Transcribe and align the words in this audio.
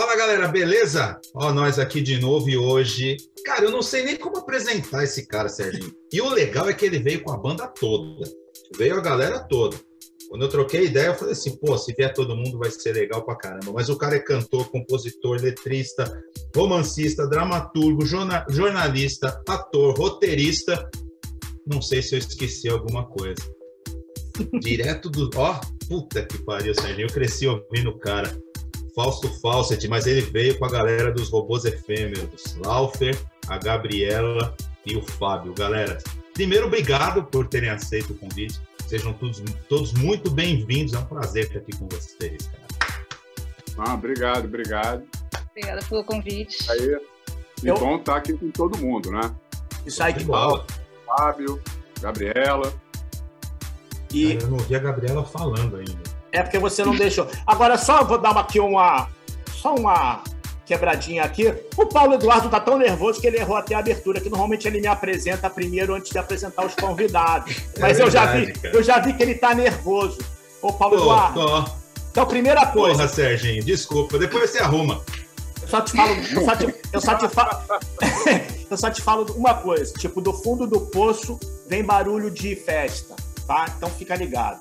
Fala 0.00 0.16
galera, 0.16 0.48
beleza? 0.48 1.20
Ó, 1.34 1.52
nós 1.52 1.78
aqui 1.78 2.00
de 2.00 2.18
novo 2.18 2.48
e 2.48 2.56
hoje. 2.56 3.18
Cara, 3.44 3.66
eu 3.66 3.70
não 3.70 3.82
sei 3.82 4.02
nem 4.02 4.16
como 4.16 4.38
apresentar 4.38 5.04
esse 5.04 5.26
cara, 5.26 5.46
Serginho. 5.46 5.94
E 6.10 6.22
o 6.22 6.30
legal 6.30 6.70
é 6.70 6.72
que 6.72 6.86
ele 6.86 6.98
veio 6.98 7.22
com 7.22 7.30
a 7.30 7.36
banda 7.36 7.68
toda. 7.68 8.26
Veio 8.78 8.96
a 8.96 9.02
galera 9.02 9.40
toda. 9.40 9.76
Quando 10.30 10.40
eu 10.40 10.48
troquei 10.48 10.86
ideia, 10.86 11.08
eu 11.08 11.14
falei 11.14 11.34
assim, 11.34 11.54
pô, 11.58 11.76
se 11.76 11.92
vier 11.92 12.14
todo 12.14 12.34
mundo 12.34 12.58
vai 12.58 12.70
ser 12.70 12.94
legal 12.94 13.22
pra 13.26 13.36
caramba. 13.36 13.72
Mas 13.74 13.90
o 13.90 13.96
cara 13.98 14.16
é 14.16 14.20
cantor, 14.20 14.70
compositor, 14.70 15.38
letrista, 15.38 16.10
romancista, 16.56 17.26
dramaturgo, 17.26 18.06
jorna 18.06 18.46
jornalista, 18.48 19.38
ator, 19.46 19.98
roteirista. 19.98 20.88
Não 21.66 21.82
sei 21.82 22.00
se 22.00 22.14
eu 22.14 22.20
esqueci 22.20 22.70
alguma 22.70 23.06
coisa. 23.06 23.42
Direto 24.62 25.10
do. 25.10 25.28
Ó, 25.36 25.60
puta 25.86 26.24
que 26.24 26.42
pariu, 26.42 26.74
Serginho. 26.74 27.06
Eu 27.06 27.12
cresci 27.12 27.46
ouvindo 27.46 27.90
o 27.90 27.98
cara. 27.98 28.34
Fausto 28.94 29.28
Fawcett, 29.40 29.86
mas 29.88 30.06
ele 30.06 30.22
veio 30.22 30.58
com 30.58 30.64
a 30.64 30.70
galera 30.70 31.12
dos 31.12 31.30
robôs 31.30 31.64
efêmeros. 31.64 32.56
Laufer, 32.64 33.18
a 33.48 33.58
Gabriela 33.58 34.54
e 34.86 34.96
o 34.96 35.02
Fábio. 35.02 35.54
Galera, 35.54 35.98
primeiro, 36.34 36.66
obrigado 36.66 37.24
por 37.24 37.46
terem 37.48 37.70
aceito 37.70 38.12
o 38.12 38.16
convite. 38.16 38.60
Sejam 38.86 39.12
todos, 39.12 39.42
todos 39.68 39.92
muito 39.92 40.30
bem-vindos. 40.30 40.94
É 40.94 40.98
um 40.98 41.04
prazer 41.04 41.44
estar 41.44 41.58
aqui 41.58 41.76
com 41.76 41.88
vocês, 41.88 42.48
cara. 42.48 43.00
Ah, 43.78 43.94
obrigado, 43.94 44.46
obrigado. 44.46 45.04
Obrigada 45.50 45.80
pelo 45.88 46.04
convite. 46.04 46.70
Aí, 46.70 46.98
e 47.62 47.68
Eu... 47.68 47.78
bom 47.78 47.96
estar 47.96 48.16
aqui 48.16 48.32
com 48.32 48.50
todo 48.50 48.78
mundo, 48.78 49.10
né? 49.10 49.34
Isso 49.86 50.02
aí, 50.02 50.12
que 50.12 50.24
bom. 50.24 50.64
Fábio, 51.06 51.60
Gabriela. 52.00 52.72
E... 54.12 54.32
eu 54.32 54.48
não 54.48 54.58
ouvi 54.58 54.74
a 54.74 54.78
Gabriela 54.78 55.24
falando 55.24 55.76
ainda. 55.76 56.09
É 56.32 56.42
porque 56.42 56.58
você 56.58 56.84
não 56.84 56.94
deixou. 56.94 57.26
Agora, 57.46 57.76
só 57.76 58.04
vou 58.04 58.18
dar 58.18 58.36
aqui 58.36 58.60
uma. 58.60 59.08
Só 59.52 59.74
uma 59.74 60.22
quebradinha 60.70 61.24
aqui. 61.24 61.52
O 61.76 61.84
Paulo 61.86 62.14
Eduardo 62.14 62.48
tá 62.48 62.60
tão 62.60 62.78
nervoso 62.78 63.20
que 63.20 63.26
ele 63.26 63.38
errou 63.38 63.56
até 63.56 63.74
a 63.74 63.80
abertura, 63.80 64.20
que 64.20 64.30
normalmente 64.30 64.68
ele 64.68 64.80
me 64.80 64.86
apresenta 64.86 65.50
primeiro 65.50 65.94
antes 65.94 66.12
de 66.12 66.18
apresentar 66.18 66.64
os 66.64 66.74
convidados. 66.76 67.56
É 67.76 67.80
Mas 67.80 67.98
é 67.98 68.04
verdade, 68.04 68.04
eu 68.04 68.10
já 68.10 68.26
vi, 68.26 68.52
cara. 68.52 68.76
eu 68.76 68.82
já 68.82 68.98
vi 69.00 69.12
que 69.14 69.22
ele 69.22 69.34
tá 69.34 69.52
nervoso. 69.52 70.18
Ô, 70.62 70.72
Paulo 70.72 70.96
tô, 70.96 71.02
Eduardo. 71.02 71.40
Tô. 71.40 71.64
Então, 72.12 72.26
primeira 72.26 72.66
coisa. 72.66 72.98
Porra, 72.98 73.08
Serginho, 73.08 73.64
desculpa. 73.64 74.16
Depois 74.18 74.50
você 74.50 74.58
arruma. 74.58 75.02
Eu 75.62 75.68
só 75.68 75.80
te 75.80 75.92
falo. 75.92 76.14
Eu 76.14 76.44
só 76.44 76.56
te, 76.56 76.74
eu 76.92 77.00
só 77.00 77.14
te 77.16 77.28
falo. 77.28 77.50
eu 78.70 78.76
só 78.76 78.90
te 78.90 79.02
falo 79.02 79.32
uma 79.34 79.54
coisa. 79.54 79.92
Tipo, 79.94 80.20
do 80.20 80.32
fundo 80.32 80.68
do 80.68 80.80
poço 80.82 81.38
vem 81.68 81.82
barulho 81.82 82.30
de 82.30 82.54
festa, 82.54 83.16
tá? 83.46 83.66
Então 83.76 83.90
fica 83.90 84.14
ligado. 84.14 84.60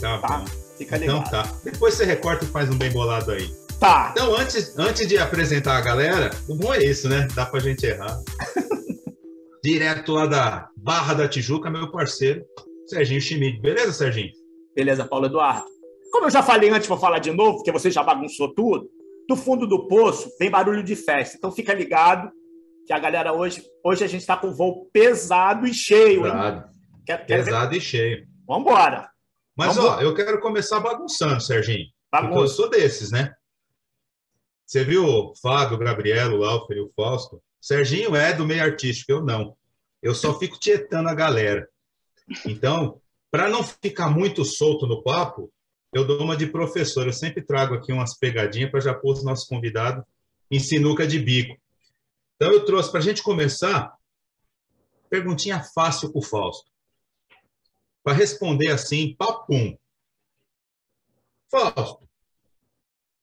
Tá, 0.00 0.18
tá? 0.18 0.38
bom. 0.38 0.65
Fica 0.76 0.96
então 0.96 1.18
ligado. 1.18 1.30
tá. 1.30 1.52
Depois 1.64 1.94
você 1.94 2.04
recorta 2.04 2.44
e 2.44 2.48
faz 2.48 2.68
um 2.68 2.76
bem 2.76 2.90
bolado 2.90 3.30
aí. 3.32 3.48
Tá. 3.80 4.10
Então, 4.12 4.34
antes, 4.34 4.78
antes 4.78 5.06
de 5.06 5.18
apresentar 5.18 5.76
a 5.76 5.80
galera, 5.80 6.30
o 6.48 6.54
bom 6.54 6.72
é 6.72 6.82
isso, 6.84 7.08
né? 7.08 7.28
Dá 7.34 7.44
pra 7.44 7.60
gente 7.60 7.84
errar. 7.84 8.18
Direto 9.62 10.12
lá 10.12 10.26
da 10.26 10.68
Barra 10.76 11.14
da 11.14 11.28
Tijuca, 11.28 11.68
meu 11.68 11.90
parceiro, 11.90 12.44
Serginho 12.86 13.20
Schmidt. 13.20 13.60
Beleza, 13.60 13.92
Serginho? 13.92 14.30
Beleza, 14.74 15.04
Paulo 15.04 15.26
Eduardo. 15.26 15.64
Como 16.12 16.26
eu 16.26 16.30
já 16.30 16.42
falei 16.42 16.70
antes, 16.70 16.88
vou 16.88 16.98
falar 16.98 17.18
de 17.18 17.32
novo, 17.32 17.56
porque 17.56 17.72
você 17.72 17.90
já 17.90 18.02
bagunçou 18.02 18.54
tudo. 18.54 18.88
Do 19.28 19.36
fundo 19.36 19.66
do 19.66 19.88
poço 19.88 20.30
tem 20.38 20.50
barulho 20.50 20.82
de 20.82 20.94
festa. 20.94 21.36
Então 21.36 21.50
fica 21.50 21.74
ligado 21.74 22.30
que 22.86 22.92
a 22.92 22.98
galera 22.98 23.32
hoje, 23.32 23.62
hoje 23.84 24.04
a 24.04 24.06
gente 24.06 24.20
está 24.20 24.36
com 24.36 24.52
voo 24.52 24.88
pesado 24.92 25.66
e 25.66 25.74
cheio. 25.74 26.22
Pesado, 26.22 26.64
quer, 27.04 27.26
quer 27.26 27.44
pesado 27.44 27.70
ver? 27.70 27.76
e 27.76 27.80
cheio. 27.80 28.26
Vamos 28.46 28.62
embora. 28.62 29.10
Mas, 29.56 29.74
Vamos 29.74 29.90
ó, 29.90 30.00
eu 30.02 30.14
quero 30.14 30.38
começar 30.38 30.80
bagunçando, 30.80 31.40
Serginho. 31.40 31.86
Porque 32.10 32.38
eu 32.38 32.46
sou 32.46 32.68
desses, 32.68 33.10
né? 33.10 33.34
Você 34.66 34.84
viu 34.84 35.04
o 35.06 35.34
Fábio, 35.36 35.76
o 35.76 35.80
Gabriel, 35.80 36.38
o 36.38 36.44
Alfer 36.44 36.76
e 36.76 36.80
o 36.80 36.92
Fausto? 36.94 37.42
Serginho 37.60 38.14
é 38.14 38.34
do 38.34 38.44
meio 38.44 38.62
artístico, 38.62 39.12
eu 39.12 39.24
não. 39.24 39.56
Eu 40.02 40.14
só 40.14 40.38
fico 40.38 40.58
tietando 40.58 41.08
a 41.08 41.14
galera. 41.14 41.66
Então, 42.44 43.00
para 43.30 43.48
não 43.48 43.62
ficar 43.64 44.10
muito 44.10 44.44
solto 44.44 44.86
no 44.86 45.02
papo, 45.02 45.50
eu 45.92 46.06
dou 46.06 46.20
uma 46.20 46.36
de 46.36 46.46
professor. 46.46 47.06
Eu 47.06 47.12
sempre 47.12 47.42
trago 47.42 47.74
aqui 47.74 47.92
umas 47.92 48.16
pegadinhas 48.18 48.70
para 48.70 48.80
já 48.80 48.92
pôr 48.92 49.14
os 49.14 49.24
nossos 49.24 49.48
convidados 49.48 50.04
em 50.50 50.58
sinuca 50.58 51.06
de 51.06 51.18
bico. 51.18 51.56
Então, 52.34 52.52
eu 52.52 52.64
trouxe 52.64 52.90
para 52.90 53.00
a 53.00 53.02
gente 53.02 53.22
começar 53.22 53.94
perguntinha 55.08 55.62
fácil 55.74 56.10
para 56.12 56.18
o 56.18 56.22
Fausto 56.22 56.75
para 58.06 58.16
responder 58.16 58.70
assim, 58.70 59.16
papum. 59.18 59.76
Fausto, 61.50 62.08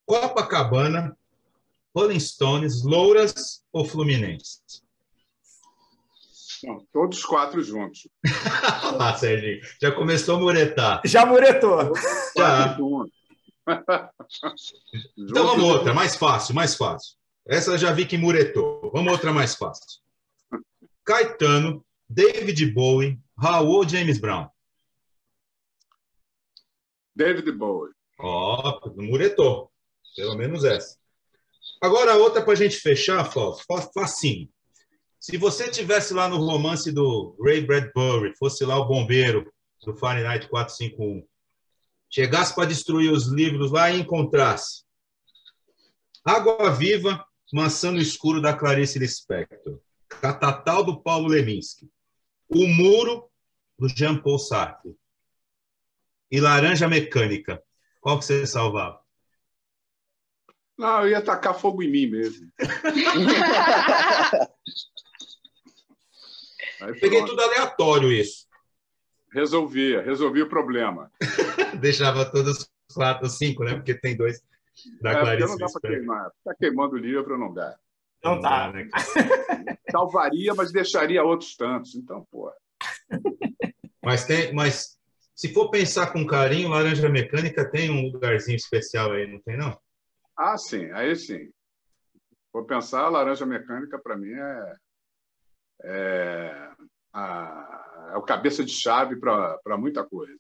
Copacabana, 0.06 1.18
Rolling 1.96 2.20
Stones, 2.20 2.84
Louras 2.84 3.64
ou 3.72 3.86
Fluminense? 3.86 4.62
Não, 6.66 6.86
todos 6.92 7.24
quatro 7.24 7.64
juntos. 7.64 8.10
ah, 9.00 9.16
Serginho, 9.16 9.62
já 9.82 9.90
começou 9.94 10.36
a 10.36 10.40
muretar. 10.40 11.02
Já 11.06 11.26
muretou. 11.26 11.94
Já. 12.38 12.78
então 15.18 15.48
vamos 15.48 15.64
outra, 15.64 15.94
mais 15.94 16.18
fácil, 16.18 16.54
mais 16.54 16.76
fácil. 16.76 17.16
Essa 17.48 17.72
eu 17.72 17.78
já 17.78 17.94
vi 17.94 18.06
que 18.06 18.18
muretou. 18.18 18.92
Vamos 18.94 19.14
outra 19.14 19.32
mais 19.32 19.56
fácil. 19.56 20.02
Caetano, 21.06 21.86
David 22.10 22.66
Bowie, 22.74 23.18
Raul 23.38 23.76
ou 23.78 23.88
James 23.88 24.20
Brown? 24.20 24.53
David 27.16 27.52
Bowie. 27.52 27.94
Ó, 28.20 28.80
oh, 28.84 29.02
muretou. 29.02 29.72
Pelo 30.16 30.36
menos 30.36 30.64
essa. 30.64 30.98
Agora, 31.82 32.16
outra 32.16 32.42
para 32.42 32.54
a 32.54 32.56
gente 32.56 32.78
fechar, 32.78 33.24
Fausto, 33.26 33.66
facinho. 33.94 34.50
Se 35.20 35.38
você 35.38 35.70
tivesse 35.70 36.14
lá 36.14 36.28
no 36.28 36.38
romance 36.38 36.92
do 36.92 37.36
Ray 37.42 37.62
Bradbury, 37.62 38.36
fosse 38.38 38.66
lá 38.66 38.78
o 38.78 38.86
bombeiro 38.86 39.52
do 39.86 39.96
Fahrenheit 39.96 40.48
451, 40.48 41.26
chegasse 42.10 42.54
para 42.54 42.68
destruir 42.68 43.12
os 43.12 43.28
livros 43.28 43.72
lá 43.72 43.90
e 43.92 44.00
encontrasse 44.00 44.84
Água 46.26 46.72
Viva, 46.72 47.26
Maçã 47.52 47.92
no 47.92 48.00
Escuro 48.00 48.42
da 48.42 48.54
Clarice 48.54 48.98
Lispector, 48.98 49.80
Catatal 50.08 50.84
do 50.84 51.02
Paulo 51.02 51.28
Leminski, 51.28 51.90
O 52.48 52.66
Muro 52.66 53.30
do 53.78 53.90
Jean 53.90 54.18
Paul 54.22 54.40
Sartre, 54.40 54.96
e 56.34 56.42
Laranja 56.42 56.90
Mecânica. 56.90 57.64
Qual 58.02 58.18
que 58.18 58.26
você 58.26 58.48
salvava? 58.48 59.00
Não, 60.76 61.02
eu 61.02 61.10
ia 61.10 61.22
tacar 61.22 61.54
fogo 61.54 61.84
em 61.84 61.92
mim 61.92 62.08
mesmo. 62.08 62.52
Peguei 67.00 67.24
tudo 67.24 67.40
aleatório 67.40 68.12
isso. 68.12 68.48
Resolvia, 69.32 70.02
resolvi 70.02 70.42
o 70.42 70.50
problema. 70.50 71.12
Deixava 71.80 72.26
todos 72.26 72.68
quatro, 72.92 73.30
cinco, 73.30 73.64
né? 73.64 73.76
Porque 73.76 73.94
tem 73.94 74.18
dois 74.18 74.42
da 75.02 75.12
é, 75.12 75.20
Clarice. 75.20 75.50
Não 75.50 75.58
dá 75.58 75.68
para 75.68 75.92
queimar. 75.92 76.32
Está 76.40 76.56
queimando 76.56 76.96
o 76.96 77.00
livro, 77.00 77.38
não 77.38 77.54
dá. 77.54 77.78
Não, 78.24 78.42
dá, 78.42 78.72
né? 78.72 78.90
Salvaria, 79.92 80.56
mas 80.56 80.72
deixaria 80.72 81.24
outros 81.24 81.56
tantos. 81.56 81.94
Então, 81.94 82.26
pô. 82.32 82.52
Mas 84.04 84.26
tem, 84.26 84.52
mas 84.52 84.98
se 85.36 85.54
for 85.54 85.70
pensar 85.70 86.14
com 86.14 86.26
carinho, 86.26 86.70
Laranja 86.70 87.10
Mecânica 87.10 87.70
tem 87.70 87.90
um 87.90 88.12
lugarzinho 88.12 88.56
especial 88.56 89.12
aí, 89.12 89.26
não 89.26 89.42
tem, 89.42 89.58
não? 89.58 89.78
Ah, 90.38 90.58
sim, 90.58 90.92
aí 90.92 91.16
sim. 91.16 91.52
Vou 92.52 92.66
pensar, 92.66 93.10
Laranja 93.10 93.46
Mecânica, 93.46 93.98
para 93.98 94.16
mim, 94.16 94.32
é, 94.32 94.76
é, 95.84 96.72
a, 97.12 98.12
é 98.14 98.18
o 98.18 98.22
cabeça 98.22 98.64
de 98.64 98.72
chave 98.72 99.16
para 99.16 99.78
muita 99.78 100.04
coisa. 100.04 100.38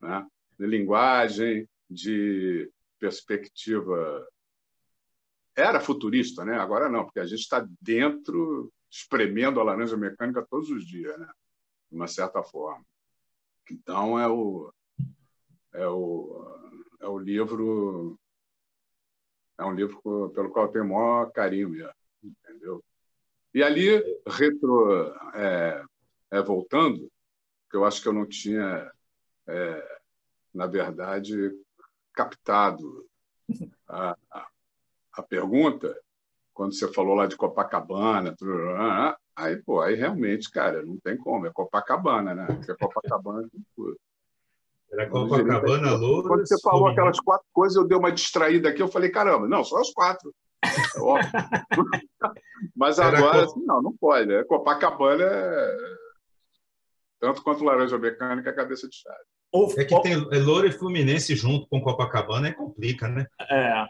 Né? 0.00 0.24
De 0.58 0.66
linguagem, 0.66 1.68
de 1.90 2.70
perspectiva. 3.00 4.26
Era 5.56 5.80
futurista, 5.80 6.44
né? 6.44 6.56
agora 6.56 6.88
não, 6.88 7.04
porque 7.04 7.20
a 7.20 7.26
gente 7.26 7.40
está 7.40 7.66
dentro, 7.80 8.72
espremendo 8.90 9.58
a 9.58 9.64
laranja 9.64 9.96
mecânica 9.96 10.46
todos 10.48 10.70
os 10.70 10.86
dias, 10.86 11.18
né? 11.18 11.28
de 11.90 11.96
uma 11.96 12.06
certa 12.06 12.42
forma. 12.44 12.84
Então 13.70 14.18
é 14.18 14.28
o 14.28 14.72
é 15.74 15.86
o 15.88 16.58
é 17.00 17.06
o 17.06 17.18
livro 17.18 18.18
é 19.58 19.64
um 19.64 19.72
livro 19.72 20.30
pelo 20.34 20.50
qual 20.50 20.66
eu 20.66 20.72
tenho 20.72 20.88
maior 20.88 21.30
carinho 21.32 21.70
mesmo, 21.70 21.94
entendeu? 22.22 22.84
E 23.54 23.62
ali 23.62 23.88
retro 24.26 25.14
é, 25.34 25.82
é, 26.30 26.42
voltando, 26.42 27.10
que 27.70 27.76
eu 27.76 27.84
acho 27.84 28.02
que 28.02 28.08
eu 28.08 28.12
não 28.12 28.26
tinha 28.26 28.90
é, 29.46 29.98
na 30.52 30.66
verdade 30.66 31.52
captado 32.12 33.06
a, 33.88 34.16
a, 34.30 34.48
a, 35.12 35.22
pergunta 35.22 35.98
quando 36.52 36.74
você 36.74 36.92
falou 36.92 37.14
lá 37.14 37.26
de 37.26 37.36
Copacabana, 37.36 38.34
Aí, 39.36 39.56
pô, 39.56 39.82
aí 39.82 39.94
realmente, 39.94 40.50
cara, 40.50 40.82
não 40.82 40.98
tem 40.98 41.16
como. 41.16 41.46
É 41.46 41.50
Copacabana, 41.50 42.34
né? 42.34 42.46
Porque 42.46 42.74
Copacabana 42.74 43.48
tem 43.50 43.64
tudo. 43.76 43.96
Era 44.90 45.08
Copacabana, 45.08 45.94
Louros... 45.94 46.26
Quando 46.26 46.46
você 46.46 46.58
falou 46.60 46.88
aquelas 46.88 47.20
quatro 47.20 47.46
coisas, 47.52 47.76
eu 47.76 47.86
dei 47.86 47.98
uma 47.98 48.10
distraída 48.10 48.70
aqui, 48.70 48.80
eu 48.80 48.88
falei, 48.88 49.10
caramba, 49.10 49.46
não, 49.46 49.62
só 49.62 49.78
as 49.80 49.92
quatro. 49.92 50.34
Mas 52.74 52.98
agora, 52.98 53.44
assim, 53.44 53.62
não, 53.64 53.82
não 53.82 53.94
pode. 53.94 54.26
Né? 54.26 54.42
Copacabana 54.44 55.24
assim, 55.24 55.26
não, 55.26 55.32
não 55.42 55.56
pode. 55.56 55.56
Né? 55.58 55.64
Copacabana 55.74 55.84
é 55.92 55.96
tanto 57.20 57.42
quanto 57.42 57.64
laranja 57.64 57.98
mecânica 57.98 58.50
é 58.50 58.54
cabeça 58.54 58.88
de 58.88 58.96
chave. 58.96 59.18
É 59.78 59.84
que 59.84 60.00
tem 60.02 60.12
é 60.12 60.38
Loura 60.38 60.68
e 60.68 60.72
Fluminense 60.72 61.34
junto 61.34 61.66
com 61.68 61.80
Copacabana, 61.80 62.48
é 62.48 62.52
complica, 62.52 63.08
né? 63.08 63.26
É. 63.40 63.86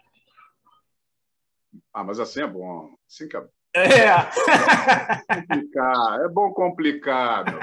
Ah, 1.92 2.04
mas 2.04 2.20
assim 2.20 2.42
é 2.42 2.46
bom. 2.46 2.94
Assim 3.08 3.28
que 3.28 3.36
é 3.36 3.44
É. 3.76 4.08
bom 5.28 5.42
complicar. 5.44 6.20
É 6.24 6.28
bom 6.28 6.52
complicar, 6.52 7.44
meu. 7.44 7.60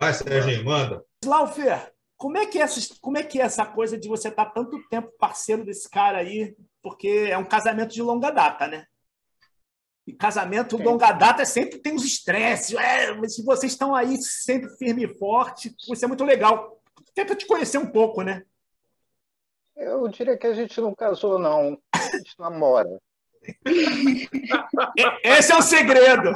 Vai, 0.00 0.14
Serginho, 0.14 0.64
manda. 0.64 1.04
Laufer, 1.24 1.92
como 2.16 2.38
é 2.38 2.46
que 2.46 2.58
é 2.58 2.62
essa, 2.62 2.94
como 3.00 3.18
é 3.18 3.22
que 3.22 3.40
é 3.40 3.44
essa 3.44 3.66
coisa 3.66 3.98
de 3.98 4.08
você 4.08 4.28
estar 4.28 4.46
tanto 4.46 4.82
tempo 4.88 5.12
parceiro 5.18 5.64
desse 5.64 5.88
cara 5.90 6.18
aí? 6.18 6.56
Porque 6.82 7.28
é 7.30 7.36
um 7.36 7.44
casamento 7.44 7.92
de 7.92 8.02
longa 8.02 8.30
data, 8.30 8.66
né? 8.66 8.86
E 10.06 10.12
casamento 10.12 10.76
de 10.76 10.82
longa 10.82 11.12
data 11.12 11.44
sempre 11.44 11.78
tem 11.78 11.94
os 11.94 12.04
estresses. 12.04 12.74
É, 12.76 13.14
mas 13.14 13.34
se 13.34 13.44
vocês 13.44 13.72
estão 13.72 13.94
aí 13.94 14.16
sempre 14.20 14.70
firme 14.76 15.04
e 15.04 15.18
forte, 15.18 15.74
isso 15.90 16.04
é 16.04 16.08
muito 16.08 16.24
legal. 16.24 16.80
Tenta 17.14 17.34
te 17.34 17.46
conhecer 17.46 17.78
um 17.78 17.90
pouco, 17.90 18.22
né? 18.22 18.42
Eu 19.76 20.06
diria 20.08 20.36
que 20.36 20.46
a 20.46 20.54
gente 20.54 20.80
não 20.80 20.94
casou, 20.94 21.38
não. 21.38 21.78
A 21.94 22.16
gente 22.16 22.38
namora. 22.38 23.00
Esse 25.22 25.52
é 25.52 25.56
o 25.56 25.62
segredo. 25.62 26.32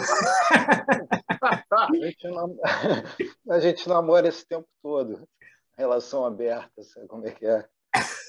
A 1.70 1.88
gente, 1.94 2.28
nam... 2.28 2.56
a 3.50 3.60
gente 3.60 3.88
namora 3.88 4.28
esse 4.28 4.46
tempo 4.46 4.69
todo. 4.82 5.28
Relação 5.76 6.25
aberta, 6.25 6.82
sabe 6.82 7.06
como 7.06 7.26
é 7.26 7.31
que 7.31 7.46
é? 7.46 7.69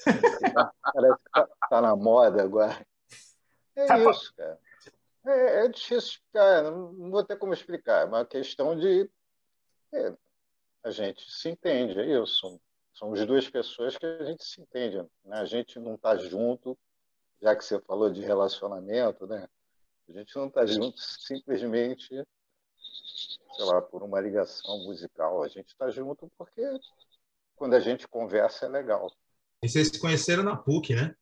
Parece 0.04 1.24
que 1.24 1.30
tá, 1.32 1.48
tá 1.68 1.80
na 1.80 1.96
moda 1.96 2.42
agora. 2.42 2.86
É 3.76 3.86
Tá 3.86 3.98
isso, 3.98 4.32
cara. 4.36 4.58
É, 5.26 5.64
é 5.64 5.68
difícil 5.68 5.98
explicar, 5.98 6.62
não 6.62 7.10
vou 7.10 7.24
ter 7.24 7.36
como 7.36 7.52
explicar. 7.52 8.02
É 8.02 8.04
uma 8.04 8.24
questão 8.24 8.78
de. 8.78 9.10
é, 9.92 10.14
a 10.82 10.90
gente 10.90 11.30
se 11.30 11.48
entende, 11.48 11.98
é 11.98 12.22
isso. 12.22 12.60
As 13.02 13.26
duas 13.26 13.48
pessoas 13.48 13.96
que 13.96 14.04
a 14.04 14.24
gente 14.24 14.44
se 14.44 14.60
entende. 14.60 14.98
Né? 15.24 15.38
A 15.38 15.44
gente 15.44 15.78
não 15.78 15.94
está 15.94 16.16
junto, 16.16 16.78
já 17.40 17.56
que 17.56 17.64
você 17.64 17.80
falou 17.80 18.10
de 18.10 18.20
relacionamento, 18.20 19.26
né? 19.26 19.48
A 20.08 20.12
gente 20.12 20.34
não 20.36 20.48
está 20.48 20.66
junto 20.66 20.98
simplesmente, 20.98 22.08
sei 22.08 23.64
lá, 23.64 23.80
por 23.80 24.02
uma 24.02 24.20
ligação 24.20 24.78
musical. 24.84 25.42
A 25.42 25.48
gente 25.48 25.68
está 25.68 25.88
junto 25.90 26.30
porque 26.36 26.62
quando 27.54 27.74
a 27.74 27.80
gente 27.80 28.08
conversa 28.08 28.66
é 28.66 28.68
legal. 28.68 29.12
E 29.62 29.68
vocês 29.68 29.88
se 29.88 30.00
conheceram 30.00 30.42
na 30.42 30.56
PUC, 30.56 30.94
né? 30.94 31.14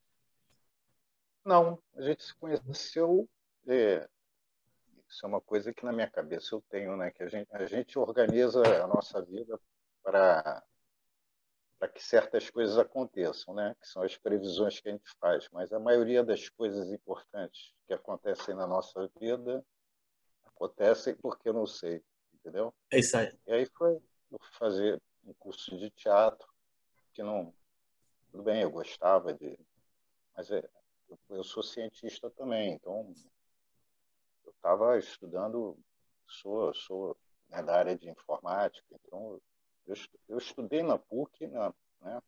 Não, 1.45 1.81
a 1.95 2.01
gente 2.01 2.23
se 2.23 2.33
conheceu. 2.35 3.29
é, 3.67 4.07
isso 5.07 5.25
é 5.25 5.27
uma 5.27 5.41
coisa 5.41 5.73
que 5.73 5.83
na 5.83 5.91
minha 5.91 6.09
cabeça 6.09 6.55
eu 6.55 6.63
tenho, 6.69 6.95
né? 6.95 7.11
Que 7.11 7.23
a 7.23 7.27
gente, 7.27 7.47
a 7.51 7.65
gente 7.65 7.97
organiza 7.97 8.61
a 8.83 8.87
nossa 8.87 9.21
vida 9.21 9.59
para 10.03 10.63
para 11.79 11.87
que 11.87 12.03
certas 12.03 12.49
coisas 12.49 12.77
aconteçam, 12.77 13.53
né? 13.53 13.73
Que 13.79 13.87
são 13.87 14.03
as 14.03 14.17
previsões 14.17 14.81
que 14.81 14.89
a 14.89 14.91
gente 14.91 15.09
faz. 15.19 15.47
Mas 15.51 15.71
a 15.71 15.79
maioria 15.79 16.21
das 16.21 16.49
coisas 16.49 16.91
importantes 16.91 17.73
que 17.87 17.93
acontecem 17.93 18.53
na 18.53 18.67
nossa 18.67 19.09
vida 19.19 19.65
acontecem 20.43 21.15
porque 21.15 21.47
eu 21.47 21.53
não 21.53 21.65
sei, 21.65 22.03
entendeu? 22.33 22.73
É 22.91 22.99
isso 22.99 23.17
aí. 23.17 23.33
E 23.47 23.53
aí 23.53 23.65
foi 23.65 23.97
eu 24.29 24.39
fazer 24.51 25.01
um 25.25 25.33
curso 25.35 25.77
de 25.77 25.89
teatro 25.91 26.47
que 27.13 27.23
não 27.23 27.53
tudo 28.29 28.43
bem, 28.43 28.61
eu 28.61 28.69
gostava 28.69 29.33
de, 29.33 29.57
mas 30.35 30.51
é, 30.51 30.63
eu, 31.09 31.17
eu 31.29 31.43
sou 31.43 31.63
cientista 31.63 32.29
também, 32.29 32.73
então 32.73 33.11
eu 34.45 34.51
estava 34.51 34.99
estudando, 34.99 35.75
sou 36.27 36.71
sou 36.75 37.17
né, 37.49 37.63
da 37.63 37.75
área 37.75 37.97
de 37.97 38.07
informática, 38.07 38.85
então 38.91 39.41
eu, 39.87 39.95
eu 40.27 40.37
estudei 40.37 40.83
na 40.83 40.97
PUC, 40.97 41.47
na, 41.47 41.73
né, 42.01 42.21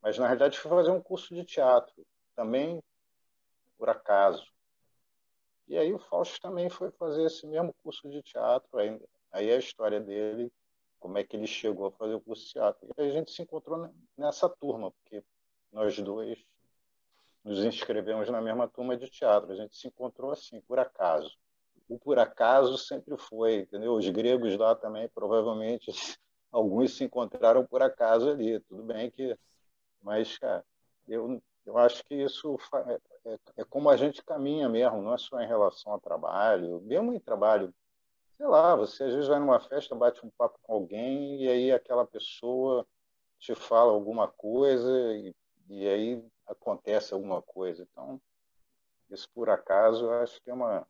mas 0.00 0.18
na 0.18 0.26
realidade 0.26 0.58
fui 0.58 0.70
fazer 0.70 0.90
um 0.90 1.02
curso 1.02 1.34
de 1.34 1.44
teatro 1.44 2.06
também 2.34 2.82
por 3.78 3.88
acaso. 3.88 4.46
E 5.68 5.78
aí 5.78 5.92
o 5.92 5.98
Fausto 5.98 6.40
também 6.40 6.68
foi 6.68 6.90
fazer 6.92 7.24
esse 7.24 7.46
mesmo 7.46 7.74
curso 7.82 8.08
de 8.08 8.22
teatro, 8.22 8.78
aí, 8.78 9.00
aí 9.30 9.50
a 9.50 9.58
história 9.58 10.00
dele 10.00 10.52
como 11.02 11.18
é 11.18 11.24
que 11.24 11.36
ele 11.36 11.48
chegou 11.48 11.86
a 11.86 11.92
fazer 11.92 12.14
o 12.14 12.20
curso 12.20 12.44
de 12.44 12.52
teatro. 12.52 12.88
E 12.96 13.02
a 13.02 13.10
gente 13.10 13.32
se 13.32 13.42
encontrou 13.42 13.92
nessa 14.16 14.48
turma, 14.48 14.92
porque 14.92 15.24
nós 15.72 15.98
dois 15.98 16.38
nos 17.42 17.64
inscrevemos 17.64 18.30
na 18.30 18.40
mesma 18.40 18.68
turma 18.68 18.96
de 18.96 19.10
teatro. 19.10 19.50
A 19.50 19.56
gente 19.56 19.76
se 19.76 19.88
encontrou 19.88 20.30
assim, 20.30 20.60
por 20.60 20.78
acaso. 20.78 21.36
O 21.88 21.98
por 21.98 22.20
acaso 22.20 22.78
sempre 22.78 23.16
foi, 23.18 23.56
entendeu? 23.56 23.94
Os 23.94 24.08
gregos 24.08 24.56
lá 24.56 24.76
também, 24.76 25.08
provavelmente, 25.08 25.90
alguns 26.52 26.96
se 26.96 27.04
encontraram 27.04 27.66
por 27.66 27.82
acaso 27.82 28.30
ali. 28.30 28.60
Tudo 28.60 28.84
bem 28.84 29.10
que. 29.10 29.36
Mas, 30.02 30.38
cara, 30.38 30.64
eu, 31.08 31.42
eu 31.66 31.78
acho 31.78 32.04
que 32.04 32.14
isso 32.14 32.58
é, 32.86 33.00
é, 33.32 33.38
é 33.58 33.64
como 33.64 33.88
a 33.88 33.96
gente 33.96 34.22
caminha 34.22 34.68
mesmo, 34.68 35.02
não 35.02 35.14
é 35.14 35.18
só 35.18 35.40
em 35.40 35.46
relação 35.46 35.92
ao 35.92 36.00
trabalho, 36.00 36.80
mesmo 36.82 37.12
em 37.12 37.20
trabalho 37.20 37.72
sei 38.42 38.46
lá, 38.48 38.74
você 38.74 39.04
às 39.04 39.12
vezes 39.12 39.28
vai 39.28 39.38
numa 39.38 39.60
festa, 39.60 39.94
bate 39.94 40.26
um 40.26 40.30
papo 40.30 40.58
com 40.62 40.74
alguém 40.74 41.44
e 41.44 41.48
aí 41.48 41.70
aquela 41.70 42.04
pessoa 42.04 42.84
te 43.38 43.54
fala 43.54 43.92
alguma 43.92 44.26
coisa 44.26 44.90
e, 45.14 45.32
e 45.68 45.88
aí 45.88 46.24
acontece 46.46 47.14
alguma 47.14 47.40
coisa. 47.40 47.86
Então, 47.88 48.20
isso 49.08 49.28
por 49.32 49.48
acaso, 49.48 50.06
eu 50.06 50.12
acho 50.14 50.42
que 50.42 50.50
é 50.50 50.54
uma. 50.54 50.84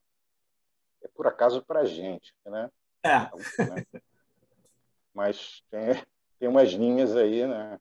É 1.02 1.08
por 1.08 1.26
acaso 1.26 1.62
para 1.62 1.80
a 1.80 1.84
gente, 1.84 2.32
né? 2.46 2.70
É. 3.02 3.30
Mas 5.14 5.62
tem, 5.70 5.80
tem 6.38 6.48
umas 6.48 6.70
linhas 6.70 7.14
aí, 7.16 7.46
né? 7.46 7.78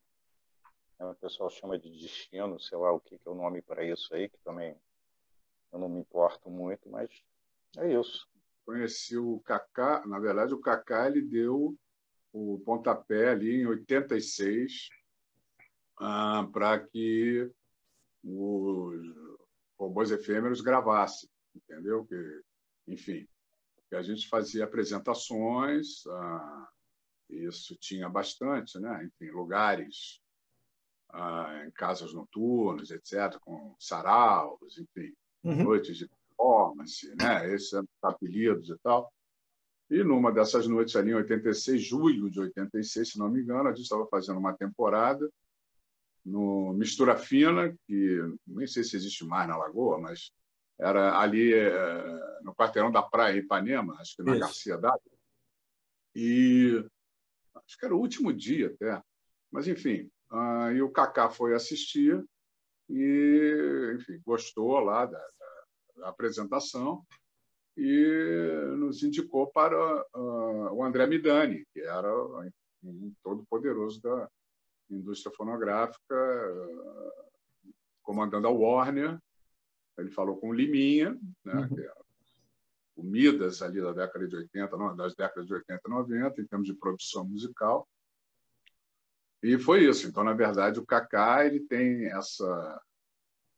O 1.00 1.16
pessoal 1.16 1.50
chama 1.50 1.80
de 1.80 1.90
destino, 1.90 2.60
sei 2.60 2.78
lá 2.78 2.92
o 2.92 3.00
que, 3.00 3.18
que 3.18 3.28
é 3.28 3.32
o 3.32 3.36
nome 3.36 3.62
para 3.62 3.84
isso 3.84 4.14
aí, 4.14 4.30
que 4.30 4.38
também 4.44 4.78
eu 5.72 5.80
não 5.80 5.90
me 5.90 6.00
importo 6.00 6.50
muito, 6.50 6.90
mas 6.90 7.10
é 7.78 8.00
isso. 8.00 8.28
Conheci 8.66 9.18
o 9.18 9.40
Kaká, 9.40 10.06
na 10.06 10.20
verdade, 10.20 10.54
o 10.54 10.60
Kaká 10.60 11.08
ele 11.08 11.22
deu 11.22 11.76
o 12.32 12.62
pontapé 12.64 13.30
ali 13.30 13.62
em 13.62 13.66
86 13.66 14.90
ah, 16.00 16.48
para 16.54 16.80
que 16.80 17.52
os 18.24 19.16
robôs 19.78 20.12
efêmeros 20.12 20.62
gravassem, 20.62 21.30
entendeu? 21.56 22.06
Que, 22.06 22.42
enfim, 22.88 23.28
que 23.90 23.96
a 23.96 24.02
gente 24.02 24.30
fazia 24.30 24.66
apresentações, 24.66 26.06
ah, 26.08 26.70
isso 27.32 27.76
tinha 27.78 28.10
bastante, 28.10 28.80
né? 28.80 29.04
Enfim, 29.06 29.32
lugares 29.32 30.22
ah, 31.10 31.64
em 31.66 31.72
casas 31.72 32.14
noturnas, 32.14 32.92
etc., 32.92 33.38
com 33.40 33.76
saraus, 33.80 34.78
enfim, 34.78 35.14
Uhum. 35.44 35.64
noites 35.64 35.98
de 35.98 36.08
performance, 36.08 37.16
né? 37.16 37.52
esses 37.54 37.74
apelidos 38.02 38.70
e 38.70 38.78
tal. 38.84 39.12
E 39.90 40.04
numa 40.04 40.32
dessas 40.32 40.68
noites 40.68 40.96
ali, 40.96 41.12
em 41.12 41.16
86, 41.16 41.82
julho 41.82 42.30
de 42.30 42.40
86, 42.40 43.10
se 43.12 43.20
não 43.20 43.30
me 43.30 43.42
engano, 43.42 43.68
a 43.68 43.74
gente 43.74 43.84
estava 43.84 44.06
fazendo 44.08 44.40
uma 44.40 44.54
temporada 44.54 45.30
no 46.24 46.72
Mistura 46.74 47.18
Fina, 47.18 47.76
que 47.86 48.36
nem 48.48 48.68
sei 48.68 48.84
se 48.84 48.96
existe 48.96 49.26
mais 49.26 49.50
na 49.50 49.58
Lagoa, 49.58 50.00
mas 50.00 50.32
era 50.80 51.20
ali 51.20 51.54
eh, 51.54 52.40
no 52.44 52.56
quarteirão 52.56 52.92
da 52.92 53.02
Praia, 53.02 53.36
em 53.36 53.40
Ipanema, 53.40 53.96
acho 54.00 54.16
que 54.16 54.24
na 54.24 54.32
Isso. 54.32 54.40
Garcia 54.40 54.78
d'Água. 54.78 55.02
E 56.16 56.86
acho 57.72 57.78
que 57.80 57.86
era 57.86 57.96
o 57.96 58.00
último 58.00 58.34
dia 58.34 58.68
até. 58.68 59.02
Mas, 59.50 59.66
enfim, 59.68 60.10
ah, 60.30 60.72
e 60.74 60.82
o 60.82 60.92
Kaká 60.92 61.30
foi 61.30 61.54
assistir 61.56 62.22
e, 62.90 63.94
enfim, 63.96 64.20
gostou 64.26 64.78
lá 64.80 65.06
da, 65.06 65.18
da- 65.18 65.64
da 65.98 66.10
apresentação 66.10 67.04
e 67.78 68.76
nos 68.78 69.04
indicou 69.04 69.48
para 69.48 69.76
ah, 69.78 70.74
o 70.74 70.84
André 70.84 71.08
Midani, 71.08 71.66
que 71.74 71.80
era 71.80 72.14
um 72.84 73.14
todo 73.24 73.46
poderoso 73.50 74.02
da 74.02 74.30
indústria 74.90 75.34
fonográfica, 75.36 76.00
ah, 76.14 77.26
comandando 78.04 78.48
a 78.48 78.52
Warner. 78.52 79.18
Ele 79.98 80.12
falou 80.12 80.38
com 80.38 80.50
o 80.50 80.54
Liminha, 80.54 81.18
né, 81.46 81.54
Uhum. 81.56 81.68
que 81.70 81.82
é 81.82 81.94
o 83.02 83.04
Midas 83.04 83.62
ali 83.62 83.82
da 83.82 83.92
década 83.92 84.28
de 84.28 84.36
80, 84.36 84.78
não, 84.78 84.96
das 84.96 85.16
décadas 85.16 85.48
de 85.48 85.54
80 85.54 85.82
e 85.86 85.90
90, 85.90 86.42
em 86.42 86.46
termos 86.46 86.68
de 86.68 86.76
produção 86.76 87.28
musical. 87.28 87.88
E 89.42 89.58
foi 89.58 89.86
isso. 89.86 90.08
Então, 90.08 90.24
na 90.24 90.34
verdade, 90.34 90.80
o 90.80 90.86
Kaká 90.86 91.46
ele 91.46 91.62
tem 91.62 92.06
essa 92.12 92.82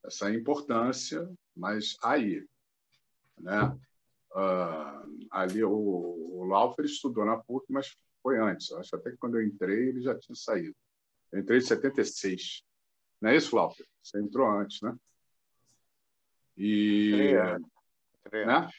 essa 0.06 0.30
importância, 0.34 1.30
mas 1.56 1.96
aí, 2.04 2.46
né? 3.40 3.78
Ah, 4.36 5.06
ali 5.32 5.64
o, 5.64 5.72
o 5.72 6.44
Laufer 6.46 6.84
estudou 6.84 7.24
na 7.24 7.38
PUC, 7.38 7.72
mas 7.72 7.96
foi 8.22 8.38
antes. 8.38 8.70
Eu 8.70 8.80
acho 8.80 8.96
até 8.96 9.12
que 9.12 9.18
quando 9.18 9.38
eu 9.38 9.46
entrei 9.46 9.90
ele 9.90 10.02
já 10.02 10.18
tinha 10.18 10.36
saído. 10.36 10.76
Eu 11.32 11.40
entrei 11.40 11.60
em 11.60 11.62
76. 11.62 12.64
Não 13.22 13.30
é 13.30 13.36
isso, 13.38 13.56
Laufer? 13.56 13.86
Você 14.02 14.20
entrou 14.20 14.50
antes, 14.50 14.82
né? 14.82 14.96
E. 16.58 17.34
Né? 18.32 18.70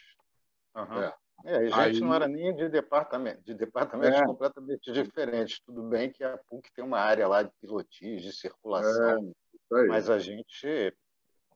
Uhum. 0.74 1.02
É. 1.02 1.14
É, 1.44 1.56
a 1.56 1.64
gente 1.64 1.96
Aí... 1.96 2.00
não 2.00 2.14
era 2.14 2.26
nem 2.26 2.54
de 2.54 2.68
departamento, 2.68 3.42
de 3.42 3.54
departamentos 3.54 4.20
é. 4.20 4.24
completamente 4.24 4.90
diferentes. 4.92 5.60
Tudo 5.60 5.82
bem 5.82 6.10
que 6.10 6.24
a 6.24 6.38
PUC 6.38 6.72
tem 6.72 6.84
uma 6.84 6.98
área 6.98 7.28
lá 7.28 7.42
de 7.42 7.50
pilotis, 7.60 8.22
de 8.22 8.32
circulação, 8.32 9.34
é, 9.72 9.86
mas 9.86 10.08
a 10.08 10.18
gente, 10.18 10.94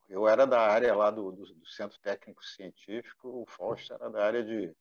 eu 0.09 0.29
era 0.29 0.47
da 0.47 0.61
área 0.61 0.95
lá 0.95 1.11
do, 1.11 1.33
do, 1.33 1.45
do, 1.55 1.67
Centro 1.67 1.99
Técnico 2.01 2.45
Científico, 2.45 3.43
o 3.43 3.47
Fausto 3.47 3.95
era 3.95 4.11
da 4.11 4.25
área 4.25 4.45
de 4.45 4.75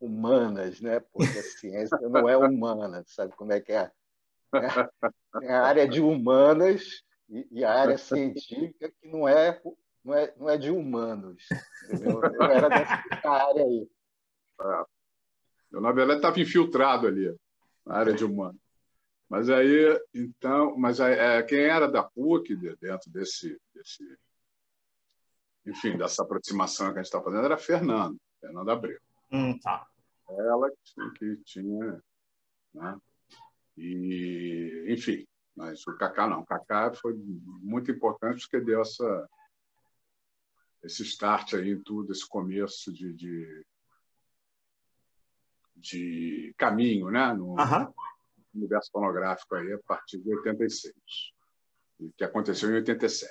humanas, 0.00 0.80
né? 0.80 0.98
Porque 1.12 1.38
a 1.38 1.42
ciência 1.42 1.98
não 2.08 2.28
é 2.28 2.36
humana, 2.36 3.04
sabe 3.06 3.36
como 3.36 3.52
é 3.52 3.60
que 3.60 3.72
é? 3.72 3.90
é 5.42 5.52
a 5.52 5.62
área 5.62 5.86
de 5.86 6.00
humanas 6.00 7.04
e, 7.28 7.46
e 7.52 7.64
a 7.64 7.72
área 7.72 7.98
científica 7.98 8.90
que 8.90 9.06
não 9.06 9.28
é 9.28 9.60
não 10.04 10.14
é, 10.14 10.34
não 10.36 10.48
é 10.48 10.56
de 10.56 10.70
humanos. 10.70 11.46
Entendeu? 11.84 12.20
Eu 12.22 12.42
era 12.42 12.68
dessa 12.68 13.28
área 13.28 13.62
aí. 13.62 13.88
É. 14.60 14.84
Eu, 15.72 15.80
na 15.80 15.92
verdade, 15.92 16.18
estava 16.18 16.40
infiltrado 16.40 17.06
ali, 17.06 17.34
na 17.86 17.96
área 17.96 18.12
de 18.12 18.24
humano. 18.24 18.58
Mas 19.28 19.48
aí, 19.48 19.96
então, 20.12 20.76
mas 20.76 20.98
é, 20.98 21.40
quem 21.44 21.60
era 21.60 21.86
da 21.86 22.02
PUC, 22.02 22.56
dentro 22.56 23.08
desse, 23.12 23.56
desse, 23.72 24.18
enfim, 25.64 25.96
dessa 25.96 26.24
aproximação 26.24 26.88
que 26.92 26.98
a 26.98 27.02
gente 27.02 27.06
está 27.06 27.22
fazendo, 27.22 27.44
era 27.44 27.56
Fernando, 27.56 28.18
Fernando 28.40 28.70
Abreu. 28.70 28.98
Hum, 29.30 29.56
tá. 29.60 29.86
Ela 30.28 30.68
que, 30.70 31.10
que 31.16 31.36
tinha, 31.44 32.02
né? 32.74 32.98
E, 33.76 34.86
enfim, 34.88 35.24
mas 35.56 35.86
o 35.86 35.96
Kaká 35.96 36.26
não. 36.26 36.40
O 36.40 36.46
Kaká 36.46 36.92
foi 36.94 37.14
muito 37.62 37.90
importante 37.90 38.48
porque 38.48 38.64
deu 38.64 38.80
essa, 38.80 39.28
esse 40.82 41.02
start 41.02 41.54
aí 41.54 41.70
em 41.70 41.80
tudo, 41.80 42.12
esse 42.12 42.26
começo 42.26 42.92
de, 42.92 43.12
de, 43.12 43.66
de 45.76 46.54
caminho 46.56 47.10
né? 47.10 47.32
no 47.34 47.50
uhum. 47.50 47.92
universo 48.54 48.90
fonográfico 48.90 49.54
aí, 49.54 49.72
a 49.72 49.78
partir 49.78 50.18
de 50.18 50.34
86, 50.34 50.94
que 52.16 52.24
aconteceu 52.24 52.70
em 52.70 52.74
87. 52.74 53.30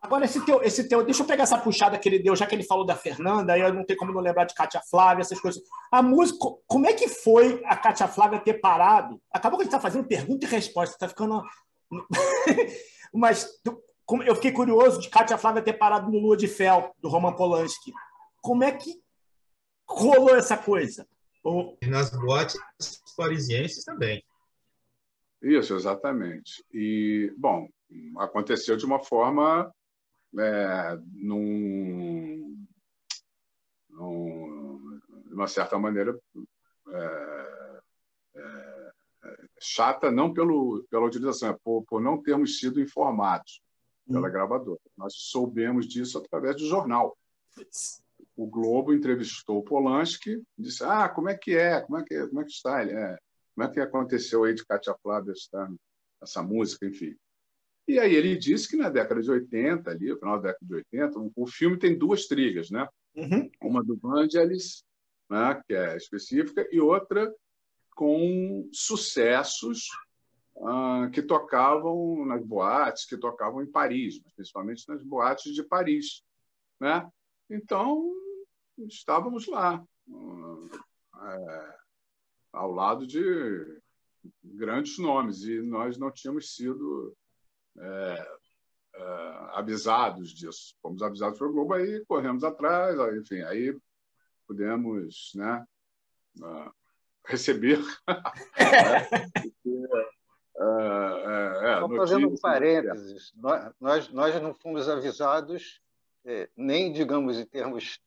Agora, 0.00 0.24
esse 0.24 0.44
teu, 0.44 0.62
esse 0.62 0.88
teu, 0.88 1.02
deixa 1.02 1.22
eu 1.22 1.26
pegar 1.26 1.44
essa 1.44 1.58
puxada 1.58 1.98
que 1.98 2.08
ele 2.08 2.18
deu, 2.18 2.36
já 2.36 2.46
que 2.46 2.54
ele 2.54 2.62
falou 2.62 2.84
da 2.84 2.94
Fernanda, 2.94 3.54
aí 3.54 3.60
eu 3.60 3.72
não 3.72 3.84
tenho 3.84 3.98
como 3.98 4.12
não 4.12 4.20
lembrar 4.20 4.44
de 4.44 4.54
Cátia 4.54 4.80
Flávia, 4.88 5.22
essas 5.22 5.40
coisas. 5.40 5.60
A 5.90 6.02
música, 6.02 6.38
como 6.66 6.86
é 6.86 6.92
que 6.92 7.08
foi 7.08 7.60
a 7.64 7.76
Cátia 7.76 8.06
Flávia 8.06 8.38
ter 8.38 8.60
parado? 8.60 9.20
Acabou 9.32 9.58
que 9.58 9.62
a 9.62 9.64
gente 9.64 9.74
está 9.74 9.80
fazendo 9.80 10.06
pergunta 10.06 10.46
e 10.46 10.48
resposta, 10.48 10.94
está 10.94 11.08
ficando. 11.08 11.42
Mas 13.12 13.48
eu 14.24 14.34
fiquei 14.36 14.52
curioso 14.52 15.00
de 15.00 15.10
Cátia 15.10 15.36
Flávia 15.36 15.62
ter 15.62 15.72
parado 15.72 16.10
no 16.10 16.18
Lua 16.18 16.36
de 16.36 16.46
Fel, 16.46 16.94
do 16.98 17.08
Roman 17.08 17.34
Polanski. 17.34 17.92
Como 18.40 18.62
é 18.62 18.70
que 18.70 19.02
rolou 19.88 20.36
essa 20.36 20.56
coisa? 20.56 21.06
E 21.80 21.86
nas 21.86 22.10
boates 22.10 22.56
parisienses 23.16 23.84
também. 23.84 24.24
Isso, 25.42 25.74
exatamente. 25.74 26.64
E, 26.72 27.32
bom, 27.36 27.68
aconteceu 28.18 28.76
de 28.76 28.84
uma 28.84 29.00
forma, 29.00 29.72
é, 30.38 30.98
num, 31.14 32.66
num, 33.90 35.00
de 35.26 35.34
uma 35.34 35.46
certa 35.46 35.78
maneira, 35.78 36.18
é, 36.88 37.80
é, 38.36 38.92
chata, 39.60 40.10
não 40.10 40.32
pelo, 40.32 40.84
pela 40.90 41.06
utilização, 41.06 41.50
é 41.50 41.58
por, 41.62 41.84
por 41.84 42.00
não 42.00 42.22
termos 42.22 42.58
sido 42.58 42.80
informados 42.80 43.60
pela 44.06 44.28
hum. 44.28 44.32
gravadora. 44.32 44.80
Nós 44.96 45.14
soubemos 45.16 45.86
disso 45.86 46.18
através 46.18 46.56
do 46.56 46.66
jornal 46.66 47.16
o 48.36 48.46
Globo 48.46 48.92
entrevistou 48.92 49.58
o 49.58 49.62
Polanski, 49.62 50.42
disse: 50.58 50.84
Ah, 50.84 51.08
como 51.08 51.28
é 51.28 51.36
que 51.36 51.56
é? 51.56 51.80
Como 51.80 51.98
é 51.98 52.04
que, 52.04 52.26
como 52.26 52.40
é 52.40 52.44
que 52.44 52.50
está? 52.50 52.82
Ele, 52.82 52.92
é, 52.92 53.16
como 53.54 53.66
é 53.66 53.72
que 53.72 53.80
aconteceu 53.80 54.44
aí 54.44 54.54
de 54.54 54.64
Katia 54.64 54.94
Flávia 55.02 55.32
estar 55.32 55.70
essa 56.22 56.42
música, 56.42 56.86
enfim. 56.86 57.16
E 57.88 57.98
aí 57.98 58.14
ele 58.14 58.36
disse 58.36 58.68
que 58.68 58.76
na 58.76 58.90
década 58.90 59.22
de 59.22 59.30
80, 59.30 59.90
ali, 59.90 60.08
no 60.08 60.18
final 60.18 60.40
da 60.40 60.48
década 60.48 60.66
de 60.66 60.74
80, 60.74 61.32
o 61.34 61.46
filme 61.46 61.78
tem 61.78 61.96
duas 61.96 62.26
trilhas, 62.26 62.70
né? 62.70 62.86
Uhum. 63.14 63.50
Uma 63.62 63.82
do 63.82 63.96
Vangelis, 63.96 64.84
né, 65.30 65.62
que 65.66 65.74
é 65.74 65.96
específica, 65.96 66.68
e 66.70 66.80
outra 66.80 67.32
com 67.94 68.68
sucessos 68.72 69.88
uh, 70.56 71.10
que 71.10 71.22
tocavam 71.22 72.24
nas 72.24 72.44
boates, 72.44 73.06
que 73.06 73.16
tocavam 73.16 73.62
em 73.62 73.70
Paris, 73.70 74.20
principalmente 74.34 74.88
nas 74.88 75.02
boates 75.02 75.54
de 75.54 75.62
Paris. 75.62 76.22
Né? 76.80 77.08
Então, 77.50 78.12
estávamos 78.78 79.46
lá, 79.46 79.82
é, 81.22 81.78
ao 82.52 82.70
lado 82.72 83.06
de 83.06 83.80
grandes 84.42 84.98
nomes, 84.98 85.42
e 85.42 85.60
nós 85.62 85.96
não 85.96 86.10
tínhamos 86.10 86.54
sido 86.54 87.16
é, 87.78 88.38
é, 88.94 89.02
avisados 89.52 90.30
disso. 90.30 90.74
Fomos 90.82 91.02
avisados 91.02 91.38
pelo 91.38 91.52
Globo, 91.52 91.74
aí 91.74 92.04
corremos 92.06 92.42
atrás, 92.42 92.98
enfim, 93.16 93.42
aí 93.42 93.76
pudemos 94.46 95.32
né, 95.34 95.64
uh, 96.40 96.70
receber. 97.26 97.80
é, 100.58 101.84
é, 101.84 101.96
fazendo 101.96 102.28
um 102.28 102.36
parênteses, 102.36 103.32
nós, 103.80 104.08
nós 104.10 104.42
não 104.42 104.54
fomos 104.54 104.88
avisados 104.88 105.80
é, 106.24 106.48
nem, 106.56 106.92
digamos, 106.92 107.38
em 107.38 107.44
termos 107.44 108.00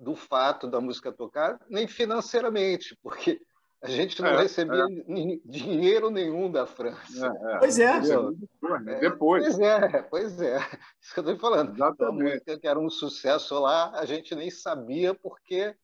do 0.00 0.14
fato 0.14 0.66
da 0.66 0.80
música 0.80 1.12
tocar, 1.12 1.60
nem 1.68 1.86
financeiramente, 1.86 2.98
porque 3.02 3.40
a 3.84 3.88
gente 3.88 4.20
não 4.22 4.30
é, 4.30 4.38
recebia 4.38 4.82
é. 4.82 5.38
dinheiro 5.44 6.10
nenhum 6.10 6.50
da 6.50 6.66
França. 6.66 7.26
É, 7.26 7.52
é. 7.54 7.58
pois 7.58 7.78
é. 7.78 7.84
é. 7.84 9.00
Depois. 9.00 9.44
Pois 9.44 9.58
é, 9.58 10.02
pois 10.02 10.40
é. 10.40 10.56
Isso 11.00 11.12
que 11.12 11.20
eu 11.20 11.24
estou 11.24 11.38
falando. 11.38 11.74
Exatamente. 11.74 12.02
A 12.02 12.32
música 12.32 12.58
que 12.58 12.66
era 12.66 12.80
um 12.80 12.88
sucesso 12.88 13.58
lá, 13.58 13.90
a 13.94 14.06
gente 14.06 14.34
nem 14.34 14.50
sabia 14.50 15.12
porque 15.12 15.76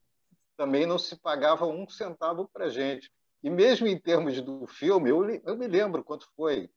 também 0.56 0.86
não 0.86 0.98
se 0.98 1.14
pagava 1.16 1.66
um 1.66 1.86
centavo 1.88 2.48
para 2.50 2.66
a 2.66 2.70
gente. 2.70 3.10
E 3.42 3.48
mesmo 3.48 3.86
em 3.86 3.98
termos 3.98 4.40
do 4.40 4.66
filme, 4.66 5.10
eu, 5.10 5.28
eu 5.28 5.56
me 5.56 5.66
lembro 5.66 6.04
quanto 6.04 6.26
foi. 6.36 6.70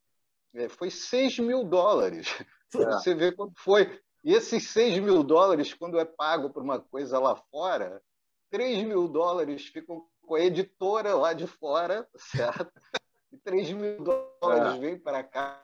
foi 0.69 0.89
6 0.89 1.39
mil 1.39 1.63
dólares. 1.63 2.27
Você 2.71 3.13
vê 3.13 3.31
quanto 3.31 3.59
foi. 3.59 3.99
E 4.23 4.33
esses 4.33 4.69
6 4.69 4.99
mil 4.99 5.23
dólares, 5.23 5.73
quando 5.73 5.99
é 5.99 6.05
pago 6.05 6.49
por 6.49 6.63
uma 6.63 6.79
coisa 6.79 7.19
lá 7.19 7.35
fora, 7.35 8.01
3 8.49 8.83
mil 8.83 9.07
dólares 9.07 9.65
ficam 9.65 10.05
com 10.21 10.35
a 10.35 10.39
editora 10.39 11.13
lá 11.15 11.33
de 11.33 11.45
fora, 11.45 12.07
certo? 12.15 12.71
E 13.31 13.37
3 13.37 13.71
mil 13.73 14.03
dólares 14.03 14.75
é. 14.75 14.79
vêm 14.79 14.97
para 14.97 15.23
cá 15.23 15.61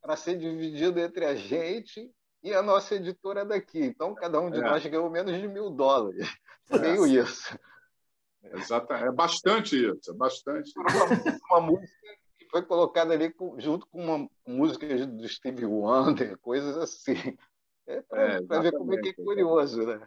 para 0.00 0.16
ser 0.16 0.36
dividido 0.36 0.98
entre 0.98 1.24
a 1.24 1.34
gente 1.34 2.12
e 2.42 2.52
a 2.52 2.60
nossa 2.60 2.96
editora 2.96 3.44
daqui. 3.44 3.78
Então, 3.78 4.14
cada 4.14 4.40
um 4.40 4.50
de 4.50 4.58
é. 4.58 4.62
nós 4.62 4.84
ganhou 4.84 5.08
menos 5.08 5.40
de 5.40 5.48
mil 5.48 5.70
dólares. 5.70 6.28
É. 6.70 7.08
isso. 7.08 7.56
Exato. 8.44 8.92
É 8.92 9.10
bastante 9.10 9.76
isso, 9.76 10.10
é 10.10 10.14
bastante. 10.14 10.72
Uma, 10.76 11.38
uma 11.50 11.60
música 11.60 11.92
que 12.38 12.46
foi 12.50 12.62
colocada 12.62 13.14
ali 13.14 13.30
com, 13.30 13.58
junto 13.60 13.86
com 13.86 14.02
uma 14.02 14.28
música 14.46 15.06
do 15.06 15.28
Steve 15.28 15.64
Wonder, 15.64 16.36
coisas 16.38 16.76
assim. 16.76 17.36
É 17.86 18.00
para 18.02 18.58
é, 18.58 18.60
ver 18.60 18.72
como 18.72 18.94
é 18.94 18.98
que 18.98 19.08
é 19.08 19.12
curioso, 19.12 19.84
né? 19.84 20.06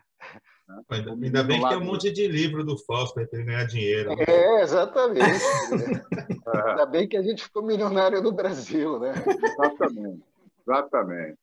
Ainda, 0.90 1.12
ainda 1.12 1.44
bem 1.44 1.62
que 1.62 1.68
tem 1.68 1.78
um 1.78 1.84
monte 1.84 2.12
de 2.12 2.28
livro 2.28 2.64
do 2.64 2.78
Fausto 2.78 3.14
para 3.14 3.28
ele 3.32 3.44
ganhar 3.44 3.66
dinheiro. 3.66 4.12
É, 4.28 4.62
exatamente. 4.62 5.22
ainda 6.48 6.86
bem 6.86 7.08
que 7.08 7.18
a 7.18 7.22
gente 7.22 7.44
ficou 7.44 7.62
milionário 7.62 8.22
no 8.22 8.32
Brasil, 8.32 9.00
né? 9.00 9.14
Exatamente. 9.44 10.24
Exatamente. 10.66 11.38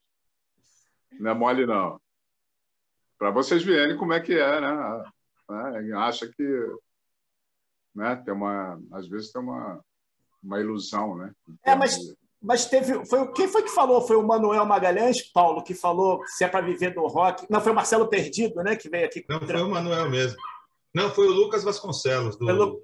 Não 1.20 1.30
é 1.30 1.34
mole, 1.34 1.66
não. 1.66 2.00
Para 3.18 3.30
vocês 3.30 3.62
verem 3.62 3.96
como 3.96 4.12
é 4.12 4.20
que 4.20 4.32
é, 4.32 4.60
né? 4.60 5.04
Né? 5.48 5.92
Acha 5.96 6.26
que 6.28 6.66
né? 7.94 8.16
tem 8.16 8.34
uma, 8.34 8.80
às 8.92 9.08
vezes 9.08 9.32
tem 9.32 9.42
uma, 9.42 9.82
uma 10.42 10.60
ilusão, 10.60 11.16
né? 11.16 11.32
É, 11.64 11.74
mas 11.74 11.98
mas 12.42 12.66
teve. 12.66 13.06
Foi, 13.06 13.30
quem 13.32 13.46
foi 13.46 13.62
que 13.62 13.70
falou? 13.70 14.00
Foi 14.00 14.16
o 14.16 14.26
Manuel 14.26 14.66
Magalhães, 14.66 15.22
Paulo, 15.32 15.62
que 15.62 15.74
falou 15.74 16.20
se 16.26 16.42
é 16.42 16.48
para 16.48 16.66
viver 16.66 16.92
do 16.92 17.06
rock. 17.06 17.46
Não, 17.48 17.60
foi 17.60 17.70
o 17.70 17.74
Marcelo 17.74 18.08
Perdido, 18.08 18.62
né? 18.64 18.74
Que 18.74 18.88
veio 18.88 19.06
aqui. 19.06 19.24
Não, 19.28 19.40
foi 19.40 19.62
o 19.62 19.70
Manuel 19.70 20.10
mesmo. 20.10 20.36
Não, 20.92 21.08
foi 21.10 21.28
o 21.28 21.32
Lucas 21.32 21.62
Vasconcelos, 21.62 22.36
do. 22.36 22.44
Lu... 22.46 22.82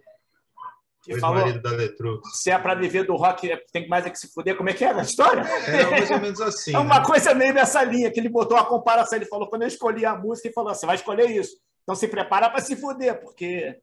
Que 1.03 1.19
falou, 1.19 1.41
marido 1.41 1.61
da 1.61 1.71
Letrux. 1.71 2.41
Se 2.41 2.51
é 2.51 2.59
para 2.59 2.75
viver 2.75 3.05
do 3.05 3.17
rock, 3.17 3.51
tem 3.73 3.89
mais 3.89 4.07
é 4.07 4.11
que 4.11 4.19
se 4.19 4.33
fuder. 4.33 4.57
Como 4.57 4.69
é 4.69 4.75
que 4.75 4.85
é 4.85 4.93
a 4.93 5.03
história? 5.03 5.43
É, 5.43 5.83
é 5.83 5.91
mais 5.91 6.11
ou 6.11 6.21
menos 6.21 6.41
assim. 6.41 6.75
É 6.75 6.79
uma 6.79 7.01
né? 7.01 7.05
coisa 7.05 7.35
meio 7.35 7.55
nessa 7.55 7.83
linha, 7.83 8.11
que 8.13 8.21
ele 8.21 8.29
botou 8.29 8.57
a 8.57 8.65
comparação. 8.65 9.17
Ele 9.17 9.27
falou, 9.27 9.49
quando 9.49 9.63
eu 9.63 9.69
escolhi 9.69 10.05
a 10.05 10.15
música, 10.15 10.49
ele 10.49 10.55
falou: 10.55 10.75
você 10.75 10.87
vai 10.87 10.97
escolher 10.97 11.31
isso. 11.31 11.57
Então 11.89 11.97
se 11.97 12.07
prepara 12.07 12.51
para 12.51 12.61
se 12.61 12.77
fuder, 12.77 13.19
porque 13.19 13.81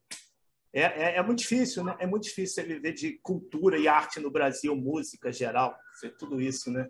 é, 0.72 0.82
é, 0.82 1.18
é, 1.18 1.24
muito 1.24 1.40
difícil, 1.40 1.84
né? 1.84 1.96
É 1.98 2.06
muito 2.06 2.26
difícil 2.26 2.54
você 2.54 2.64
viver 2.64 2.94
de 2.94 3.14
cultura 3.24 3.80
e 3.80 3.88
arte 3.88 4.20
no 4.20 4.30
Brasil, 4.30 4.76
música 4.76 5.32
geral, 5.32 5.76
tudo 6.20 6.40
isso, 6.40 6.70
né? 6.70 6.88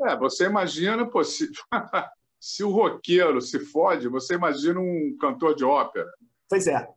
É, 0.00 0.16
você 0.16 0.46
imagina, 0.46 1.08
possível. 1.08 1.62
se 2.40 2.64
o 2.64 2.70
roqueiro 2.70 3.40
se 3.40 3.60
fode, 3.66 4.08
você 4.08 4.34
imagina 4.34 4.80
um 4.80 5.16
cantor 5.20 5.54
de 5.54 5.64
ópera. 5.64 6.10
Pois 6.48 6.66
é. 6.66 6.88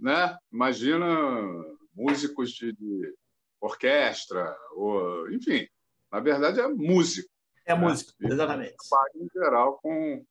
Né? 0.00 0.38
Imagina 0.50 1.06
músicos 1.94 2.52
de, 2.52 2.72
de 2.72 3.14
orquestra, 3.60 4.56
ou, 4.74 5.30
enfim. 5.32 5.68
Na 6.10 6.20
verdade, 6.20 6.60
é 6.60 6.66
músico. 6.66 7.28
É 7.66 7.74
né? 7.74 7.80
músico, 7.80 8.14
exatamente. 8.22 8.74
Em 9.16 9.28
geral, 9.34 9.78
com 9.82 10.24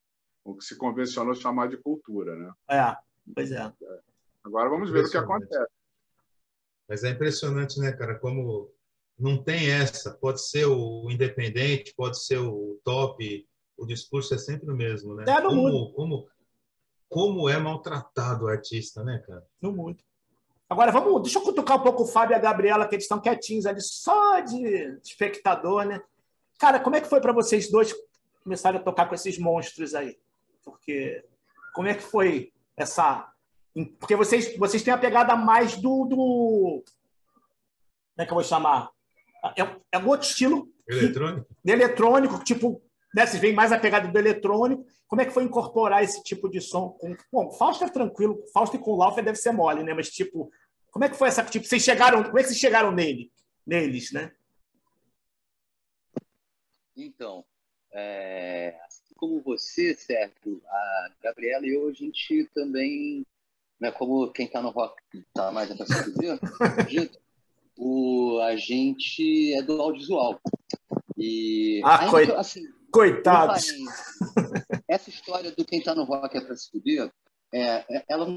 o 0.45 0.55
que 0.55 0.63
se 0.63 0.77
convencionou 0.77 1.33
chamar 1.33 1.67
de 1.67 1.77
cultura. 1.77 2.35
Né? 2.35 2.51
É, 2.69 2.95
pois 3.33 3.51
é. 3.51 3.73
Agora 4.43 4.69
vamos 4.69 4.91
ver 4.91 5.03
o 5.03 5.09
que 5.09 5.17
acontece. 5.17 5.73
Mas 6.87 7.03
é 7.03 7.09
impressionante, 7.09 7.79
né, 7.79 7.91
cara, 7.91 8.19
como 8.19 8.71
não 9.17 9.43
tem 9.43 9.71
essa. 9.71 10.11
Pode 10.11 10.39
ser 10.47 10.65
o 10.65 11.09
independente, 11.09 11.95
pode 11.97 12.23
ser 12.23 12.37
o 12.37 12.79
top, 12.83 13.47
o 13.75 13.85
discurso 13.87 14.35
é 14.35 14.37
sempre 14.37 14.71
o 14.71 14.75
mesmo, 14.75 15.15
né? 15.15 15.25
É, 15.27 15.41
como, 15.41 15.55
mundo. 15.55 15.93
como, 15.93 16.27
como 17.09 17.49
é 17.49 17.57
maltratado 17.57 18.45
o 18.45 18.47
artista, 18.47 19.03
né, 19.03 19.17
cara? 19.25 19.43
Não 19.59 19.71
muito. 19.71 20.03
Agora, 20.69 20.91
vamos, 20.91 21.23
deixa 21.23 21.39
eu 21.39 21.43
cutucar 21.43 21.77
um 21.77 21.83
pouco 21.83 22.03
o 22.03 22.07
Fábio 22.07 22.33
e 22.33 22.35
a 22.35 22.39
Gabriela, 22.39 22.87
que 22.87 22.95
eles 22.95 23.05
estão 23.05 23.19
quietinhos 23.19 23.65
ali, 23.65 23.81
só 23.81 24.39
de 24.41 24.99
espectador, 25.03 25.85
né? 25.85 26.01
Cara, 26.59 26.79
como 26.79 26.95
é 26.95 27.01
que 27.01 27.09
foi 27.09 27.19
para 27.19 27.33
vocês 27.33 27.69
dois 27.69 27.95
começarem 28.43 28.79
a 28.79 28.83
tocar 28.83 29.07
com 29.07 29.15
esses 29.15 29.39
monstros 29.39 29.95
aí? 29.95 30.17
Porque 30.65 31.23
como 31.73 31.87
é 31.87 31.93
que 31.93 32.01
foi 32.01 32.51
essa. 32.75 33.31
Porque 33.99 34.15
vocês, 34.15 34.57
vocês 34.57 34.81
têm 34.81 34.93
a 34.93 34.97
pegada 34.97 35.35
mais 35.35 35.75
do. 35.77 36.05
do... 36.05 36.83
Como 38.15 38.23
é 38.23 38.25
que 38.25 38.31
eu 38.31 38.35
vou 38.35 38.43
chamar? 38.43 38.89
É, 39.55 39.61
é 39.91 39.97
um 39.99 40.07
outro 40.07 40.27
estilo. 40.27 40.67
Eletrônico? 40.87 41.47
De 41.63 41.71
eletrônico, 41.71 42.43
tipo, 42.43 42.81
né? 43.13 43.25
Vocês 43.25 43.41
veem 43.41 43.53
mais 43.53 43.71
a 43.71 43.79
pegada 43.79 44.07
do 44.07 44.17
eletrônico. 44.17 44.85
Como 45.07 45.21
é 45.21 45.25
que 45.25 45.31
foi 45.31 45.43
incorporar 45.43 46.03
esse 46.03 46.23
tipo 46.23 46.49
de 46.49 46.59
som? 46.59 46.89
Com... 46.89 47.15
Bom, 47.31 47.51
Fausto 47.51 47.83
é 47.83 47.89
tranquilo, 47.89 48.43
Fausto 48.53 48.75
e 48.75 48.79
com 48.79 48.95
Laufer 48.95 49.23
deve 49.23 49.37
ser 49.37 49.51
mole, 49.51 49.83
né? 49.83 49.93
Mas, 49.93 50.09
tipo, 50.09 50.49
como 50.89 51.05
é 51.05 51.09
que 51.09 51.15
foi 51.15 51.27
essa. 51.27 51.43
Tipo, 51.43 51.65
vocês 51.65 51.83
chegaram. 51.83 52.23
Como 52.23 52.39
é 52.39 52.41
que 52.41 52.49
vocês 52.49 52.59
chegaram 52.59 52.91
nele? 52.91 53.31
Neles, 53.65 54.11
né? 54.11 54.31
Então, 56.95 57.45
é, 57.93 58.79
como 59.15 59.41
você, 59.41 59.95
Sérgio, 59.95 60.61
a 60.67 61.09
Gabriela 61.23 61.65
e 61.65 61.73
eu, 61.73 61.87
a 61.87 61.93
gente 61.93 62.49
também, 62.53 63.25
né, 63.79 63.91
como 63.91 64.31
quem 64.31 64.45
está 64.45 64.61
no 64.61 64.69
rock 64.69 65.01
está 65.13 65.51
mais 65.51 65.71
avançado 65.71 66.13
dito, 66.87 67.19
o, 67.77 68.39
a 68.41 68.55
gente 68.55 69.53
é 69.53 69.61
do 69.61 69.81
audiovisual. 69.81 70.39
E 71.17 71.81
ah, 71.83 72.09
coit... 72.09 72.31
assim, 72.31 72.63
coitados! 72.91 73.67
essa 74.87 75.09
história 75.09 75.51
do 75.51 75.65
quem 75.65 75.79
está 75.79 75.95
no 75.95 76.03
rock 76.03 76.37
é 76.37 76.41
para 76.41 76.55
se 76.55 76.69
fuder, 76.69 77.11
é, 77.53 77.85
é, 77.89 78.05
ela, 78.09 78.27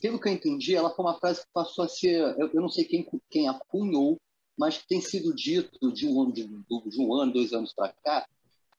pelo 0.00 0.20
que 0.20 0.28
eu 0.28 0.32
entendi, 0.32 0.74
ela 0.74 0.94
foi 0.94 1.04
uma 1.04 1.18
frase 1.18 1.42
que 1.42 1.52
passou 1.52 1.84
a 1.84 1.88
ser, 1.88 2.20
eu, 2.38 2.50
eu 2.52 2.60
não 2.60 2.68
sei 2.68 2.84
quem, 2.84 3.08
quem 3.30 3.48
a 3.48 3.54
cunhou, 3.68 4.20
mas 4.56 4.78
que 4.78 4.88
tem 4.88 5.00
sido 5.00 5.34
dito 5.34 5.92
de 5.92 6.08
um, 6.08 6.30
de, 6.30 6.44
de 6.44 7.00
um 7.00 7.14
ano, 7.14 7.32
dois 7.32 7.52
anos 7.52 7.72
para 7.72 7.92
cá, 8.04 8.26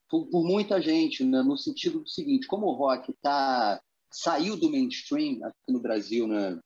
por, 0.09 0.27
por, 0.27 0.43
muita 0.43 0.81
gente, 0.81 1.23
né, 1.23 1.41
no 1.41 1.57
sentido 1.57 1.99
do 1.99 2.09
seguinte: 2.09 2.47
como 2.47 2.67
o 2.67 2.73
rock 2.73 3.13
tá, 3.21 3.81
saiu 4.11 4.57
do 4.57 4.69
mainstream 4.69 5.43
aqui 5.43 5.71
no 5.71 5.79
Brasil, 5.79 6.27
né, 6.27 6.59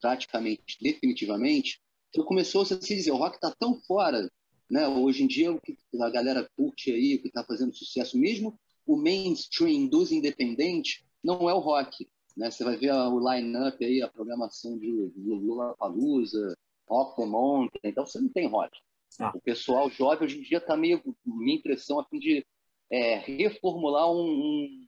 praticamente, 0.00 0.76
definitivamente, 0.80 1.80
então 2.10 2.24
começou 2.24 2.62
a 2.62 2.66
se 2.66 2.78
dizer: 2.78 3.10
o 3.10 3.16
rock 3.16 3.36
está 3.36 3.54
tão 3.58 3.80
fora. 3.82 4.30
Né, 4.70 4.86
hoje 4.86 5.24
em 5.24 5.26
dia, 5.26 5.50
o 5.50 5.60
que 5.60 5.76
a 6.00 6.10
galera 6.10 6.48
curte 6.56 6.92
aí, 6.92 7.16
o 7.16 7.20
que 7.20 7.26
está 7.26 7.42
fazendo 7.42 7.74
sucesso, 7.74 8.16
mesmo 8.16 8.56
o 8.86 8.96
mainstream 8.96 9.88
dos 9.88 10.12
independentes, 10.12 11.02
não 11.24 11.50
é 11.50 11.54
o 11.54 11.58
rock. 11.58 12.08
Né? 12.36 12.50
Você 12.50 12.62
vai 12.62 12.76
ver 12.76 12.92
o 12.92 13.18
line-up 13.18 13.84
aí, 13.84 14.00
a 14.00 14.08
programação 14.08 14.78
de 14.78 14.88
Lula 15.16 15.74
Palusa, 15.76 16.56
rock 16.88 17.24
mountain, 17.24 17.80
então 17.84 18.06
você 18.06 18.20
não 18.20 18.28
tem 18.28 18.46
rock. 18.46 18.78
Ah. 19.18 19.32
O 19.34 19.40
pessoal 19.40 19.90
jovem 19.90 20.26
hoje 20.26 20.38
em 20.38 20.42
dia 20.42 20.58
está 20.58 20.76
meio, 20.76 21.02
minha 21.24 21.56
impressão, 21.56 21.98
a 21.98 22.04
fim 22.04 22.18
de 22.18 22.46
é, 22.90 23.16
reformular 23.18 24.10
um, 24.10 24.86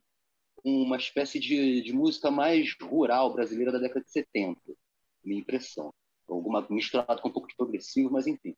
um, 0.65 0.83
uma 0.83 0.97
espécie 0.97 1.39
de, 1.39 1.81
de, 1.81 1.93
música 1.93 2.29
mais 2.29 2.75
rural 2.81 3.33
brasileira 3.33 3.71
da 3.71 3.79
década 3.79 4.03
de 4.03 4.11
70, 4.11 4.59
minha 5.23 5.39
impressão. 5.39 5.93
Alguma 6.27 6.65
misturada 6.69 7.21
com 7.21 7.29
um 7.29 7.31
pouco 7.31 7.47
de 7.47 7.55
progressivo, 7.55 8.11
mas 8.11 8.27
enfim. 8.27 8.55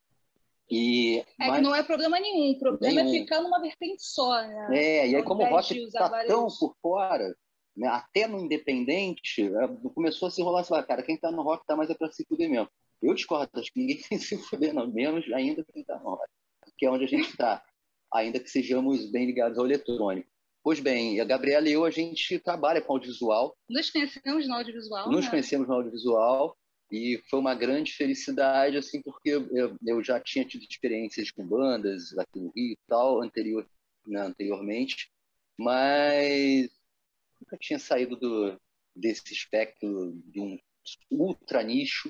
E, 0.70 1.18
é 1.40 1.48
mas... 1.48 1.56
que 1.56 1.62
não 1.62 1.74
é 1.74 1.82
problema 1.82 2.18
nenhum, 2.18 2.52
o 2.52 2.58
problema 2.58 3.00
é 3.00 3.04
nenhum. 3.04 3.16
é 3.16 3.20
ficar 3.20 3.40
numa 3.40 3.60
vertente 3.60 4.02
só, 4.02 4.42
né? 4.42 4.68
É, 4.72 5.08
e 5.08 5.16
aí 5.16 5.22
como 5.22 5.42
o 5.42 5.48
rock 5.48 5.78
está 5.78 6.08
vários... 6.08 6.32
tão 6.32 6.48
por 6.58 6.76
fora, 6.82 7.36
né, 7.76 7.86
até 7.86 8.26
no 8.26 8.40
independente, 8.40 9.42
é, 9.42 9.68
começou 9.94 10.26
a 10.26 10.30
se 10.30 10.40
enrolar, 10.40 10.62
assim, 10.62 10.74
cara, 10.86 11.02
quem 11.02 11.14
está 11.14 11.30
no 11.30 11.42
rock 11.42 11.62
está 11.62 11.76
mais 11.76 11.90
é 11.90 11.94
para 11.94 12.10
se 12.10 12.24
fuder 12.24 12.50
mesmo. 12.50 12.68
Eu 13.00 13.14
discordo, 13.14 13.50
acho 13.60 13.72
que 13.72 13.78
ninguém 13.78 13.98
tem 14.08 14.18
se 14.18 14.36
fuder, 14.38 14.74
não, 14.74 14.88
menos 14.88 15.30
ainda 15.32 15.64
quem 15.72 15.82
está 15.82 15.98
no 15.98 16.10
rock, 16.10 16.28
que 16.76 16.86
é 16.86 16.90
onde 16.90 17.04
a 17.04 17.08
gente 17.08 17.28
está, 17.28 17.62
ainda 18.16 18.40
que 18.40 18.50
sejamos 18.50 19.10
bem 19.10 19.26
ligados 19.26 19.58
ao 19.58 19.64
eletrônico. 19.64 20.28
Pois 20.62 20.80
bem, 20.80 21.20
a 21.20 21.24
Gabriela 21.24 21.68
e 21.68 21.72
eu, 21.72 21.84
a 21.84 21.90
gente 21.90 22.38
trabalha 22.40 22.80
com 22.80 22.94
audiovisual. 22.94 23.56
Nos 23.70 23.88
conhecemos 23.88 24.48
no 24.48 24.54
audiovisual. 24.54 25.10
Nos 25.10 25.24
né? 25.24 25.30
conhecemos 25.30 25.68
no 25.68 25.74
audiovisual 25.74 26.56
e 26.90 27.22
foi 27.28 27.38
uma 27.38 27.54
grande 27.54 27.92
felicidade, 27.92 28.76
assim, 28.76 29.00
porque 29.02 29.30
eu, 29.30 29.76
eu 29.84 30.02
já 30.02 30.20
tinha 30.20 30.44
tido 30.44 30.64
experiências 30.68 31.30
com 31.30 31.46
bandas 31.46 32.16
aqui 32.18 32.40
no 32.40 32.52
Rio 32.54 32.72
e 32.72 32.78
tal, 32.88 33.22
anterior, 33.22 33.66
né, 34.06 34.20
anteriormente, 34.20 35.10
mas 35.58 36.68
nunca 37.40 37.56
tinha 37.58 37.78
saído 37.78 38.16
do, 38.16 38.60
desse 38.94 39.32
espectro 39.32 40.12
de 40.26 40.40
um 40.40 40.58
ultra 41.10 41.62
nicho 41.62 42.08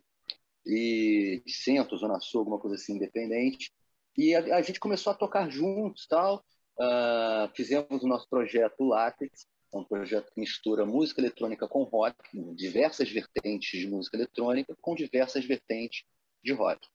e 0.64 1.42
de 1.45 1.53
centro, 1.53 1.97
zona 1.97 2.21
sul, 2.21 2.40
alguma 2.40 2.59
coisa 2.59 2.77
assim 2.77 2.97
independente. 2.97 3.73
E 4.16 4.35
a, 4.35 4.57
a 4.57 4.62
gente 4.62 4.81
começou 4.81 5.12
a 5.12 5.16
tocar 5.16 5.50
juntos, 5.50 6.07
tal. 6.07 6.44
Uh, 6.79 7.48
fizemos 7.55 8.02
o 8.02 8.07
nosso 8.07 8.29
projeto 8.29 8.85
Látex, 8.85 9.46
um 9.72 9.85
projeto 9.85 10.33
que 10.33 10.40
mistura 10.40 10.87
música 10.87 11.20
eletrônica 11.20 11.66
com 11.68 11.83
rock, 11.85 12.16
diversas 12.55 13.11
vertentes 13.11 13.81
de 13.81 13.88
música 13.88 14.16
eletrônica 14.16 14.74
com 14.81 14.94
diversas 14.94 15.44
vertentes 15.44 16.05
de 16.42 16.52
rock. 16.52 16.87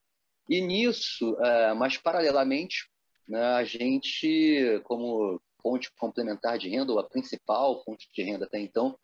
E 0.49 0.62
nisso, 0.62 1.34
uh, 1.34 1.75
mas 1.75 1.97
paralelamente, 1.97 2.89
né, 3.27 3.41
a 3.41 3.63
gente, 3.63 4.81
como 4.84 5.41
fonte 5.62 5.91
complementar 5.97 6.57
de 6.57 6.69
renda, 6.69 6.91
ou 6.91 6.99
a 6.99 7.07
principal 7.07 7.84
fonte 7.84 8.10
de 8.13 8.23
renda 8.23 8.45
até 8.45 8.60
então, 8.60 8.97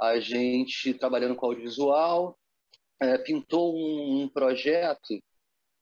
a 0.00 0.18
gente 0.18 0.94
trabalhando 0.94 1.36
com 1.36 1.46
audiovisual, 1.46 2.38
é, 3.00 3.18
pintou 3.18 3.74
um, 3.74 4.22
um, 4.22 4.28
projeto 4.28 5.20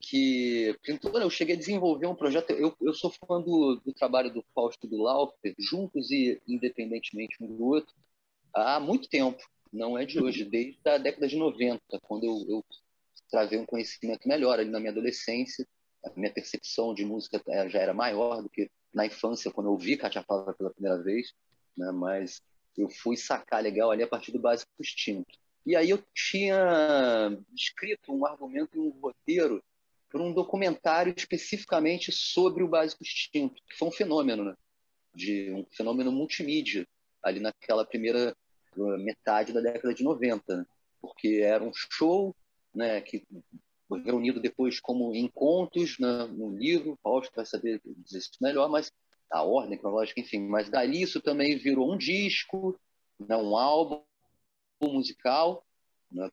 que 0.00 0.76
pintou, 0.82 1.18
eu 1.20 1.30
cheguei 1.30 1.54
a 1.54 1.58
desenvolver 1.58 2.06
um 2.06 2.14
projeto. 2.14 2.50
Eu, 2.50 2.74
eu 2.80 2.94
sou 2.94 3.10
fã 3.10 3.40
do, 3.40 3.80
do 3.84 3.92
trabalho 3.92 4.32
do 4.32 4.44
Fausto 4.54 4.86
e 4.86 4.90
do 4.90 5.02
Laufer, 5.02 5.54
juntos 5.58 6.10
e 6.10 6.40
independentemente 6.46 7.36
um 7.40 7.46
do 7.46 7.64
outro, 7.66 7.94
há 8.54 8.78
muito 8.80 9.08
tempo. 9.08 9.38
Não 9.72 9.98
é 9.98 10.04
de 10.06 10.18
hoje, 10.18 10.44
desde 10.44 10.78
a 10.88 10.96
década 10.96 11.28
de 11.28 11.36
90, 11.36 11.82
quando 12.02 12.24
eu, 12.24 12.46
eu 12.48 12.64
travei 13.30 13.58
um 13.58 13.66
conhecimento 13.66 14.26
melhor 14.26 14.58
ali 14.58 14.70
na 14.70 14.80
minha 14.80 14.92
adolescência. 14.92 15.66
A 16.04 16.10
minha 16.16 16.32
percepção 16.32 16.94
de 16.94 17.04
música 17.04 17.42
é, 17.48 17.68
já 17.68 17.80
era 17.80 17.92
maior 17.92 18.42
do 18.42 18.48
que 18.48 18.70
na 18.94 19.04
infância, 19.04 19.50
quando 19.50 19.66
eu 19.66 19.72
ouvi 19.72 19.96
Katia 19.96 20.22
pela 20.22 20.70
primeira 20.70 21.02
vez, 21.02 21.34
né? 21.76 21.90
mas 21.92 22.40
eu 22.76 22.88
fui 22.88 23.16
sacar 23.16 23.62
legal 23.62 23.90
ali 23.90 24.02
a 24.02 24.08
partir 24.08 24.32
do 24.32 24.38
básico 24.38 24.70
instinto. 24.80 25.36
E 25.66 25.76
aí 25.76 25.90
eu 25.90 26.02
tinha 26.14 27.36
escrito 27.54 28.12
um 28.12 28.24
argumento 28.24 28.80
um 28.80 28.90
roteiro 29.00 29.62
para 30.08 30.22
um 30.22 30.32
documentário 30.32 31.14
especificamente 31.16 32.10
sobre 32.12 32.62
o 32.62 32.68
básico 32.68 33.02
instinto, 33.02 33.62
que 33.68 33.76
foi 33.76 33.88
um 33.88 33.92
fenômeno, 33.92 34.44
né? 34.44 34.54
de 35.14 35.52
um 35.52 35.66
fenômeno 35.76 36.12
multimídia 36.12 36.86
ali 37.22 37.40
naquela 37.40 37.84
primeira 37.84 38.34
uh, 38.76 38.98
metade 38.98 39.52
da 39.52 39.60
década 39.60 39.92
de 39.92 40.04
90, 40.04 40.56
né? 40.56 40.66
porque 41.00 41.40
era 41.42 41.62
um 41.62 41.72
show 41.74 42.34
né, 42.74 43.00
que 43.00 43.26
reunido 44.04 44.40
depois 44.40 44.80
como 44.80 45.14
encontros 45.14 45.98
né, 45.98 46.26
no 46.26 46.50
livro, 46.56 46.98
Fausto 47.02 47.34
vai 47.34 47.46
saber 47.46 47.80
dizer 47.84 48.18
isso 48.18 48.30
melhor, 48.40 48.68
mas 48.68 48.92
a 49.30 49.42
ordem 49.42 49.78
cronológica, 49.78 50.20
enfim, 50.20 50.46
mas 50.46 50.68
dali 50.68 51.02
isso 51.02 51.20
também 51.20 51.58
virou 51.58 51.92
um 51.92 51.96
disco, 51.96 52.78
né, 53.18 53.36
um 53.36 53.56
álbum 53.56 54.02
musical, 54.82 55.64
né, 56.10 56.30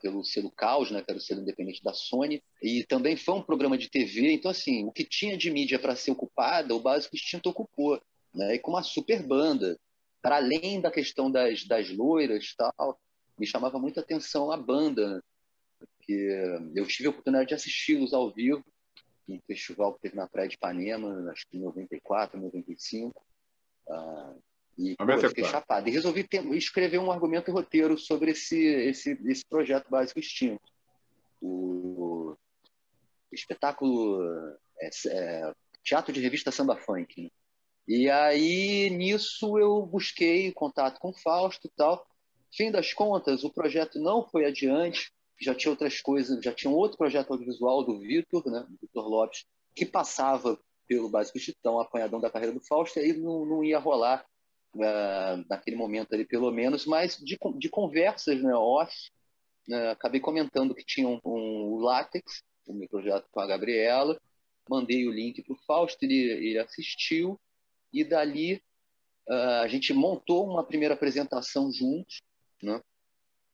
pelo 0.00 0.24
selo 0.24 0.50
Caos, 0.50 0.90
né, 0.90 1.02
que 1.02 1.10
era 1.10 1.18
o 1.18 1.20
selo 1.20 1.42
independente 1.42 1.82
da 1.82 1.92
Sony, 1.92 2.42
e 2.62 2.84
também 2.84 3.16
foi 3.16 3.34
um 3.34 3.42
programa 3.42 3.76
de 3.76 3.90
TV, 3.90 4.32
então 4.32 4.50
assim, 4.50 4.84
o 4.84 4.92
que 4.92 5.04
tinha 5.04 5.36
de 5.36 5.50
mídia 5.50 5.78
para 5.78 5.96
ser 5.96 6.10
ocupada, 6.10 6.74
o 6.74 6.80
Básico 6.80 7.16
Instinto 7.16 7.50
ocupou, 7.50 8.00
né, 8.34 8.54
e 8.54 8.58
com 8.58 8.72
uma 8.72 8.82
super 8.82 9.22
banda, 9.22 9.78
para 10.22 10.36
além 10.36 10.80
da 10.80 10.90
questão 10.90 11.30
das, 11.30 11.64
das 11.64 11.90
loiras 11.90 12.54
tal, 12.56 12.98
me 13.38 13.46
chamava 13.46 13.78
muita 13.78 14.00
atenção 14.00 14.50
a 14.50 14.56
banda, 14.56 15.22
porque 15.78 16.12
eu 16.74 16.86
tive 16.86 17.06
a 17.06 17.10
oportunidade 17.10 17.48
de 17.48 17.54
assisti-los 17.54 18.12
ao 18.12 18.32
vivo 18.32 18.64
um 19.28 19.40
festival 19.46 19.94
que 19.94 20.00
teve 20.00 20.16
na 20.16 20.26
Praia 20.26 20.48
de 20.48 20.54
Ipanema, 20.54 21.30
acho 21.30 21.46
que 21.48 21.56
em 21.56 21.60
94, 21.60 22.40
95. 22.40 23.22
Uh, 23.86 24.42
e 24.78 24.94
pô, 24.96 25.04
eu 25.04 25.28
fiquei 25.28 25.44
chapado. 25.44 25.88
E 25.88 25.92
resolvi 25.92 26.22
ter, 26.22 26.44
escrever 26.54 26.98
um 26.98 27.10
argumento 27.10 27.50
e 27.50 27.52
roteiro 27.52 27.98
sobre 27.98 28.30
esse, 28.30 28.56
esse, 28.56 29.18
esse 29.24 29.44
projeto 29.44 29.90
básico 29.90 30.20
extinto. 30.20 30.62
O, 31.42 32.36
espetáculo 33.32 34.22
é, 34.80 34.90
é, 35.08 35.52
Teatro 35.82 36.12
de 36.12 36.20
Revista 36.20 36.52
Samba 36.52 36.76
Funk. 36.76 37.22
Né? 37.22 37.30
E 37.86 38.08
aí, 38.10 38.90
nisso, 38.90 39.58
eu 39.58 39.84
busquei 39.84 40.52
contato 40.52 40.98
com 41.00 41.08
o 41.08 41.18
Fausto 41.18 41.66
e 41.66 41.70
tal. 41.76 42.06
Fim 42.54 42.70
das 42.70 42.92
contas, 42.92 43.44
o 43.44 43.52
projeto 43.52 43.98
não 43.98 44.26
foi 44.28 44.44
adiante. 44.44 45.10
Já 45.40 45.54
tinha 45.54 45.70
outras 45.70 46.00
coisas, 46.00 46.42
já 46.42 46.52
tinha 46.52 46.70
um 46.70 46.74
outro 46.74 46.98
projeto 46.98 47.32
audiovisual 47.32 47.84
do 47.84 47.98
Vitor, 47.98 48.44
né, 48.46 48.66
Vitor 48.80 49.08
Lopes, 49.08 49.44
que 49.74 49.86
passava 49.86 50.58
pelo 50.86 51.08
Básico 51.08 51.38
Titão, 51.38 51.78
apanhadão 51.78 52.20
da 52.20 52.30
carreira 52.30 52.52
do 52.52 52.60
Fausto, 52.60 52.98
e 52.98 53.02
aí 53.02 53.12
não, 53.12 53.44
não 53.44 53.62
ia 53.62 53.78
rolar 53.78 54.26
uh, 54.78 55.44
naquele 55.48 55.76
momento 55.76 56.14
ali, 56.14 56.24
pelo 56.24 56.50
menos, 56.50 56.86
mas 56.86 57.16
de, 57.16 57.38
de 57.56 57.68
conversas 57.68 58.42
né, 58.42 58.54
off, 58.54 58.94
uh, 59.68 59.90
acabei 59.90 60.20
comentando 60.20 60.74
que 60.74 60.84
tinha 60.84 61.08
um, 61.08 61.20
um 61.24 61.78
látex, 61.78 62.42
um 62.66 62.74
microjeto 62.74 63.28
com 63.30 63.40
a 63.40 63.46
Gabriela, 63.46 64.20
mandei 64.68 65.06
o 65.06 65.12
link 65.12 65.42
para 65.42 65.54
o 65.54 65.58
Fausto, 65.66 66.04
ele, 66.04 66.14
ele 66.14 66.58
assistiu, 66.58 67.40
e 67.92 68.04
dali 68.04 68.62
uh, 69.28 69.62
a 69.62 69.68
gente 69.68 69.92
montou 69.92 70.48
uma 70.48 70.64
primeira 70.64 70.94
apresentação 70.94 71.72
juntos, 71.72 72.22
né, 72.62 72.80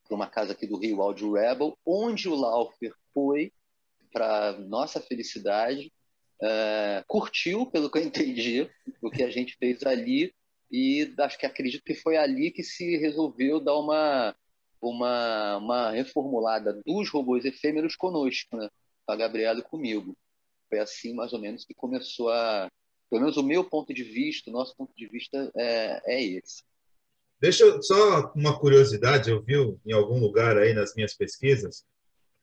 para 0.07 0.15
uma 0.15 0.27
casa 0.27 0.53
aqui 0.53 0.67
do 0.67 0.77
Rio, 0.77 1.01
Audio 1.01 1.33
Rebel, 1.33 1.79
onde 1.87 2.29
o 2.29 2.35
Laufer 2.35 2.93
foi, 3.13 3.53
para 4.13 4.53
nossa 4.59 5.01
felicidade, 5.01 5.93
uh, 6.41 7.05
curtiu, 7.07 7.67
pelo 7.67 7.91
que 7.91 7.99
eu 7.99 8.03
entendi, 8.05 8.71
o 9.01 9.11
que 9.11 9.23
a 9.23 9.31
gente 9.31 9.57
fez 9.57 9.83
ali, 9.85 10.33
e 10.77 11.15
acho 11.19 11.39
que 11.39 11.47
acredito 11.47 11.85
que 11.85 11.95
foi 11.95 12.17
ali 12.17 12.51
que 12.51 12.65
se 12.65 12.97
resolveu 12.97 13.61
dar 13.61 13.77
uma, 13.77 14.35
uma, 14.83 15.57
uma 15.59 15.91
reformulada 15.93 16.81
dos 16.85 17.09
robôs 17.11 17.45
efêmeros 17.45 17.95
conosco, 17.95 18.57
né? 18.57 18.69
com 19.07 19.13
a 19.13 19.17
Gabriela 19.17 19.61
e 19.61 19.63
comigo. 19.63 20.17
Foi 20.69 20.81
assim, 20.81 21.15
mais 21.15 21.33
ou 21.33 21.39
menos, 21.41 21.65
que 21.65 21.75
começou 21.75 22.29
a. 22.29 22.69
Pelo 23.09 23.21
menos 23.21 23.37
o 23.37 23.43
meu 23.45 23.63
ponto 23.63 23.95
de 23.95 24.03
vista, 24.03 24.51
o 24.51 24.53
nosso 24.53 24.75
ponto 24.77 24.93
de 24.97 25.07
vista 25.07 25.49
é, 25.57 26.17
é 26.17 26.25
esse. 26.25 26.65
Deixa 27.39 27.63
eu 27.63 27.81
só 27.81 28.33
uma 28.35 28.59
curiosidade, 28.59 29.31
eu 29.31 29.45
vi 29.45 29.55
em 29.87 29.93
algum 29.93 30.19
lugar 30.19 30.59
aí 30.59 30.75
nas 30.75 30.93
minhas 30.97 31.15
pesquisas 31.15 31.85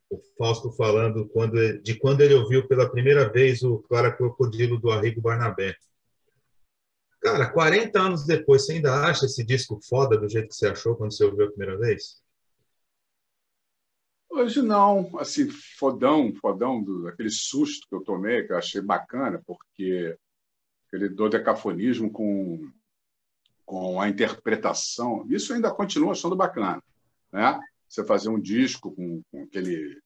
o 0.08 0.18
Fausto 0.38 0.72
falando 0.72 1.28
quando, 1.28 1.82
de 1.82 1.98
quando 1.98 2.22
ele 2.22 2.34
ouviu 2.34 2.66
pela 2.66 2.90
primeira 2.90 3.30
vez 3.30 3.62
o 3.62 3.78
Clara 3.80 4.10
Crocodilo 4.10 4.78
do 4.80 4.90
Arrigo 4.90 5.20
Barnabé. 5.20 5.74
Cara, 7.22 7.48
40 7.52 8.00
anos 8.00 8.26
depois, 8.26 8.66
você 8.66 8.72
ainda 8.72 9.06
acha 9.06 9.26
esse 9.26 9.44
disco 9.44 9.78
foda 9.88 10.18
do 10.18 10.28
jeito 10.28 10.48
que 10.48 10.56
você 10.56 10.66
achou 10.66 10.96
quando 10.96 11.12
você 11.12 11.24
ouviu 11.24 11.46
a 11.46 11.50
primeira 11.50 11.78
vez? 11.78 12.20
Hoje 14.28 14.60
não, 14.60 15.16
assim, 15.20 15.48
fodão, 15.48 16.34
fodão, 16.34 16.82
do, 16.82 17.06
aquele 17.06 17.30
susto 17.30 17.86
que 17.88 17.94
eu 17.94 18.00
tomei, 18.00 18.44
que 18.44 18.52
eu 18.52 18.56
achei 18.56 18.80
bacana, 18.80 19.40
porque 19.46 20.18
aquele 20.88 21.08
dodecafonismo 21.08 22.10
com, 22.10 22.68
com 23.64 24.00
a 24.00 24.08
interpretação, 24.08 25.24
isso 25.28 25.54
ainda 25.54 25.72
continua 25.72 26.12
achando 26.12 26.34
bacana, 26.34 26.82
né? 27.30 27.60
Você 27.88 28.04
fazer 28.04 28.30
um 28.30 28.40
disco 28.40 28.90
com, 28.90 29.22
com 29.30 29.44
aquele, 29.44 29.96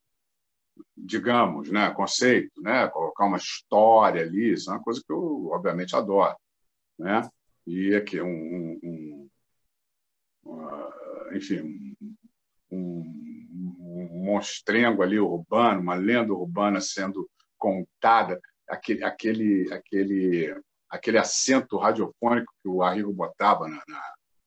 digamos, 0.95 1.71
né, 1.71 1.89
conceito, 1.95 2.61
né? 2.61 2.87
Colocar 2.89 3.25
uma 3.25 3.39
história 3.39 4.21
ali, 4.21 4.53
isso 4.53 4.69
é 4.71 4.75
uma 4.75 4.83
coisa 4.83 5.01
que 5.01 5.11
eu, 5.11 5.47
obviamente, 5.47 5.97
adoro 5.97 6.37
né? 6.99 7.29
E 7.67 7.95
aqui 7.95 8.21
um, 8.21 8.29
um, 8.29 8.81
um 10.45 10.53
uh, 10.53 11.37
enfim, 11.37 11.97
um, 12.71 13.47
um 13.81 14.25
monstrengo 14.25 15.03
ali 15.03 15.19
urbano, 15.19 15.81
uma 15.81 15.95
lenda 15.95 16.33
urbana 16.33 16.81
sendo 16.81 17.29
contada, 17.59 18.41
aquele, 18.69 19.05
aquele, 19.05 19.73
aquele, 19.73 20.61
aquele 20.89 21.19
acento 21.19 21.77
radiofônico 21.77 22.53
que 22.63 22.69
o 22.69 22.83
Arrigo 22.83 23.13
botava 23.13 23.69
na, 23.69 23.83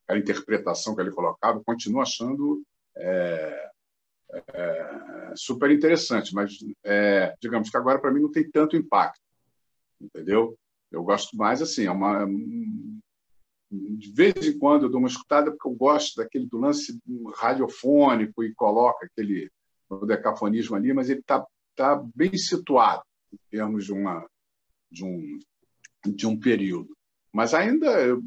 na 0.08 0.18
interpretação 0.18 0.96
que 0.96 1.02
ele 1.02 1.12
colocava, 1.12 1.64
continuo 1.64 2.02
achando 2.02 2.64
é, 2.98 3.70
é, 4.54 5.34
super 5.36 5.72
interessante, 5.72 6.34
mas 6.34 6.58
é, 6.84 7.36
digamos 7.42 7.70
que 7.70 7.78
agora 7.78 8.00
para 8.00 8.12
mim 8.12 8.22
não 8.22 8.32
tem 8.32 8.50
tanto 8.50 8.76
impacto, 8.76 9.22
entendeu? 10.00 10.58
Eu 10.92 11.04
gosto 11.04 11.36
mais 11.38 11.62
assim, 11.62 11.86
é 11.86 11.92
uma 11.92 12.26
de 13.72 14.12
vez 14.12 14.48
em 14.48 14.58
quando 14.58 14.84
eu 14.84 14.90
dou 14.90 15.00
uma 15.00 15.08
escutada 15.08 15.52
porque 15.52 15.68
eu 15.68 15.76
gosto 15.76 16.16
daquele 16.16 16.48
do 16.48 16.58
lance 16.58 17.00
radiofônico 17.36 18.44
e 18.44 18.54
coloca 18.56 19.06
aquele 19.06 19.52
decafonismo 20.08 20.76
ali, 20.76 20.92
mas 20.94 21.10
ele 21.10 21.20
está 21.20 21.46
tá 21.76 22.04
bem 22.16 22.36
situado 22.36 23.04
em 23.32 23.38
termos 23.50 23.86
de 23.86 23.94
uma 23.94 24.28
de 24.92 25.06
um 25.06 25.40
de 26.04 26.26
um 26.26 26.40
período. 26.40 26.96
Mas 27.32 27.54
ainda 27.54 28.18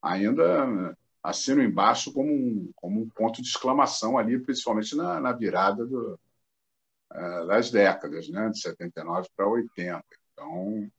ainda 0.00 0.96
assino 1.22 1.62
embaixo 1.62 2.12
como 2.12 2.32
um, 2.32 2.70
como 2.74 3.02
um 3.02 3.08
ponto 3.10 3.42
de 3.42 3.48
exclamação 3.48 4.16
ali, 4.16 4.38
principalmente 4.38 4.96
na, 4.96 5.20
na 5.20 5.32
virada 5.32 5.84
do, 5.84 6.18
uh, 7.12 7.46
das 7.46 7.70
décadas, 7.70 8.28
né, 8.30 8.48
de 8.48 8.60
79 8.60 9.28
para 9.36 9.46
80. 9.46 10.02
Então, 10.32 10.90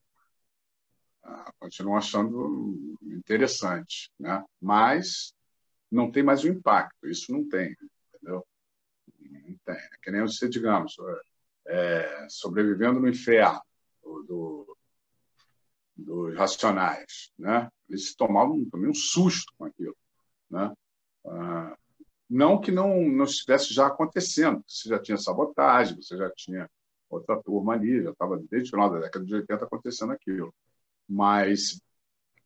ah, 1.23 1.51
continuo 1.60 1.95
achando 1.95 2.97
interessante, 3.03 4.12
né? 4.19 4.43
mas 4.60 5.34
não 5.91 6.12
tem 6.12 6.23
mais 6.23 6.43
o 6.43 6.47
impacto, 6.47 7.07
isso 7.07 7.31
não 7.31 7.47
tem, 7.47 7.75
entendeu? 8.13 8.45
Não 9.19 9.57
tem. 9.65 9.75
É 9.75 9.97
que 10.01 10.12
nem 10.12 10.21
você, 10.21 10.47
digamos, 10.47 10.95
é, 11.67 12.27
sobrevivendo 12.29 12.99
no 12.99 13.10
inferno 13.10 13.62
do, 14.03 14.77
dos 15.95 16.36
racionais, 16.38 17.31
né? 17.38 17.69
Eles 17.89 18.15
tomavam 18.15 18.63
também 18.69 18.89
um 18.89 18.93
susto 18.93 19.53
com 19.57 19.65
aquilo, 19.65 19.95
né? 20.49 20.73
Ah, 21.25 21.77
não 22.29 22.60
que 22.60 22.71
não, 22.71 23.01
não 23.10 23.25
estivesse 23.25 23.73
já 23.73 23.88
acontecendo, 23.88 24.63
você 24.65 24.88
já 24.88 24.99
tinha 24.99 25.17
sabotagem, 25.17 26.01
você 26.01 26.15
já 26.15 26.31
tinha 26.31 26.69
outra 27.10 27.41
turma 27.43 27.73
ali, 27.73 28.01
já 28.01 28.12
estava 28.12 28.38
desde 28.49 28.69
o 28.69 28.71
final 28.71 28.89
da 28.89 28.99
década 28.99 29.25
de 29.25 29.36
80 29.36 29.65
acontecendo 29.65 30.13
aquilo 30.13 30.53
mas 31.12 31.82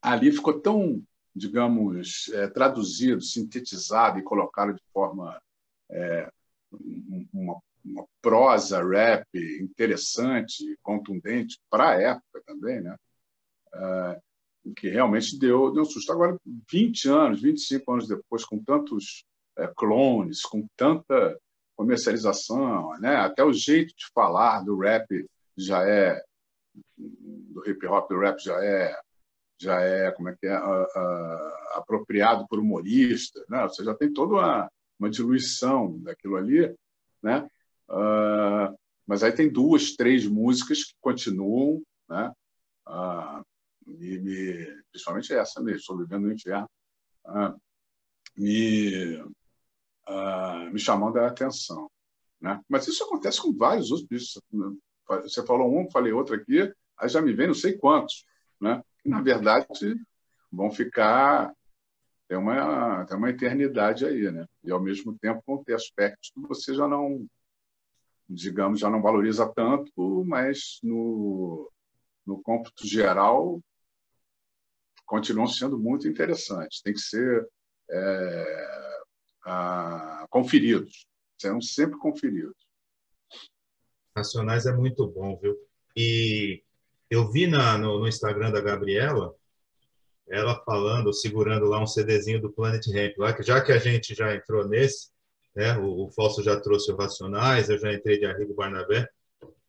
ali 0.01 0.31
ficou 0.31 0.59
tão, 0.59 1.01
digamos, 1.35 2.29
é, 2.33 2.47
traduzido, 2.47 3.21
sintetizado 3.21 4.17
e 4.17 4.23
colocado 4.23 4.73
de 4.73 4.81
forma 4.91 5.39
é, 5.91 6.29
uma, 7.31 7.59
uma, 7.83 8.07
prosa 8.21 8.83
rap 8.83 9.27
interessante, 9.61 10.77
contundente 10.81 11.59
para 11.69 11.91
a 11.91 12.01
época 12.01 12.41
também, 12.45 12.81
né? 12.81 12.95
É, 13.73 14.19
que 14.75 14.89
realmente 14.89 15.37
deu, 15.37 15.71
deu 15.71 15.83
um 15.83 15.85
susto. 15.85 16.11
Agora, 16.11 16.39
20 16.71 17.07
anos, 17.07 17.41
25 17.41 17.91
anos 17.91 18.07
depois, 18.07 18.43
com 18.43 18.63
tantos 18.63 19.23
é, 19.59 19.67
clones, 19.75 20.41
com 20.41 20.67
tanta 20.75 21.39
comercialização, 21.75 22.97
né? 22.99 23.15
até 23.17 23.43
o 23.43 23.53
jeito 23.53 23.93
de 23.95 24.07
falar 24.11 24.61
do 24.63 24.79
rap 24.79 25.05
já 25.55 25.87
é 25.87 26.19
do 26.97 27.63
hip 27.69 27.85
hop, 27.87 28.09
do 28.09 28.19
rap 28.19 28.39
já 28.39 28.63
é 28.63 28.95
já 29.57 29.79
é 29.81 30.11
como 30.11 30.29
é 30.29 30.35
que 30.35 30.47
é 30.47 30.59
uh, 30.59 30.83
uh, 30.83 31.77
apropriado 31.77 32.45
por 32.47 32.59
humoristas, 32.59 33.43
né? 33.49 33.63
Você 33.63 33.83
já 33.83 33.95
tem 33.95 34.11
toda 34.11 34.33
uma, 34.33 34.71
uma 34.99 35.09
diluição 35.09 35.97
daquilo 35.99 36.35
ali, 36.35 36.75
né? 37.23 37.47
Uh, 37.89 38.75
mas 39.07 39.23
aí 39.23 39.31
tem 39.31 39.49
duas, 39.49 39.95
três 39.95 40.27
músicas 40.27 40.83
que 40.83 40.93
continuam, 40.99 41.81
né? 42.09 42.31
e 43.87 44.17
me, 44.19 44.83
principalmente 44.91 45.31
essa 45.33 45.61
mesmo, 45.61 45.79
Estou 45.79 45.97
Vivendo 45.97 46.23
no 46.23 46.33
Inferno, 46.33 46.67
me, 48.35 49.23
me 50.71 50.79
chamando 50.79 51.17
a 51.17 51.27
atenção. 51.27 51.89
Né? 52.41 52.59
Mas 52.67 52.87
isso 52.87 53.03
acontece 53.03 53.39
com 53.39 53.55
vários 53.55 53.91
outros. 53.91 54.39
Você 55.07 55.45
falou 55.45 55.79
um, 55.79 55.89
falei 55.91 56.11
outro 56.11 56.35
aqui, 56.35 56.73
aí 56.97 57.09
já 57.09 57.21
me 57.21 57.33
vem 57.33 57.47
não 57.47 57.53
sei 57.53 57.77
quantos, 57.77 58.25
né? 58.59 58.81
na 59.05 59.21
verdade, 59.21 59.95
vão 60.51 60.71
ficar 60.71 61.53
tem 62.27 62.37
uma 62.37 63.05
tem 63.05 63.17
uma 63.17 63.29
eternidade 63.29 64.05
aí, 64.05 64.31
né? 64.31 64.47
E 64.63 64.71
ao 64.71 64.81
mesmo 64.81 65.15
tempo 65.19 65.43
vão 65.45 65.63
ter 65.63 65.75
aspectos 65.75 66.31
que 66.31 66.39
você 66.41 66.73
já 66.73 66.87
não 66.87 67.27
digamos 68.27 68.79
já 68.79 68.89
não 68.89 69.01
valoriza 69.01 69.47
tanto, 69.53 70.25
mas 70.25 70.79
no 70.81 71.71
no 72.25 72.41
cômputo 72.41 72.87
geral 72.87 73.61
continuam 75.05 75.47
sendo 75.47 75.77
muito 75.77 76.07
interessantes. 76.07 76.81
Tem 76.81 76.93
que 76.93 76.99
ser 76.99 77.47
é, 77.91 79.05
a, 79.45 80.25
conferidos, 80.31 81.07
serão 81.39 81.61
sempre 81.61 81.99
conferidos. 81.99 82.55
Racionais 84.17 84.65
é 84.65 84.73
muito 84.75 85.07
bom, 85.07 85.37
viu? 85.37 85.55
E 85.95 86.64
eu 87.09 87.31
vi 87.31 87.47
na, 87.47 87.77
no, 87.77 87.99
no 87.99 88.07
Instagram 88.07 88.51
da 88.51 88.61
Gabriela 88.61 89.33
ela 90.27 90.59
falando, 90.63 91.13
segurando 91.13 91.65
lá 91.65 91.81
um 91.81 91.87
CDzinho 91.87 92.41
do 92.41 92.51
Planet 92.51 92.85
Ramp, 92.87 93.17
lá, 93.17 93.33
que 93.33 93.43
já 93.43 93.61
que 93.61 93.71
a 93.71 93.77
gente 93.77 94.15
já 94.15 94.33
entrou 94.33 94.67
nesse, 94.67 95.09
né, 95.55 95.77
o, 95.77 96.05
o 96.05 96.11
Falso 96.11 96.43
já 96.43 96.59
trouxe 96.59 96.91
o 96.91 96.95
Racionais, 96.95 97.69
eu 97.69 97.77
já 97.77 97.93
entrei 97.93 98.17
de 98.17 98.25
Arrigo 98.25 98.55
Barnabé, 98.55 99.07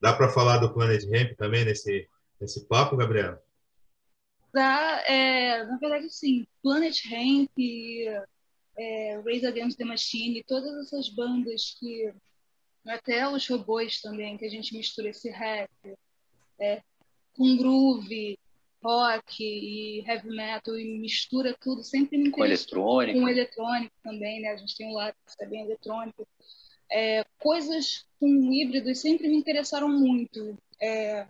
dá 0.01 0.15
para 0.15 0.31
falar 0.31 0.59
do 0.59 0.73
Planet 0.73 1.03
Ramp 1.05 1.37
também 1.37 1.65
nesse, 1.65 2.09
nesse 2.41 2.67
papo, 2.67 2.97
Gabriela? 2.97 3.41
Dá, 4.53 5.05
é, 5.07 5.65
na 5.65 5.77
verdade, 5.77 6.09
sim. 6.11 6.47
Planet 6.63 6.99
Ramp, 7.11 7.51
é, 8.79 9.21
Raise 9.23 9.47
Against 9.47 9.77
the 9.77 9.85
Machine, 9.85 10.43
todas 10.45 10.75
essas 10.87 11.11
bandas 11.11 11.77
que 11.79 12.13
até 12.87 13.29
os 13.29 13.47
robôs 13.49 14.01
também, 14.01 14.39
que 14.39 14.47
a 14.47 14.49
gente 14.49 14.77
mistura 14.77 15.11
esse 15.11 15.29
rap 15.29 15.71
é, 16.59 16.81
com 17.37 17.57
groove, 17.57 18.39
rock 18.83 19.45
e 19.45 20.01
heavy 20.07 20.29
metal 20.29 20.79
e 20.79 20.99
mistura 20.99 21.57
tudo, 21.61 21.83
sempre 21.83 22.17
me 22.17 22.31
Com 22.31 22.45
eletrônico. 22.45 23.21
Com 23.21 23.29
eletrônico 23.29 23.95
também, 24.03 24.41
né? 24.41 24.51
A 24.51 24.57
gente 24.57 24.77
tem 24.77 24.89
um 24.89 24.95
lado 24.95 25.15
que 25.37 25.45
é 25.45 25.47
bem 25.47 25.63
eletrônico. 25.63 26.27
É, 26.91 27.25
coisas 27.39 28.07
com 28.21 28.29
híbridos 28.53 29.01
sempre 29.01 29.29
me 29.29 29.37
interessaram 29.37 29.89
muito. 29.89 30.57
É, 30.81 31.27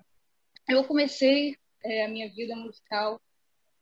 eu 0.68 0.84
comecei 0.84 1.56
é, 1.82 2.04
a 2.04 2.08
minha 2.08 2.28
vida 2.28 2.54
musical 2.56 3.20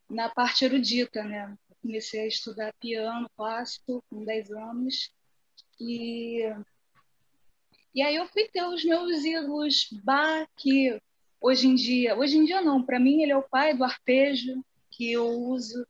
na 0.08 0.28
parte 0.28 0.64
erudita, 0.64 1.22
né? 1.24 1.56
Comecei 1.82 2.20
a 2.20 2.26
estudar 2.26 2.72
piano 2.80 3.28
clássico 3.36 4.02
com 4.08 4.24
10 4.24 4.52
anos 4.52 5.10
e 5.80 6.42
e 7.94 8.02
aí 8.02 8.16
eu 8.16 8.26
fui 8.26 8.48
ter 8.48 8.64
os 8.64 8.84
meus 8.84 9.24
ídolos 9.24 9.88
Bach, 10.02 10.48
hoje 11.44 11.68
em 11.68 11.74
dia, 11.74 12.16
hoje 12.16 12.38
em 12.38 12.46
dia 12.46 12.62
não, 12.62 12.82
para 12.82 12.98
mim 12.98 13.22
ele 13.22 13.32
é 13.32 13.36
o 13.36 13.42
pai 13.42 13.76
do 13.76 13.84
arpejo 13.84 14.64
que 14.90 15.12
eu 15.12 15.28
uso. 15.28 15.86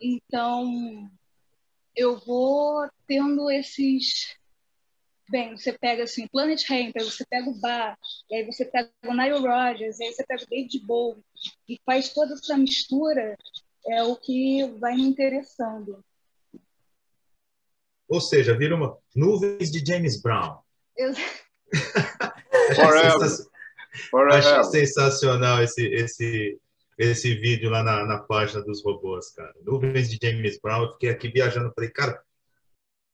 Então 0.00 1.08
eu 1.94 2.18
vou 2.18 2.88
tendo 3.06 3.48
esses 3.48 4.36
bem, 5.30 5.56
você 5.56 5.72
pega 5.72 6.02
assim 6.02 6.26
Planet 6.26 6.68
Ramp, 6.68 6.96
aí 6.96 7.04
você 7.04 7.24
pega 7.26 7.48
o 7.48 7.60
Bach, 7.60 7.98
e 8.30 8.34
aí 8.34 8.46
você 8.46 8.64
pega 8.64 8.90
o 9.04 9.14
Nile 9.14 9.38
Rodgers, 9.38 10.00
e 10.00 10.04
aí 10.04 10.12
você 10.12 10.24
pega 10.24 10.42
o 10.42 10.48
David 10.48 10.80
Bowie 10.80 11.22
e 11.68 11.78
faz 11.84 12.12
toda 12.12 12.34
essa 12.34 12.56
mistura 12.56 13.36
é 13.86 14.02
o 14.02 14.16
que 14.16 14.66
vai 14.80 14.96
me 14.96 15.02
interessando. 15.02 16.04
Ou 18.08 18.20
seja, 18.20 18.56
vira 18.56 18.74
uma 18.74 18.98
nuvens 19.14 19.70
de 19.70 19.84
James 19.84 20.20
Brown. 20.20 20.58
Eu... 20.96 21.12
Achei 24.30 24.64
sensacional 24.64 25.62
esse, 25.62 25.86
esse, 25.86 26.58
esse 26.96 27.34
vídeo 27.34 27.70
lá 27.70 27.82
na, 27.82 28.04
na 28.04 28.18
página 28.18 28.62
dos 28.62 28.84
robôs, 28.84 29.30
cara. 29.30 29.54
Nuvens 29.64 30.10
de 30.10 30.18
James 30.22 30.58
Brown. 30.60 30.84
Eu 30.84 30.92
fiquei 30.92 31.10
aqui 31.10 31.28
viajando, 31.28 31.72
falei, 31.74 31.90
cara, 31.90 32.20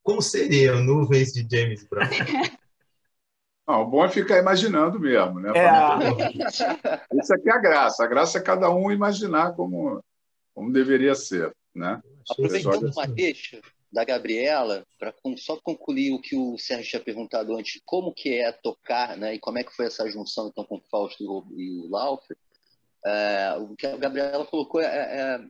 como 0.02 0.20
seriam 0.20 0.82
nuvens 0.82 1.32
de 1.32 1.46
James 1.50 1.86
Brown? 1.88 2.08
Não, 3.66 3.80
o 3.80 3.86
bom 3.86 4.04
é 4.04 4.10
ficar 4.10 4.38
imaginando 4.38 5.00
mesmo, 5.00 5.40
né? 5.40 5.50
É. 5.56 7.18
Isso 7.18 7.32
aqui 7.32 7.48
é 7.48 7.52
a 7.52 7.58
graça. 7.58 8.04
A 8.04 8.06
graça 8.06 8.36
é 8.36 8.42
cada 8.42 8.70
um 8.70 8.92
imaginar 8.92 9.54
como, 9.54 10.04
como 10.54 10.70
deveria 10.70 11.14
ser, 11.14 11.50
né? 11.74 11.98
Aproveitando 12.30 12.90
uma 12.92 13.06
deixa, 13.06 13.60
da 13.94 14.04
Gabriela, 14.04 14.84
para 14.98 15.14
só 15.36 15.56
concluir 15.60 16.12
o 16.12 16.20
que 16.20 16.34
o 16.34 16.58
Sérgio 16.58 16.90
tinha 16.90 17.02
perguntado 17.02 17.54
antes, 17.56 17.80
como 17.86 18.12
que 18.12 18.40
é 18.40 18.50
tocar, 18.50 19.16
né, 19.16 19.36
e 19.36 19.38
como 19.38 19.56
é 19.58 19.62
que 19.62 19.72
foi 19.72 19.86
essa 19.86 20.10
junção 20.10 20.48
então 20.48 20.64
com 20.64 20.78
o 20.78 20.84
Fausto 20.90 21.22
e 21.56 21.80
o, 21.80 21.88
Laufer, 21.88 22.36
é, 23.06 23.56
o 23.56 23.76
que 23.76 23.86
a 23.86 23.96
Gabriela 23.96 24.44
colocou 24.46 24.80
é, 24.80 24.86
é, 24.86 25.46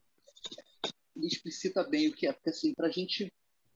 explicita 1.17 1.83
bem 1.85 2.09
o 2.09 2.13
que 2.13 2.27
é, 2.27 2.35
porque 2.35 2.51
assim, 2.51 2.75
para 2.75 2.89
a 2.89 2.91
gente 2.91 3.33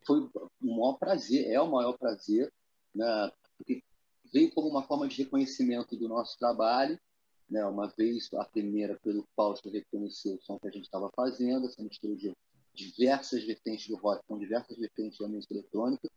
foi 0.07 0.21
o 0.21 0.51
maior 0.61 0.99
prazer, 0.99 1.51
é 1.51 1.59
o 1.59 1.71
maior 1.71 1.97
prazer, 1.97 2.53
né, 2.95 3.33
porque 3.57 3.83
veio 4.31 4.53
como 4.53 4.69
uma 4.69 4.83
forma 4.83 5.09
de 5.09 5.23
reconhecimento 5.23 5.97
do 5.97 6.09
nosso 6.09 6.39
trabalho, 6.39 7.01
né, 7.49 7.65
uma 7.65 7.89
vez 7.97 8.29
a 8.35 8.45
primeira 8.45 8.99
pelo 9.03 9.27
Fausto 9.35 9.71
reconhecer 9.71 10.35
o 10.35 10.43
som 10.43 10.59
que 10.59 10.69
a 10.69 10.71
gente 10.71 10.85
estava 10.85 11.11
fazendo, 11.17 11.67
essa 11.67 11.83
mistura 11.83 12.15
de 12.15 12.37
diversas 12.79 13.45
vertentes 13.45 13.89
do 13.89 13.97
rock, 13.97 14.23
com 14.27 14.39
diversas 14.39 14.77
vertentes 14.79 15.19
da 15.19 15.27
música 15.27 15.55
eletrônica. 15.55 16.09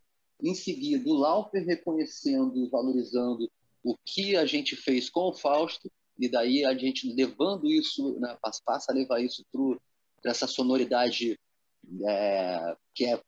Em 0.41 0.53
seguida, 0.53 1.09
o 1.09 1.13
Lauper 1.13 1.65
reconhecendo 1.65 2.57
e 2.57 2.69
valorizando 2.69 3.49
o 3.83 3.95
que 4.05 4.35
a 4.35 4.45
gente 4.45 4.75
fez 4.75 5.09
com 5.09 5.29
o 5.29 5.33
Fausto, 5.33 5.91
e 6.19 6.29
daí 6.29 6.63
a 6.63 6.77
gente 6.77 7.11
levando 7.13 7.67
isso, 7.67 8.19
né, 8.19 8.37
passa 8.63 8.91
a 8.91 8.93
levar 8.93 9.19
isso 9.19 9.43
para 10.21 10.31
essa 10.31 10.45
sonoridade 10.45 11.39
é, 12.07 12.77
que 12.93 13.05
é 13.05 13.19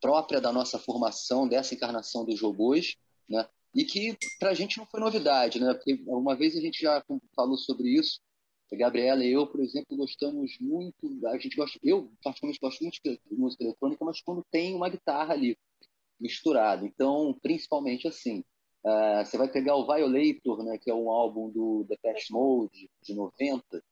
própria 0.00 0.40
da 0.40 0.52
nossa 0.52 0.78
formação, 0.78 1.48
dessa 1.48 1.74
encarnação 1.74 2.24
dos 2.26 2.40
robôs, 2.42 2.96
né? 3.26 3.48
e 3.74 3.84
que 3.84 4.16
para 4.38 4.50
a 4.50 4.54
gente 4.54 4.76
não 4.76 4.86
foi 4.86 5.00
novidade, 5.00 5.58
né? 5.58 5.72
porque 5.72 6.02
uma 6.06 6.36
vez 6.36 6.54
a 6.54 6.60
gente 6.60 6.82
já 6.82 7.02
falou 7.34 7.56
sobre 7.56 7.88
isso, 7.88 8.20
a 8.72 8.76
Gabriela 8.76 9.24
e 9.24 9.32
eu, 9.32 9.46
por 9.46 9.60
exemplo, 9.60 9.96
gostamos 9.96 10.56
muito, 10.60 11.26
a 11.26 11.38
gente 11.38 11.56
gosta, 11.56 11.78
eu 11.82 12.10
particularmente 12.22 12.60
gosto 12.60 12.82
muito 12.82 13.00
de 13.02 13.20
música 13.36 13.64
eletrônica, 13.64 14.04
mas 14.04 14.20
quando 14.20 14.44
tem 14.50 14.74
uma 14.74 14.88
guitarra 14.88 15.34
ali 15.34 15.56
misturada. 16.20 16.84
Então, 16.84 17.36
principalmente 17.42 18.08
assim, 18.08 18.40
uh, 18.84 19.24
você 19.24 19.36
vai 19.36 19.48
pegar 19.48 19.76
o 19.76 19.86
Violator, 19.86 20.64
né, 20.64 20.78
que 20.78 20.90
é 20.90 20.94
um 20.94 21.10
álbum 21.10 21.50
do 21.50 21.84
The 21.88 21.96
Past 22.02 22.32
Mode 22.32 22.90
de 23.02 23.14
90, 23.14 23.82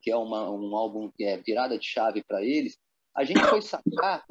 que 0.00 0.10
é 0.10 0.16
uma, 0.16 0.50
um 0.50 0.74
álbum 0.74 1.10
que 1.10 1.24
é 1.24 1.36
virada 1.36 1.78
de 1.78 1.86
chave 1.86 2.24
para 2.24 2.42
eles. 2.42 2.78
A 3.14 3.24
gente 3.24 3.40
foi 3.44 3.60
sacar 3.62 4.24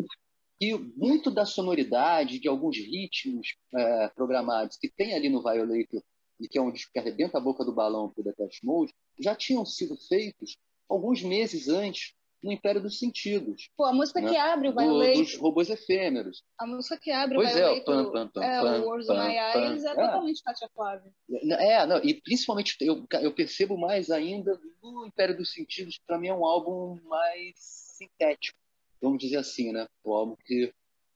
que 0.59 0.77
muito 0.95 1.31
da 1.31 1.45
sonoridade 1.45 2.39
de 2.39 2.47
alguns 2.47 2.77
ritmos 2.77 3.55
uh, 3.73 4.13
programados 4.15 4.77
que 4.77 4.89
tem 4.89 5.13
ali 5.13 5.29
no 5.29 5.41
Violator 5.41 6.03
e 6.41 6.47
que 6.47 6.57
é 6.57 6.61
um 6.61 6.71
disco 6.71 6.91
que 6.91 6.99
arrebenta 6.99 7.37
a 7.37 7.41
boca 7.41 7.63
do 7.63 7.73
balão 7.73 8.09
para 8.09 8.21
o 8.21 8.23
Depeche 8.23 8.65
Mode, 8.65 8.93
já 9.19 9.35
tinham 9.35 9.65
sido 9.65 9.95
feitos 10.07 10.57
alguns 10.89 11.21
meses 11.21 11.69
antes 11.69 12.13
no 12.43 12.51
Império 12.51 12.81
dos 12.81 12.97
Sentidos. 12.97 13.69
Pô, 13.77 13.85
a 13.85 13.93
música 13.93 14.19
né? 14.19 14.31
que 14.31 14.35
abre 14.35 14.69
o 14.69 14.75
Violator... 14.75 15.13
Do, 15.13 15.19
dos 15.19 15.37
robôs 15.37 15.69
efêmeros. 15.69 16.43
A 16.57 16.65
música 16.65 16.97
que 16.97 17.11
abre 17.11 17.35
pois 17.35 17.51
o 17.51 17.53
Violator... 17.53 18.31
É, 18.41 18.61
o 18.61 18.67
é, 18.67 18.79
o 18.79 18.85
Words 18.85 19.07
My 19.07 19.37
Eyes 19.37 19.83
é, 19.83 19.89
é 19.89 19.95
totalmente 19.95 20.41
Katia 20.41 20.69
Flávia. 20.73 21.13
É, 21.59 21.85
não, 21.85 21.97
e 22.03 22.19
principalmente 22.19 22.75
eu, 22.81 23.05
eu 23.21 23.31
percebo 23.31 23.77
mais 23.77 24.09
ainda 24.09 24.59
no 24.81 25.05
Império 25.05 25.37
dos 25.37 25.53
Sentidos, 25.53 25.99
para 26.07 26.17
mim 26.17 26.29
é 26.29 26.33
um 26.33 26.43
álbum 26.43 26.99
mais 27.03 27.53
sintético, 27.57 28.57
vamos 28.99 29.19
dizer 29.19 29.37
assim, 29.37 29.71
né? 29.71 29.85
O 30.03 30.13
álbum 30.13 30.35
que 30.43 30.73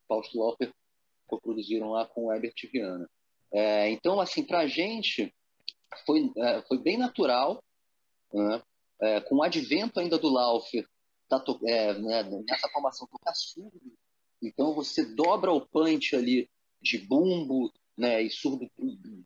Fausto 0.07 0.37
Lauper 0.37 0.71
produziram 1.41 1.89
lá 1.89 2.05
com 2.05 2.25
o 2.25 2.31
Herbert 2.31 2.53
Viana. 2.71 3.09
É, 3.53 3.89
então, 3.89 4.19
assim, 4.19 4.43
para 4.43 4.59
a 4.59 4.67
gente 4.67 5.33
foi, 6.05 6.31
é, 6.37 6.61
foi 6.63 6.77
bem 6.77 6.97
natural, 6.97 7.63
né? 8.33 8.61
é, 9.01 9.21
com 9.21 9.35
o 9.35 9.43
advento 9.43 9.99
ainda 9.99 10.17
do 10.17 10.29
Laufer, 10.29 10.87
tá, 11.27 11.43
é, 11.65 11.93
né, 11.93 12.23
nessa 12.47 12.69
formação 12.69 13.07
tocar 13.07 13.33
surdo, 13.33 13.79
então 14.41 14.73
você 14.73 15.05
dobra 15.15 15.51
o 15.51 15.61
punch 15.61 16.15
ali 16.15 16.49
de 16.81 16.97
bumbo 16.97 17.71
né, 17.97 18.21
e 18.21 18.29
surdo 18.29 18.69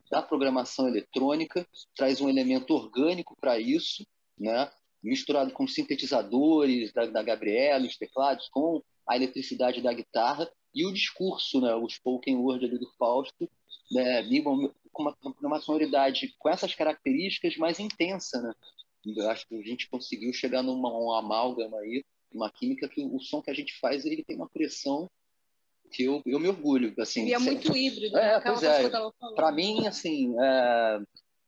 da 0.10 0.22
programação 0.22 0.88
eletrônica, 0.88 1.68
traz 1.96 2.22
um 2.22 2.30
elemento 2.30 2.74
orgânico 2.74 3.36
para 3.40 3.60
isso, 3.60 4.06
né, 4.38 4.72
misturado 5.04 5.52
com 5.54 5.68
sintetizadores 5.68 6.92
da, 6.94 7.06
da 7.06 7.24
Gabriela, 7.24 7.86
os 7.86 7.98
teclados, 7.98 8.48
com 8.50 8.82
a 9.08 9.16
eletricidade 9.16 9.82
da 9.82 9.94
guitarra 9.94 10.50
e 10.74 10.86
o 10.86 10.94
discurso, 10.94 11.62
né, 11.62 11.74
o 11.74 11.88
spoken 11.90 12.38
word 12.38 12.66
ali 12.66 12.78
do 12.78 12.92
Fausto, 12.98 13.50
né, 13.92 14.24
com 14.92 15.04
uma, 15.04 15.18
uma 15.42 15.62
sonoridade 15.62 16.36
com 16.38 16.50
essas 16.50 16.76
características 16.76 17.58
mais 17.58 17.80
intensa, 17.80 18.42
né? 18.42 18.54
Eu 19.06 19.30
acho 19.30 19.48
que 19.48 19.56
a 19.56 19.64
gente 19.64 19.90
conseguiu 19.90 20.34
chegar 20.34 20.62
numa 20.62 20.92
um 20.92 21.14
amálgama 21.14 21.78
aí, 21.80 22.04
uma 22.32 22.52
química 22.52 22.88
que 22.88 23.02
o 23.02 23.20
som 23.20 23.42
que 23.42 23.50
a 23.50 23.54
gente 23.54 23.78
faz 23.80 24.06
ele 24.06 24.24
tem 24.24 24.36
uma 24.36 24.50
pressão 24.50 25.10
que 25.92 26.04
eu, 26.04 26.22
eu 26.26 26.40
me 26.40 26.48
orgulho, 26.48 26.94
assim. 27.00 27.26
E 27.26 27.34
é 27.34 27.40
muito 27.40 27.66
híbrido. 27.76 28.18
É, 28.18 28.36
né? 28.36 28.42
pois 28.46 28.64
é. 28.64 28.90
Para 29.36 29.52
mim, 29.52 29.88
assim, 29.88 30.36
é, 30.40 31.00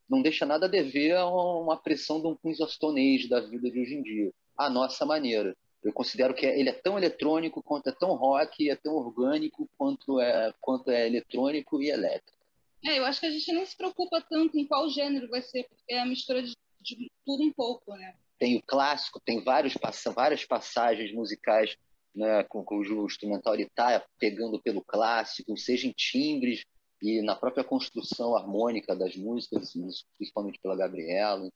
não 0.08 0.22
deixa 0.22 0.44
nada 0.44 0.66
a 0.66 0.68
dever 0.68 1.16
a 1.16 1.26
uma 1.26 1.76
pressão 1.76 2.20
de 2.20 2.26
um 2.26 2.36
Queens 2.36 2.60
of 2.60 2.72
Stone 2.72 3.14
Age 3.14 3.28
da 3.28 3.40
vida 3.40 3.70
de 3.70 3.80
hoje 3.80 3.94
em 3.94 4.02
dia, 4.02 4.32
a 4.56 4.68
nossa 4.68 5.06
maneira. 5.06 5.56
Eu 5.82 5.92
considero 5.92 6.34
que 6.34 6.46
ele 6.46 6.68
é 6.68 6.72
tão 6.72 6.96
eletrônico 6.96 7.62
quanto 7.62 7.88
é 7.88 7.92
tão 7.92 8.14
rock, 8.14 8.70
é 8.70 8.76
tão 8.76 8.94
orgânico 8.94 9.68
quanto 9.76 10.20
é, 10.20 10.54
quanto 10.60 10.90
é 10.90 11.06
eletrônico 11.06 11.82
e 11.82 11.90
elétrico. 11.90 12.38
É, 12.84 12.98
eu 12.98 13.04
acho 13.04 13.20
que 13.20 13.26
a 13.26 13.30
gente 13.30 13.52
nem 13.52 13.66
se 13.66 13.76
preocupa 13.76 14.20
tanto 14.20 14.58
em 14.58 14.66
qual 14.66 14.88
gênero 14.88 15.28
vai 15.28 15.42
ser, 15.42 15.64
porque 15.68 15.92
é 15.92 16.00
a 16.00 16.06
mistura 16.06 16.42
de, 16.42 16.52
de 16.80 17.10
tudo 17.24 17.42
um 17.42 17.52
pouco, 17.52 17.94
né? 17.94 18.14
Tem 18.38 18.56
o 18.56 18.62
clássico, 18.62 19.20
tem 19.20 19.42
vários, 19.42 19.74
várias 20.14 20.44
passagens 20.44 21.12
musicais 21.12 21.76
né, 22.14 22.42
com 22.44 22.64
cujo 22.64 23.06
instrumental 23.06 23.54
está 23.54 24.04
pegando 24.18 24.60
pelo 24.60 24.82
clássico, 24.82 25.56
seja 25.56 25.86
em 25.86 25.92
timbres 25.92 26.64
e 27.00 27.22
na 27.22 27.34
própria 27.34 27.64
construção 27.64 28.36
harmônica 28.36 28.94
das 28.94 29.16
músicas, 29.16 29.72
principalmente 30.16 30.60
pela 30.60 30.76
Gabriela. 30.76 31.48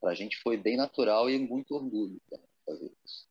Para 0.00 0.10
a 0.10 0.14
gente 0.14 0.36
foi 0.38 0.56
bem 0.56 0.76
natural 0.76 1.30
e 1.30 1.38
muito 1.38 1.74
orgulho 1.74 2.20
fazer 2.64 2.92
isso. 3.04 3.26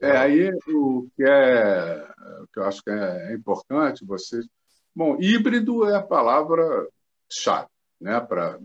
É, 0.00 0.16
aí 0.16 0.50
o 0.68 1.08
que, 1.16 1.22
é, 1.22 2.08
o 2.42 2.46
que 2.48 2.58
eu 2.58 2.64
acho 2.64 2.82
que 2.82 2.90
é 2.90 3.32
importante 3.32 4.04
vocês. 4.04 4.46
Bom, 4.94 5.16
híbrido 5.20 5.88
é 5.88 5.96
a 5.96 6.02
palavra-chave, 6.02 7.68
né? 8.00 8.20
Pra, 8.20 8.58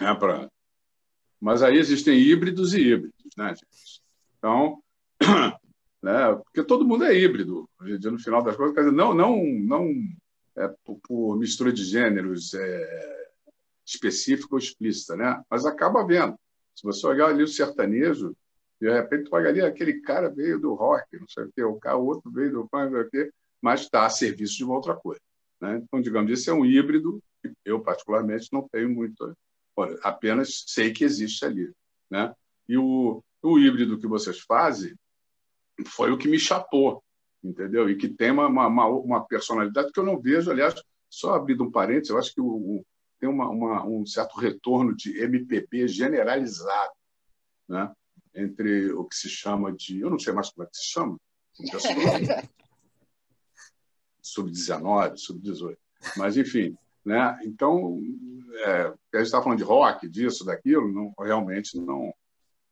né? 0.00 0.14
Pra... 0.14 0.48
Mas 1.40 1.62
aí 1.62 1.76
existem 1.76 2.18
híbridos 2.18 2.74
e 2.74 2.80
híbridos, 2.80 3.32
né, 3.36 3.48
gente? 3.48 4.00
Então, 4.38 4.82
né? 6.02 6.34
Porque 6.44 6.62
todo 6.62 6.86
mundo 6.86 7.04
é 7.04 7.14
híbrido, 7.14 7.68
no 7.80 8.18
final 8.18 8.42
das 8.42 8.56
contas, 8.56 8.84
dizer, 8.84 8.92
não, 8.92 9.12
não, 9.12 9.42
não 9.44 9.90
é 10.56 10.68
por, 10.84 10.98
por, 11.00 11.36
mistura 11.38 11.72
de 11.72 11.84
gêneros 11.84 12.54
é, 12.54 13.28
específica 13.84 14.54
ou 14.54 14.58
explícita, 14.58 15.16
né? 15.16 15.42
Mas 15.50 15.66
acaba 15.66 16.06
vendo. 16.06 16.38
Se 16.74 16.82
você 16.84 17.06
olhar 17.06 17.28
ali 17.28 17.42
o 17.42 17.48
sertanejo, 17.48 18.36
de 18.80 18.90
repente, 18.90 19.28
olha 19.32 19.48
ali, 19.48 19.60
aquele 19.60 20.00
cara 20.00 20.28
veio 20.28 20.60
do 20.60 20.74
rock, 20.74 21.04
não 21.18 21.28
sei 21.28 21.44
o 21.44 21.52
quê, 21.52 21.62
o 21.62 22.04
outro 22.04 22.30
veio 22.30 22.52
do 22.52 22.68
punk, 22.68 22.92
não 22.92 22.98
sei 22.98 23.00
o 23.00 23.10
quê, 23.10 23.32
mas 23.60 23.80
está 23.82 24.04
a 24.04 24.10
serviço 24.10 24.56
de 24.56 24.64
uma 24.64 24.74
outra 24.74 24.94
coisa. 24.94 25.20
Né? 25.60 25.80
Então, 25.82 26.00
digamos, 26.00 26.30
isso 26.30 26.50
é 26.50 26.52
um 26.52 26.64
híbrido 26.64 27.22
que 27.42 27.52
eu, 27.64 27.80
particularmente, 27.80 28.48
não 28.52 28.68
tenho 28.68 28.90
muito. 28.90 29.36
Apenas 30.02 30.64
sei 30.66 30.92
que 30.92 31.04
existe 31.04 31.44
ali. 31.44 31.72
Né? 32.10 32.32
E 32.68 32.76
o, 32.76 33.22
o 33.42 33.58
híbrido 33.58 33.98
que 33.98 34.06
vocês 34.06 34.40
fazem 34.40 34.94
foi 35.86 36.10
o 36.10 36.18
que 36.18 36.28
me 36.28 36.38
chapou, 36.38 37.02
entendeu? 37.42 37.88
E 37.88 37.96
que 37.96 38.08
tem 38.08 38.30
uma, 38.30 38.46
uma, 38.46 38.86
uma 38.86 39.26
personalidade 39.26 39.92
que 39.92 40.00
eu 40.00 40.04
não 40.04 40.20
vejo, 40.20 40.50
aliás, 40.50 40.74
só 41.08 41.34
abrindo 41.34 41.64
um 41.64 41.70
parênteses, 41.70 42.10
eu 42.10 42.18
acho 42.18 42.32
que 42.32 42.40
o, 42.40 42.46
o, 42.46 42.86
tem 43.18 43.28
uma, 43.28 43.48
uma, 43.48 43.86
um 43.86 44.04
certo 44.04 44.38
retorno 44.38 44.94
de 44.94 45.18
MPB 45.22 45.88
generalizado, 45.88 46.92
né? 47.68 47.92
Entre 48.36 48.92
o 48.92 49.04
que 49.04 49.16
se 49.16 49.28
chama 49.28 49.72
de. 49.72 50.00
Eu 50.00 50.10
não 50.10 50.18
sei 50.18 50.32
mais 50.32 50.50
como 50.50 50.64
é 50.64 50.70
que 50.70 50.76
se 50.76 50.86
chama. 50.86 51.18
Sub-19, 54.22 55.16
sub-18. 55.18 55.76
Mas, 56.16 56.36
enfim. 56.36 56.76
Né? 57.04 57.38
Então, 57.44 58.00
é, 58.64 58.86
a 58.86 59.18
gente 59.18 59.26
está 59.26 59.40
falando 59.40 59.58
de 59.58 59.64
rock, 59.64 60.08
disso, 60.08 60.44
daquilo, 60.44 60.92
não, 60.92 61.14
realmente 61.18 61.78
não. 61.80 62.12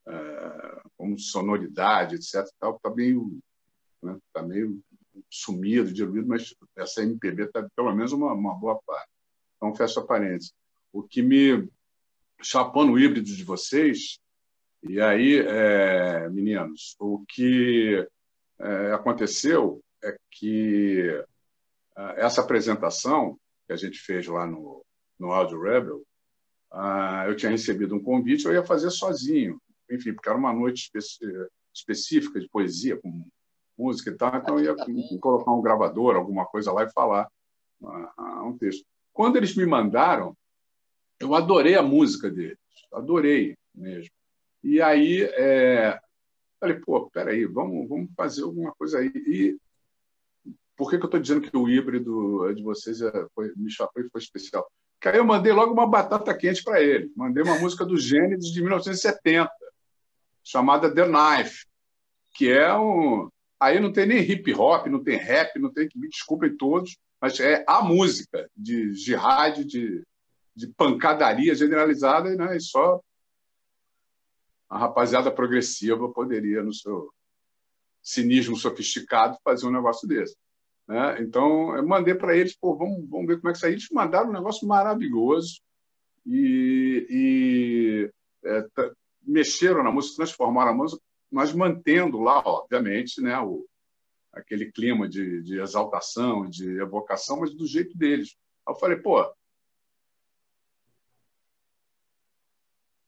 É, 0.07 0.81
como 0.97 1.17
sonoridade, 1.17 2.15
etc. 2.15 2.43
Está 2.43 2.93
meio, 2.95 3.39
né? 4.03 4.17
tá 4.31 4.43
meio 4.43 4.79
sumido, 5.29 5.91
diluído, 5.91 6.27
mas 6.27 6.53
essa 6.75 7.01
MPB 7.01 7.45
está 7.45 7.67
pelo 7.75 7.95
menos 7.95 8.11
uma, 8.11 8.33
uma 8.33 8.53
boa 8.53 8.79
parte. 8.85 9.09
Então, 9.55 9.73
fecha 9.73 10.01
parênteses. 10.01 10.53
O 10.93 11.01
que 11.01 11.21
me 11.21 11.67
chapou 12.41 12.85
no 12.85 12.99
híbrido 12.99 13.25
de 13.25 13.43
vocês 13.43 14.19
e 14.87 15.01
aí, 15.01 15.39
é, 15.39 16.29
meninos, 16.29 16.95
o 16.99 17.25
que 17.27 18.07
é, 18.59 18.91
aconteceu 18.91 19.81
é 20.03 20.15
que 20.29 21.23
é, 21.97 22.21
essa 22.23 22.41
apresentação 22.41 23.39
que 23.65 23.73
a 23.73 23.75
gente 23.75 23.97
fez 23.97 24.27
lá 24.27 24.45
no, 24.45 24.85
no 25.19 25.31
Audio 25.31 25.59
Rebel, 25.59 26.03
uh, 26.71 27.25
eu 27.27 27.35
tinha 27.35 27.49
recebido 27.49 27.95
um 27.95 28.03
convite, 28.03 28.45
eu 28.45 28.53
ia 28.53 28.63
fazer 28.63 28.91
sozinho, 28.91 29.59
enfim, 29.89 30.13
porque 30.13 30.29
era 30.29 30.37
uma 30.37 30.53
noite 30.53 30.91
específica 31.73 32.39
de 32.39 32.47
poesia, 32.47 32.95
com 32.97 33.27
música 33.75 34.11
e 34.11 34.15
tal, 34.15 34.35
então 34.35 34.59
eu 34.59 34.65
ia 34.65 35.19
colocar 35.19 35.51
um 35.51 35.61
gravador, 35.61 36.15
alguma 36.15 36.45
coisa 36.45 36.71
lá 36.71 36.83
e 36.83 36.91
falar 36.91 37.27
uh, 37.81 38.43
um 38.45 38.55
texto. 38.55 38.85
Quando 39.11 39.37
eles 39.37 39.55
me 39.55 39.65
mandaram, 39.65 40.37
eu 41.19 41.33
adorei 41.33 41.75
a 41.75 41.81
música 41.81 42.29
deles, 42.29 42.59
adorei 42.93 43.57
mesmo. 43.73 44.13
E 44.65 44.81
aí, 44.81 45.21
é, 45.21 45.99
falei, 46.59 46.79
pô, 46.79 47.07
peraí, 47.11 47.45
vamos, 47.45 47.87
vamos 47.87 48.09
fazer 48.17 48.41
alguma 48.41 48.73
coisa 48.73 48.97
aí. 48.97 49.11
E 49.13 49.55
por 50.75 50.89
que, 50.89 50.97
que 50.97 51.03
eu 51.03 51.07
estou 51.07 51.19
dizendo 51.19 51.41
que 51.41 51.55
o 51.55 51.69
híbrido 51.69 52.51
de 52.51 52.63
vocês 52.63 52.99
é, 52.99 53.11
foi, 53.35 53.53
me 53.55 53.69
chapou 53.69 54.01
e 54.01 54.09
foi 54.09 54.19
especial? 54.19 54.67
Porque 54.95 55.09
aí 55.09 55.17
eu 55.17 55.23
mandei 55.23 55.53
logo 55.53 55.71
uma 55.71 55.85
batata 55.85 56.35
quente 56.35 56.63
para 56.63 56.81
ele. 56.81 57.11
Mandei 57.15 57.43
uma 57.43 57.59
música 57.59 57.85
do 57.85 57.95
Gênesis 57.95 58.51
de 58.51 58.59
1970, 58.59 59.51
chamada 60.43 60.91
The 60.91 61.05
Knife, 61.05 61.67
que 62.33 62.49
é 62.49 62.75
um. 62.75 63.29
Aí 63.59 63.79
não 63.79 63.93
tem 63.93 64.07
nem 64.07 64.19
hip 64.19 64.51
hop, 64.55 64.87
não 64.87 65.03
tem 65.03 65.15
rap, 65.15 65.59
não 65.59 65.71
tem. 65.71 65.87
Me 65.95 66.09
desculpem 66.09 66.57
todos, 66.57 66.97
mas 67.21 67.39
é 67.39 67.63
a 67.67 67.83
música 67.83 68.49
de 68.57 68.95
jihad, 68.95 69.63
de, 69.63 70.01
de 70.55 70.67
pancadaria 70.75 71.53
generalizada, 71.53 72.35
né? 72.35 72.57
e 72.57 72.59
só 72.59 72.99
a 74.69 74.77
rapaziada 74.77 75.31
progressiva 75.31 76.11
poderia, 76.11 76.63
no 76.63 76.73
seu 76.73 77.11
cinismo 78.01 78.55
sofisticado, 78.55 79.37
fazer 79.43 79.67
um 79.67 79.71
negócio 79.71 80.07
desse. 80.07 80.35
Né? 80.87 81.21
Então, 81.21 81.75
eu 81.75 81.85
mandei 81.85 82.13
para 82.13 82.35
eles, 82.35 82.55
pô, 82.55 82.75
vamos, 82.75 83.07
vamos 83.09 83.27
ver 83.27 83.37
como 83.37 83.49
é 83.49 83.53
que 83.53 83.59
sai. 83.59 83.71
Eles 83.71 83.89
mandaram 83.91 84.29
um 84.29 84.33
negócio 84.33 84.67
maravilhoso 84.67 85.59
e, 86.25 87.07
e 87.09 88.11
é, 88.47 88.65
mexeram 89.21 89.83
na 89.83 89.91
música, 89.91 90.17
transformaram 90.17 90.71
a 90.71 90.75
música, 90.75 91.01
mas 91.31 91.53
mantendo 91.53 92.19
lá, 92.19 92.41
obviamente, 92.45 93.21
né, 93.21 93.39
o, 93.39 93.65
aquele 94.31 94.71
clima 94.71 95.07
de, 95.07 95.41
de 95.41 95.59
exaltação, 95.59 96.47
de 96.47 96.79
evocação, 96.79 97.39
mas 97.39 97.53
do 97.55 97.65
jeito 97.65 97.97
deles. 97.97 98.35
Aí 98.67 98.73
eu 98.73 98.79
falei, 98.79 98.97
pô, 98.97 99.25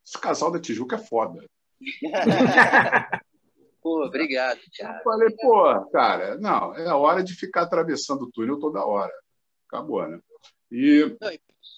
esse 0.08 0.18
casal 0.22 0.50
da 0.50 0.60
Tijuca 0.60 0.96
é 0.96 1.00
foda. 1.00 1.46
pô, 3.84 4.06
obrigado, 4.06 4.58
Thiago. 4.72 5.00
Eu 5.00 5.04
falei, 5.04 5.36
pô, 5.36 5.86
cara, 5.92 6.38
não, 6.38 6.74
é 6.76 6.88
a 6.88 6.96
hora 6.96 7.22
de 7.22 7.34
ficar 7.34 7.64
atravessando 7.64 8.22
o 8.22 8.32
túnel 8.32 8.58
toda 8.58 8.86
hora. 8.86 9.12
Acabou, 9.68 10.08
né? 10.08 10.18
E, 10.72 11.14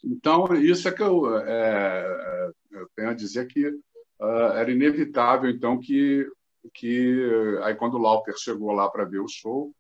então, 0.04 0.54
isso 0.54 0.88
é 0.88 0.92
que 0.92 1.02
eu, 1.02 1.40
é, 1.40 2.52
eu 2.70 2.88
tenho 2.96 3.10
a 3.10 3.16
dizer 3.16 3.48
que 3.48 3.68
uh, 3.68 4.54
era 4.54 4.72
inevitável, 4.72 5.50
então, 5.50 5.80
que, 5.80 6.30
que 6.72 7.28
aí 7.64 7.74
quando 7.74 7.96
o 7.96 8.02
Lauper 8.02 8.36
chegou 8.38 8.72
lá 8.74 8.88
para 8.92 9.06
ver 9.06 9.22
o 9.22 9.28
show, 9.28 9.74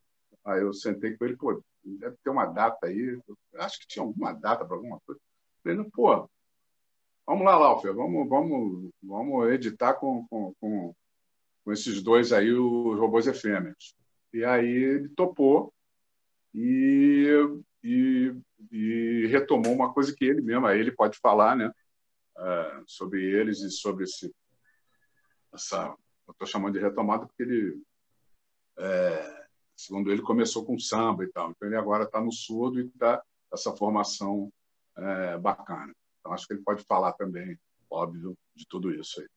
aí 0.43 0.61
eu 0.61 0.73
sentei 0.73 1.15
com 1.15 1.25
ele, 1.25 1.37
pô, 1.37 1.63
deve 1.83 2.17
ter 2.23 2.31
uma 2.31 2.47
data 2.47 2.87
aí, 2.87 3.15
acho 3.57 3.79
que 3.79 3.87
tinha 3.87 4.03
alguma 4.03 4.33
data 4.33 4.65
para 4.65 4.75
alguma 4.75 4.99
coisa. 5.05 5.21
Eu 5.63 5.75
falei, 5.75 5.91
pô, 5.91 6.29
Vamos 7.29 7.45
lá, 7.45 7.55
Laufer, 7.59 7.93
vamos, 7.93 8.27
vamos, 8.27 8.89
vamos 9.03 9.51
editar 9.51 9.93
com, 9.93 10.25
com, 10.29 10.51
com, 10.59 10.95
com 11.63 11.71
esses 11.71 12.01
dois 12.01 12.33
aí, 12.33 12.51
os 12.51 12.97
robôs 12.97 13.27
efêmeros. 13.27 13.95
E 14.33 14.43
aí 14.43 14.65
ele 14.65 15.09
topou 15.09 15.71
e, 16.55 17.27
e, 17.83 18.35
e, 18.71 19.27
retomou 19.27 19.71
uma 19.73 19.93
coisa 19.93 20.11
que 20.11 20.25
ele 20.25 20.41
mesmo, 20.41 20.65
aí 20.65 20.79
ele 20.79 20.91
pode 20.91 21.19
falar, 21.19 21.55
né? 21.55 21.71
Uh, 22.35 22.83
sobre 22.87 23.23
eles 23.23 23.59
e 23.59 23.69
sobre 23.69 24.05
esse, 24.05 24.33
essa. 25.53 25.95
Eu 26.27 26.31
estou 26.31 26.47
chamando 26.47 26.73
de 26.73 26.79
retomada 26.79 27.27
porque 27.27 27.43
ele, 27.43 27.79
é, 28.79 29.45
segundo 29.77 30.11
ele, 30.11 30.23
começou 30.23 30.65
com 30.65 30.79
samba 30.79 31.25
e 31.25 31.31
tal. 31.31 31.51
Então 31.51 31.67
ele 31.67 31.77
agora 31.77 32.05
está 32.05 32.19
no 32.19 32.31
surdo 32.31 32.79
e 32.79 32.87
está 32.87 33.23
essa 33.53 33.71
formação 33.75 34.51
é, 34.97 35.37
bacana. 35.37 35.93
Então, 36.29 36.33
acho 36.33 36.47
que 36.47 36.53
ele 36.53 36.63
pode 36.63 36.83
falar 36.83 37.13
também, 37.13 37.59
óbvio, 37.89 38.37
de 38.55 38.67
tudo 38.67 38.93
isso 38.93 39.19
aí. 39.19 39.27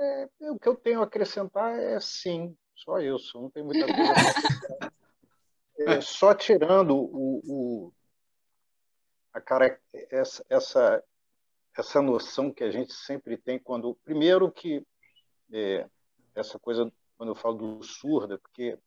É, 0.00 0.28
o 0.50 0.58
que 0.58 0.68
eu 0.68 0.74
tenho 0.74 1.00
a 1.00 1.04
acrescentar 1.04 1.78
é 1.78 2.00
sim, 2.00 2.56
só 2.74 2.98
isso, 2.98 3.38
não 3.38 3.50
tem 3.50 3.62
muita 3.62 3.84
coisa. 3.84 4.92
é, 5.80 6.00
só 6.00 6.34
tirando 6.34 6.96
o, 6.96 7.42
o, 7.44 7.92
a 9.34 9.40
cara, 9.40 9.78
essa, 10.10 10.42
essa, 10.48 11.04
essa 11.76 12.00
noção 12.00 12.50
que 12.50 12.64
a 12.64 12.70
gente 12.70 12.94
sempre 12.94 13.36
tem 13.36 13.58
quando. 13.58 13.94
Primeiro, 14.02 14.50
que 14.50 14.82
é, 15.52 15.86
essa 16.34 16.58
coisa, 16.58 16.90
quando 17.18 17.30
eu 17.30 17.36
falo 17.36 17.76
do 17.76 17.82
surda, 17.82 18.38
porque 18.38 18.78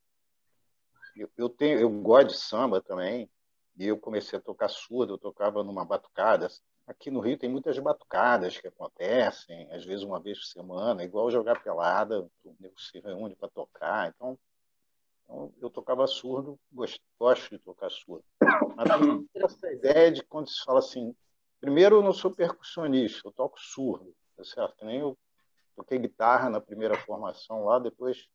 eu, 1.16 1.30
eu, 1.38 1.50
tenho, 1.50 1.80
eu 1.80 1.90
gosto 2.02 2.30
de 2.30 2.38
samba 2.40 2.82
também, 2.82 3.30
e 3.78 3.86
eu 3.86 4.00
comecei 4.00 4.40
a 4.40 4.42
tocar 4.42 4.70
surdo, 4.70 5.14
eu 5.14 5.18
tocava 5.20 5.64
numa 5.64 5.86
batucada, 5.86 6.48
Aqui 6.86 7.10
no 7.10 7.22
Rio 7.22 7.38
tem 7.38 7.50
muitas 7.50 7.80
batucadas 7.80 8.58
que 8.58 8.68
acontecem, 8.68 9.72
às 9.72 9.86
vezes 9.86 10.04
uma 10.04 10.20
vez 10.20 10.40
por 10.40 10.46
semana, 10.46 11.04
igual 11.04 11.32
jogar 11.32 11.64
pelada, 11.64 12.30
o 12.44 12.56
nego 12.60 12.80
se 12.80 13.00
reúne 13.00 13.36
para 13.36 13.50
tocar. 13.50 14.10
Então, 14.10 14.38
então, 15.24 15.54
eu 15.62 15.70
tocava 15.70 16.06
surdo, 16.06 16.60
gosto, 16.72 17.00
gosto 17.20 17.50
de 17.50 17.60
tocar 17.60 17.90
surdo. 17.90 18.24
Mas 18.76 18.88
essa 19.36 19.72
ideia 19.72 20.12
de 20.12 20.24
quando 20.24 20.50
se 20.50 20.64
fala 20.64 20.80
assim, 20.80 21.16
primeiro 21.60 21.98
eu 21.98 22.04
não 22.04 22.14
sou 22.14 22.32
percussionista, 22.32 23.28
eu 23.28 23.32
toco 23.32 23.60
surdo, 23.60 24.14
tá 24.36 24.44
certo? 24.44 24.86
Nem 24.86 25.00
eu 25.00 25.18
toquei 25.76 25.98
guitarra 25.98 26.50
na 26.50 26.62
primeira 26.62 26.98
formação 26.98 27.66
lá, 27.66 27.80
depois 27.80 28.28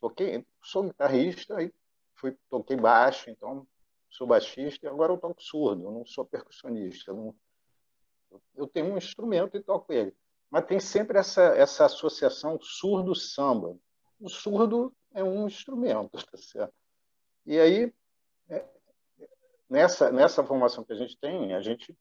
toquei, 0.00 0.44
sou 0.62 0.82
guitarrista, 0.82 1.56
aí 1.56 1.72
fui, 2.14 2.36
toquei 2.50 2.76
baixo, 2.76 3.30
então 3.30 3.66
sou 4.10 4.26
baixista 4.26 4.86
e 4.86 4.88
agora 4.88 5.12
eu 5.12 5.18
toco 5.18 5.42
surdo, 5.42 5.84
eu 5.84 5.92
não 5.92 6.04
sou 6.04 6.24
percussionista, 6.24 7.10
eu 7.10 7.16
não, 7.16 7.34
eu 8.54 8.66
tenho 8.66 8.92
um 8.92 8.98
instrumento 8.98 9.56
e 9.56 9.62
toco 9.62 9.92
ele. 9.92 10.14
Mas 10.50 10.66
tem 10.66 10.80
sempre 10.80 11.18
essa, 11.18 11.42
essa 11.56 11.86
associação 11.86 12.58
surdo-samba. 12.60 13.76
O 14.20 14.28
surdo 14.28 14.94
é 15.12 15.22
um 15.22 15.46
instrumento, 15.46 16.10
tá 16.24 16.36
certo? 16.36 16.74
E 17.44 17.58
aí, 17.58 17.92
é, 18.48 18.64
nessa, 19.68 20.10
nessa 20.10 20.44
formação 20.44 20.84
que 20.84 20.92
a 20.92 20.96
gente 20.96 21.16
tem, 21.18 21.54
a 21.54 21.60
gente 21.60 21.96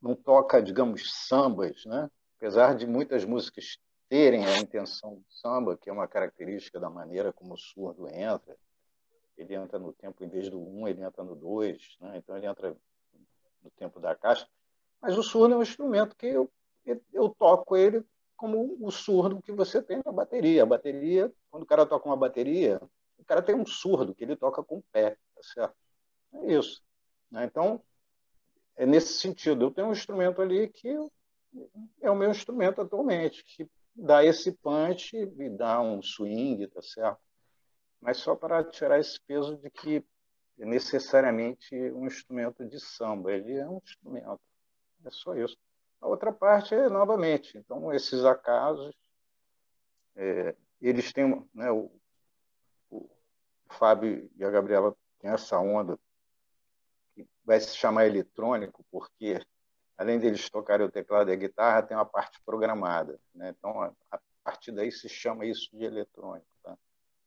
não 0.00 0.14
toca, 0.14 0.62
digamos, 0.62 1.10
sambas, 1.26 1.84
né? 1.84 2.10
apesar 2.36 2.74
de 2.74 2.86
muitas 2.86 3.24
músicas 3.24 3.78
terem 4.08 4.44
a 4.46 4.58
intenção 4.58 5.16
de 5.16 5.40
samba, 5.40 5.76
que 5.76 5.90
é 5.90 5.92
uma 5.92 6.06
característica 6.06 6.78
da 6.78 6.88
maneira 6.88 7.32
como 7.32 7.54
o 7.54 7.58
surdo 7.58 8.08
entra, 8.08 8.56
ele 9.36 9.54
entra 9.54 9.78
no 9.78 9.92
tempo, 9.92 10.22
em 10.22 10.28
vez 10.28 10.48
do 10.48 10.60
um, 10.60 10.86
ele 10.86 11.02
entra 11.02 11.24
no 11.24 11.34
dois, 11.34 11.96
né? 12.00 12.16
então 12.16 12.36
ele 12.36 12.46
entra 12.46 12.76
no 13.62 13.70
tempo 13.72 14.00
da 14.00 14.14
caixa, 14.14 14.48
mas 15.00 15.16
o 15.16 15.22
surdo 15.22 15.54
é 15.54 15.58
um 15.58 15.62
instrumento 15.62 16.16
que 16.16 16.26
eu, 16.26 16.50
eu 17.12 17.28
toco 17.28 17.76
ele 17.76 18.04
como 18.36 18.76
o 18.80 18.90
surdo 18.90 19.40
que 19.40 19.52
você 19.52 19.82
tem 19.82 20.02
na 20.04 20.12
bateria. 20.12 20.62
A 20.62 20.66
bateria, 20.66 21.32
quando 21.50 21.62
o 21.62 21.66
cara 21.66 21.86
toca 21.86 22.08
uma 22.08 22.16
bateria, 22.16 22.80
o 23.18 23.24
cara 23.24 23.42
tem 23.42 23.54
um 23.54 23.66
surdo 23.66 24.14
que 24.14 24.24
ele 24.24 24.36
toca 24.36 24.62
com 24.62 24.78
o 24.78 24.84
pé, 24.92 25.10
tá 25.34 25.42
certo? 25.42 25.74
É 26.34 26.52
isso. 26.52 26.82
Né? 27.30 27.44
Então, 27.44 27.82
é 28.76 28.84
nesse 28.84 29.14
sentido. 29.14 29.64
Eu 29.64 29.70
tenho 29.70 29.88
um 29.88 29.92
instrumento 29.92 30.40
ali 30.42 30.68
que 30.68 30.94
é 32.02 32.10
o 32.10 32.14
meu 32.14 32.30
instrumento 32.30 32.82
atualmente, 32.82 33.42
que 33.44 33.68
dá 33.94 34.22
esse 34.22 34.52
punch 34.52 35.16
e 35.16 35.48
dá 35.48 35.80
um 35.80 36.02
swing, 36.02 36.66
tá 36.68 36.82
certo? 36.82 37.20
Mas 38.00 38.18
só 38.18 38.36
para 38.36 38.62
tirar 38.62 39.00
esse 39.00 39.18
peso 39.22 39.56
de 39.56 39.70
que 39.70 40.04
é 40.58 40.64
necessariamente 40.66 41.74
um 41.92 42.06
instrumento 42.06 42.64
de 42.64 42.78
samba. 42.78 43.32
Ele 43.32 43.54
é 43.54 43.68
um 43.68 43.78
instrumento. 43.78 44.40
É 45.04 45.10
só 45.10 45.34
isso. 45.34 45.56
A 46.00 46.06
outra 46.06 46.32
parte 46.32 46.74
é, 46.74 46.88
novamente, 46.88 47.56
então, 47.56 47.92
esses 47.92 48.24
acasos, 48.24 48.94
é, 50.14 50.54
eles 50.80 51.12
têm, 51.12 51.46
né, 51.54 51.70
o, 51.70 51.90
o 52.90 53.08
Fábio 53.70 54.30
e 54.36 54.44
a 54.44 54.50
Gabriela 54.50 54.94
têm 55.18 55.30
essa 55.30 55.58
onda 55.58 55.98
que 57.14 57.26
vai 57.44 57.60
se 57.60 57.76
chamar 57.76 58.06
eletrônico, 58.06 58.84
porque 58.90 59.40
além 59.96 60.18
deles 60.18 60.50
tocarem 60.50 60.86
o 60.86 60.90
teclado 60.90 61.30
e 61.30 61.32
a 61.32 61.36
guitarra, 61.36 61.82
tem 61.82 61.96
uma 61.96 62.04
parte 62.04 62.40
programada. 62.44 63.18
Né? 63.34 63.54
Então, 63.56 63.80
a, 63.80 63.92
a 64.10 64.20
partir 64.44 64.72
daí 64.72 64.92
se 64.92 65.08
chama 65.08 65.46
isso 65.46 65.70
de 65.76 65.84
eletrônico. 65.84 66.46
Tá? 66.62 66.76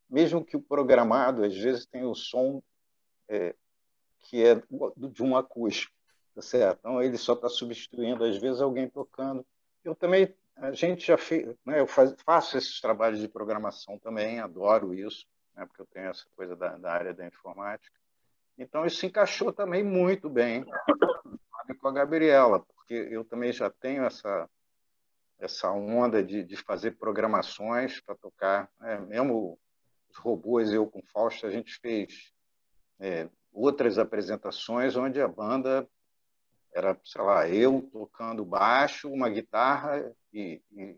Mesmo 0.08 0.44
que 0.44 0.56
o 0.56 0.62
programado, 0.62 1.44
às 1.44 1.56
vezes, 1.56 1.86
tem 1.86 2.04
o 2.04 2.14
som 2.14 2.62
é, 3.28 3.54
que 4.20 4.44
é 4.44 4.54
de 4.96 5.22
um 5.22 5.36
acústico, 5.36 5.94
tá 6.40 6.42
certo? 6.42 6.78
Então, 6.80 7.02
ele 7.02 7.18
só 7.18 7.34
está 7.34 7.48
substituindo, 7.48 8.24
às 8.24 8.38
vezes, 8.38 8.62
alguém 8.62 8.88
tocando. 8.88 9.44
Eu 9.84 9.94
também, 9.94 10.34
a 10.56 10.72
gente 10.72 11.06
já 11.06 11.18
fez, 11.18 11.54
né, 11.66 11.80
eu 11.80 11.86
faz, 11.86 12.14
faço 12.24 12.56
esses 12.56 12.80
trabalhos 12.80 13.20
de 13.20 13.28
programação 13.28 13.98
também, 13.98 14.40
adoro 14.40 14.94
isso, 14.94 15.26
né, 15.54 15.66
porque 15.66 15.82
eu 15.82 15.86
tenho 15.86 16.08
essa 16.08 16.24
coisa 16.34 16.56
da, 16.56 16.78
da 16.78 16.92
área 16.92 17.12
da 17.12 17.26
informática. 17.26 17.94
Então, 18.56 18.86
isso 18.86 19.04
encaixou 19.04 19.52
também 19.52 19.84
muito 19.84 20.28
bem 20.28 20.64
com 21.80 21.88
a 21.88 21.92
Gabriela, 21.92 22.60
porque 22.60 22.94
eu 22.94 23.24
também 23.24 23.52
já 23.52 23.70
tenho 23.70 24.04
essa 24.04 24.48
essa 25.38 25.70
onda 25.70 26.22
de, 26.22 26.44
de 26.44 26.54
fazer 26.54 26.98
programações 26.98 27.98
para 27.98 28.14
tocar. 28.14 28.70
Né? 28.78 28.98
Mesmo 28.98 29.58
os 30.10 30.18
robôs, 30.18 30.70
eu 30.70 30.86
com 30.86 31.00
Fausto, 31.02 31.46
a 31.46 31.50
gente 31.50 31.78
fez 31.78 32.30
é, 32.98 33.26
outras 33.50 33.96
apresentações 33.96 34.96
onde 34.96 35.18
a 35.18 35.26
banda 35.26 35.88
era, 36.72 36.98
sei 37.04 37.22
lá, 37.22 37.48
eu 37.48 37.88
tocando 37.92 38.44
baixo, 38.44 39.10
uma 39.10 39.28
guitarra 39.28 40.14
e, 40.32 40.62
e, 40.72 40.96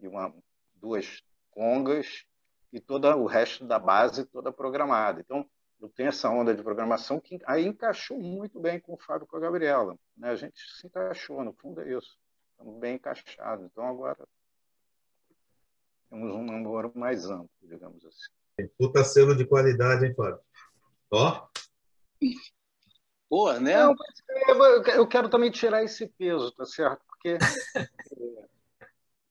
e 0.00 0.08
uma, 0.08 0.34
duas 0.74 1.22
congas 1.50 2.24
e 2.72 2.80
todo 2.80 3.06
o 3.08 3.26
resto 3.26 3.64
da 3.64 3.78
base 3.78 4.26
toda 4.26 4.52
programada. 4.52 5.20
Então, 5.20 5.48
eu 5.80 5.88
tenho 5.88 6.08
essa 6.08 6.30
onda 6.30 6.54
de 6.54 6.62
programação 6.62 7.20
que 7.20 7.38
aí 7.46 7.66
encaixou 7.66 8.18
muito 8.18 8.60
bem 8.60 8.80
com 8.80 8.94
o 8.94 8.98
Fábio 8.98 9.26
com 9.26 9.36
a 9.36 9.40
Gabriela. 9.40 9.96
Né? 10.16 10.30
A 10.30 10.36
gente 10.36 10.58
se 10.58 10.86
encaixou, 10.86 11.44
no 11.44 11.52
fundo 11.52 11.80
é 11.80 11.92
isso. 11.92 12.18
Estamos 12.52 12.80
bem 12.80 12.94
encaixados. 12.94 13.66
Então 13.66 13.86
agora 13.86 14.26
temos 16.08 16.34
um 16.34 16.44
namoro 16.44 16.92
mais 16.94 17.26
amplo, 17.26 17.50
digamos 17.62 18.04
assim. 18.04 18.70
Puta 18.78 19.04
selo 19.04 19.36
de 19.36 19.44
qualidade, 19.44 20.06
hein, 20.06 20.14
Fábio? 20.14 20.40
Ó. 21.10 21.48
Boa, 23.34 23.58
né? 23.58 23.76
Não, 23.78 23.96
eu 24.94 25.08
quero 25.08 25.28
também 25.28 25.50
tirar 25.50 25.82
esse 25.82 26.06
peso, 26.06 26.52
tá 26.52 26.64
certo? 26.64 27.04
Porque 27.08 27.36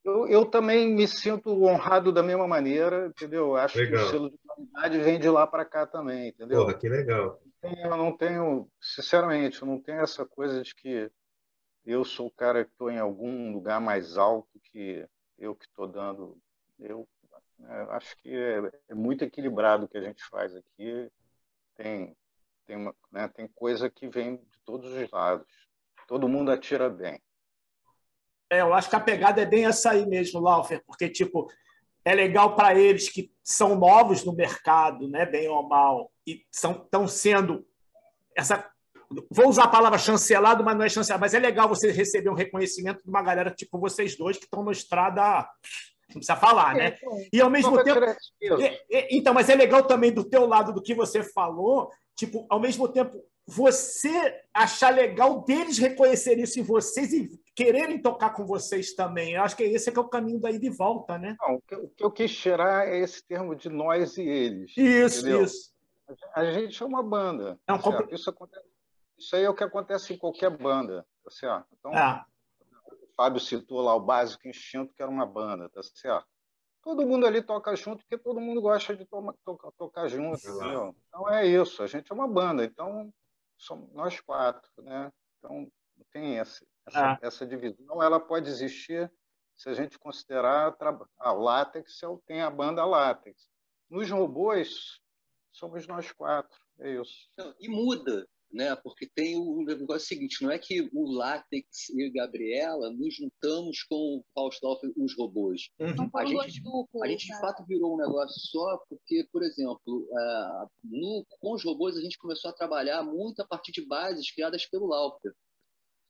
eu, 0.04 0.28
eu 0.28 0.46
também 0.46 0.94
me 0.94 1.08
sinto 1.08 1.64
honrado 1.64 2.12
da 2.12 2.22
mesma 2.22 2.46
maneira, 2.46 3.08
entendeu? 3.08 3.56
Acho 3.56 3.78
legal. 3.78 4.02
que 4.02 4.06
o 4.06 4.10
selo 4.12 4.30
de 4.30 4.38
qualidade 4.46 5.00
vem 5.00 5.18
de 5.18 5.30
lá 5.30 5.48
para 5.48 5.64
cá 5.64 5.88
também, 5.88 6.28
entendeu? 6.28 6.66
Porra, 6.66 6.74
que 6.74 6.90
legal. 6.90 7.42
Eu 7.64 7.96
não 7.96 8.12
tenho, 8.12 8.70
sinceramente, 8.82 9.62
eu 9.62 9.68
não 9.70 9.80
tenho 9.80 10.02
essa 10.02 10.26
coisa 10.26 10.62
de 10.62 10.76
que 10.76 11.10
eu 11.86 12.04
sou 12.04 12.28
o 12.28 12.32
cara 12.32 12.66
que 12.66 12.72
estou 12.72 12.92
em 12.92 13.00
algum 13.00 13.54
lugar 13.54 13.80
mais 13.80 14.18
alto 14.18 14.60
que 14.66 15.08
eu 15.40 15.56
que 15.56 15.64
estou 15.64 15.88
dando. 15.88 16.38
Eu 16.78 17.08
é, 17.62 17.82
acho 17.92 18.18
que 18.18 18.36
é, 18.36 18.70
é, 18.90 18.94
muito 18.94 19.24
equilibrado 19.24 19.86
o 19.86 19.88
que 19.88 19.98
a 19.98 20.02
gente 20.02 20.26
faz 20.26 20.54
aqui. 20.54 21.10
Tem, 21.78 22.14
tem, 22.66 22.76
uma, 22.76 22.96
né, 23.12 23.28
tem 23.28 23.48
coisa 23.48 23.90
que 23.90 24.08
vem 24.08 24.38
de 24.38 24.60
todos 24.66 24.92
os 24.92 25.12
lados. 25.12 25.48
Todo 26.08 26.28
mundo 26.28 26.52
atira 26.52 26.90
bem. 26.90 27.22
É, 28.50 28.62
eu 28.62 28.74
acho 28.74 28.90
que 28.90 28.96
a 28.96 29.00
pegada 29.00 29.42
é 29.42 29.46
bem 29.46 29.66
essa 29.66 29.92
aí 29.92 30.06
mesmo, 30.06 30.40
Laufer, 30.40 30.84
porque, 30.86 31.10
tipo, 31.10 31.50
é 32.06 32.14
legal 32.14 32.56
para 32.56 32.78
eles 32.78 33.10
que 33.10 33.32
são 33.44 33.76
novos 33.76 34.24
no 34.24 34.34
mercado, 34.34 35.08
né, 35.08 35.26
bem 35.26 35.48
ou 35.48 35.68
mal, 35.68 36.12
e 36.28 36.46
estão 36.52 37.08
sendo 37.08 37.66
essa 38.36 38.72
vou 39.30 39.48
usar 39.48 39.66
a 39.66 39.70
palavra 39.70 40.00
chancelado, 40.00 40.64
mas 40.64 40.76
não 40.76 40.84
é 40.84 40.90
chancelado, 40.90 41.22
mas 41.22 41.34
é 41.34 41.40
legal 41.40 41.70
você 41.70 41.92
receber 41.92 42.30
um 42.30 42.36
reconhecimento 42.36 43.04
de 43.04 43.10
uma 43.10 43.22
galera 43.22 43.52
tipo 43.52 43.78
vocês 43.80 44.18
dois 44.18 44.38
que 44.38 44.46
estão 44.46 44.64
na 44.64 44.72
estrada 44.72 45.48
não 46.10 46.20
precisa 46.20 46.36
falar, 46.36 46.76
né? 46.76 46.96
E 47.32 47.42
ao 47.42 47.50
mesmo 47.50 47.82
tempo. 47.84 48.00
então, 49.10 49.34
mas 49.34 49.50
é 49.50 49.56
legal 49.56 49.84
também 49.84 50.12
do 50.12 50.24
teu 50.24 50.46
lado 50.46 50.74
do 50.74 50.82
que 50.82 50.94
você 50.94 51.24
falou, 51.24 51.92
tipo, 52.16 52.46
ao 52.50 52.60
mesmo 52.60 52.88
tempo, 52.88 53.24
você 53.46 54.42
achar 54.54 54.94
legal 54.94 55.44
deles 55.44 55.78
reconhecer 55.78 56.38
isso 56.40 56.60
em 56.60 56.64
vocês 56.64 57.12
e 57.12 57.30
quererem 57.56 58.02
tocar 58.02 58.32
com 58.32 58.46
vocês 58.46 58.94
também. 58.94 59.34
Eu 59.34 59.44
acho 59.44 59.56
que 59.56 59.64
esse 59.64 59.90
é, 59.90 59.92
que 59.92 60.00
é 60.00 60.02
o 60.02 60.08
caminho 60.08 60.40
daí 60.40 60.58
de 60.58 60.70
volta, 60.70 61.18
né? 61.18 61.36
Não, 61.40 61.56
o 61.56 61.62
que 61.90 62.04
eu 62.04 62.12
quis 62.12 62.36
tirar 62.36 62.88
é 62.88 63.00
esse 63.00 63.26
termo 63.26 63.56
de 63.56 63.70
nós 63.70 64.18
e 64.18 64.24
eles. 64.24 64.72
Isso, 64.78 65.22
entendeu? 65.22 65.44
isso. 65.44 65.74
A 66.36 66.52
gente 66.52 66.82
é 66.82 66.86
uma 66.86 67.04
banda. 67.04 67.60
É 67.68 67.74
um 67.74 67.80
compl... 67.80 68.14
isso, 68.14 68.30
acontece, 68.30 68.66
isso 69.18 69.36
aí 69.36 69.44
é 69.44 69.50
o 69.50 69.56
que 69.56 69.64
acontece 69.64 70.14
em 70.14 70.18
qualquer 70.18 70.50
banda, 70.50 71.06
tá 71.24 71.32
certo? 71.32 71.68
Então, 71.78 71.92
é. 71.94 72.26
o 72.62 73.16
Fábio 73.16 73.40
citou 73.40 73.82
lá 73.82 73.96
o 73.96 74.02
Básico 74.02 74.48
Instinto, 74.48 74.94
que 74.94 75.02
era 75.02 75.12
uma 75.12 75.26
banda, 75.26 75.70
tá 75.70 75.82
certo? 75.84 76.28
Todo 76.84 77.08
mundo 77.08 77.26
ali 77.26 77.42
toca 77.42 77.76
junto 77.76 78.04
porque 78.04 78.18
todo 78.18 78.42
mundo 78.42 78.62
gosta 78.62 78.96
de 78.96 79.06
toma, 79.06 79.34
tocar, 79.46 79.72
tocar 79.72 80.08
junto, 80.10 80.38
entendeu? 80.38 80.94
Então 81.08 81.30
é 81.30 81.48
isso, 81.48 81.82
a 81.82 81.88
gente 81.88 82.12
é 82.12 82.16
uma 82.16 82.28
banda, 82.28 82.66
então 82.66 83.12
somos 83.58 83.92
nós 83.94 84.20
quatro, 84.20 84.70
né? 84.80 85.12
Então 85.40 85.72
tem 86.12 86.40
essa, 86.40 86.66
essa, 86.86 87.14
ah. 87.14 87.20
essa 87.22 87.46
divisão, 87.46 88.04
ela 88.04 88.20
pode 88.20 88.50
existir 88.50 89.10
se 89.56 89.70
a 89.70 89.74
gente 89.74 89.98
considerar 89.98 90.76
a 91.20 91.32
Látex, 91.32 92.02
tem 92.26 92.42
a 92.42 92.50
banda 92.50 92.84
Látex. 92.84 93.48
Nos 93.90 94.10
robôs, 94.10 95.00
somos 95.52 95.88
nós 95.88 96.12
quatro, 96.12 96.60
é 96.80 97.00
isso. 97.00 97.30
E 97.60 97.70
muda, 97.70 98.28
né? 98.54 98.76
Porque 98.76 99.08
tem 99.08 99.36
o 99.36 99.64
negócio 99.64 100.08
seguinte, 100.08 100.44
não 100.44 100.52
é 100.52 100.60
que 100.60 100.88
o 100.94 101.12
Látex 101.12 101.90
e 101.90 102.06
a 102.06 102.12
Gabriela 102.12 102.92
nos 102.92 103.16
juntamos 103.16 103.84
com 103.84 103.96
o 103.96 104.24
Fausto 104.34 104.80
os 104.96 105.18
robôs. 105.18 105.70
Uhum. 105.80 106.10
A 106.16 106.26
gente, 106.26 106.62
a 107.04 107.08
gente 107.08 107.26
de 107.26 107.40
fato 107.40 107.66
virou 107.66 107.96
um 107.96 107.98
negócio 107.98 108.40
só 108.40 108.78
porque, 108.88 109.28
por 109.32 109.42
exemplo, 109.42 109.82
uh, 109.88 110.70
no, 110.84 111.26
com 111.40 111.54
os 111.54 111.64
robôs 111.64 111.98
a 111.98 112.02
gente 112.02 112.18
começou 112.18 112.52
a 112.52 112.54
trabalhar 112.54 113.04
muito 113.04 113.42
a 113.42 113.48
partir 113.48 113.72
de 113.72 113.86
bases 113.86 114.32
criadas 114.32 114.66
pelo 114.68 114.88
Lauper. 114.88 115.34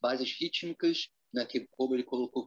Bases 0.00 0.36
rítmicas, 0.38 1.08
né, 1.32 1.46
que 1.46 1.66
como 1.70 1.94
ele 1.94 2.04
colocou, 2.04 2.46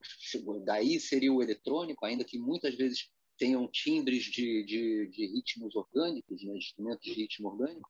daí 0.64 1.00
seria 1.00 1.34
o 1.34 1.41
eletrônico, 1.41 2.06
ainda 2.06 2.24
que 2.24 2.38
muitas 2.38 2.76
vezes 2.76 3.10
tenham 3.38 3.68
timbres 3.68 4.24
de, 4.26 4.64
de, 4.64 5.08
de 5.08 5.26
ritmos 5.28 5.76
orgânicos, 5.76 6.43
né, 6.43 6.56
instrumentos 6.56 7.04
de 7.04 7.14
ritmo 7.14 7.50
orgânico, 7.50 7.89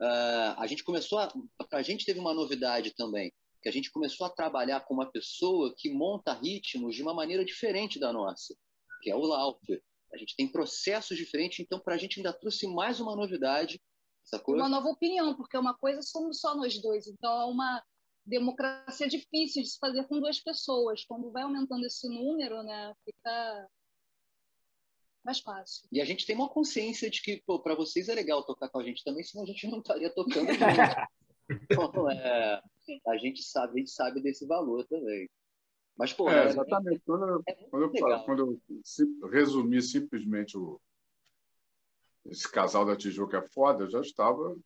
uh, 0.00 0.54
a 0.56 0.66
gente 0.66 0.82
começou 0.82 1.18
a. 1.18 1.32
Para 1.68 1.78
a 1.78 1.82
gente 1.82 2.04
teve 2.04 2.18
uma 2.18 2.34
novidade 2.34 2.94
também, 2.94 3.32
que 3.62 3.68
a 3.68 3.72
gente 3.72 3.90
começou 3.90 4.26
a 4.26 4.30
trabalhar 4.30 4.80
com 4.80 4.94
uma 4.94 5.10
pessoa 5.10 5.74
que 5.76 5.92
monta 5.92 6.32
ritmos 6.32 6.94
de 6.94 7.02
uma 7.02 7.14
maneira 7.14 7.44
diferente 7.44 7.98
da 7.98 8.12
nossa, 8.12 8.54
que 9.02 9.10
é 9.10 9.14
o 9.16 9.20
Lauper. 9.20 9.82
A 10.12 10.16
gente 10.16 10.34
tem 10.34 10.50
processos 10.50 11.16
diferentes, 11.16 11.60
então 11.60 11.78
para 11.78 11.94
a 11.94 11.98
gente 11.98 12.18
ainda 12.18 12.32
trouxe 12.32 12.66
mais 12.66 12.98
uma 12.98 13.14
novidade. 13.14 13.80
Uma 14.60 14.68
nova 14.68 14.88
opinião, 14.88 15.34
porque 15.34 15.56
uma 15.56 15.74
coisa 15.74 16.02
somos 16.02 16.40
só 16.40 16.54
nós 16.54 16.80
dois, 16.80 17.06
então 17.06 17.42
é 17.42 17.44
uma 17.44 17.82
democracia 18.26 19.08
difícil 19.08 19.62
de 19.62 19.68
se 19.70 19.78
fazer 19.78 20.06
com 20.08 20.20
duas 20.20 20.40
pessoas. 20.40 21.04
Quando 21.04 21.30
vai 21.30 21.42
aumentando 21.42 21.84
esse 21.86 22.08
número, 22.08 22.62
né, 22.62 22.94
fica 23.04 23.68
mais 25.24 25.40
fácil. 25.40 25.88
E 25.92 26.00
a 26.00 26.04
gente 26.04 26.26
tem 26.26 26.34
uma 26.34 26.48
consciência 26.48 27.10
de 27.10 27.22
que, 27.22 27.42
para 27.62 27.74
vocês 27.74 28.08
é 28.08 28.14
legal 28.14 28.44
tocar 28.44 28.68
com 28.68 28.78
a 28.78 28.84
gente 28.84 29.04
também, 29.04 29.22
senão 29.22 29.44
a 29.44 29.46
gente 29.46 29.68
não 29.68 29.78
estaria 29.78 30.12
tocando 30.12 30.48
então, 31.70 32.10
é, 32.10 32.62
a 33.06 33.16
gente 33.16 33.42
sabe, 33.42 33.74
a 33.74 33.78
gente 33.78 33.90
sabe 33.90 34.20
desse 34.22 34.46
valor 34.46 34.86
também. 34.86 35.28
Mas, 35.96 36.12
pô, 36.12 36.30
é, 36.30 36.46
exatamente. 36.46 37.02
Quando, 37.04 37.26
eu, 37.26 37.42
é 37.46 37.52
quando, 37.52 37.82
eu, 37.82 38.00
falo, 38.00 38.24
quando 38.24 38.60
eu 39.20 39.28
resumi 39.28 39.82
simplesmente 39.82 40.56
o, 40.56 40.80
esse 42.26 42.50
casal 42.50 42.84
da 42.84 42.96
Tijuca 42.96 43.38
é 43.38 43.48
foda, 43.48 43.84
eu 43.84 43.90
já 43.90 44.00
estava 44.00 44.56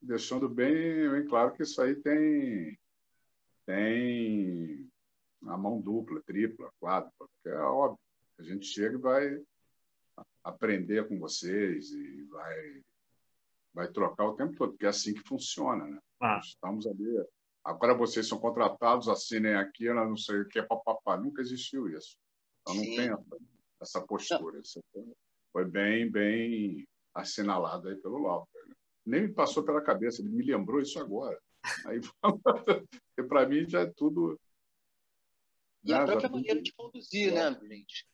deixando 0.00 0.48
bem, 0.48 1.10
bem 1.10 1.26
claro 1.26 1.52
que 1.52 1.62
isso 1.62 1.80
aí 1.80 1.94
tem, 1.94 2.78
tem 3.66 4.90
a 5.46 5.56
mão 5.56 5.80
dupla, 5.80 6.20
tripla, 6.22 6.72
quádrupla, 6.80 7.28
porque 7.28 7.48
é 7.48 7.60
óbvio. 7.60 8.00
A 8.38 8.42
gente 8.42 8.66
chega 8.66 8.96
e 8.96 9.00
vai 9.00 9.42
aprender 10.42 11.06
com 11.08 11.18
vocês 11.18 11.90
e 11.90 12.24
vai, 12.24 12.82
vai 13.74 13.88
trocar 13.88 14.26
o 14.26 14.34
tempo 14.34 14.56
todo, 14.56 14.70
porque 14.70 14.86
é 14.86 14.88
assim 14.88 15.14
que 15.14 15.26
funciona. 15.28 15.86
Né? 15.86 15.98
Ah. 16.20 16.40
Estamos 16.42 16.86
ali. 16.86 17.24
Agora 17.64 17.94
vocês 17.94 18.26
são 18.26 18.38
contratados, 18.38 19.08
assinem 19.08 19.54
aqui, 19.54 19.84
eu 19.84 19.94
não 19.94 20.16
sei 20.16 20.40
o 20.40 20.48
que 20.48 20.58
é 20.58 20.62
papapá. 20.62 21.16
Nunca 21.16 21.42
existiu 21.42 21.88
isso. 21.88 22.16
Então 22.62 22.74
não 22.74 22.84
Sim. 22.84 22.96
tem 22.96 23.08
essa, 23.08 23.38
essa 23.80 24.06
postura. 24.06 24.58
Isso 24.58 24.82
foi 25.52 25.64
bem, 25.64 26.10
bem 26.10 26.86
assinalado 27.14 27.88
aí 27.88 27.96
pelo 27.96 28.18
Lauper. 28.18 28.66
Né? 28.66 28.74
Nem 29.04 29.22
me 29.22 29.32
passou 29.32 29.62
pela 29.62 29.82
cabeça, 29.82 30.22
ele 30.22 30.30
me 30.30 30.44
lembrou 30.44 30.80
isso 30.80 30.98
agora. 30.98 31.40
Aí, 31.86 32.00
para 33.28 33.46
mim 33.46 33.68
já 33.68 33.80
é 33.82 33.86
tudo. 33.86 34.40
E 35.84 35.92
a 35.92 36.04
própria 36.06 36.30
maneira 36.30 36.62
de 36.62 36.72
conduzir, 36.72 37.34
né, 37.34 37.52
gente? 37.68 38.06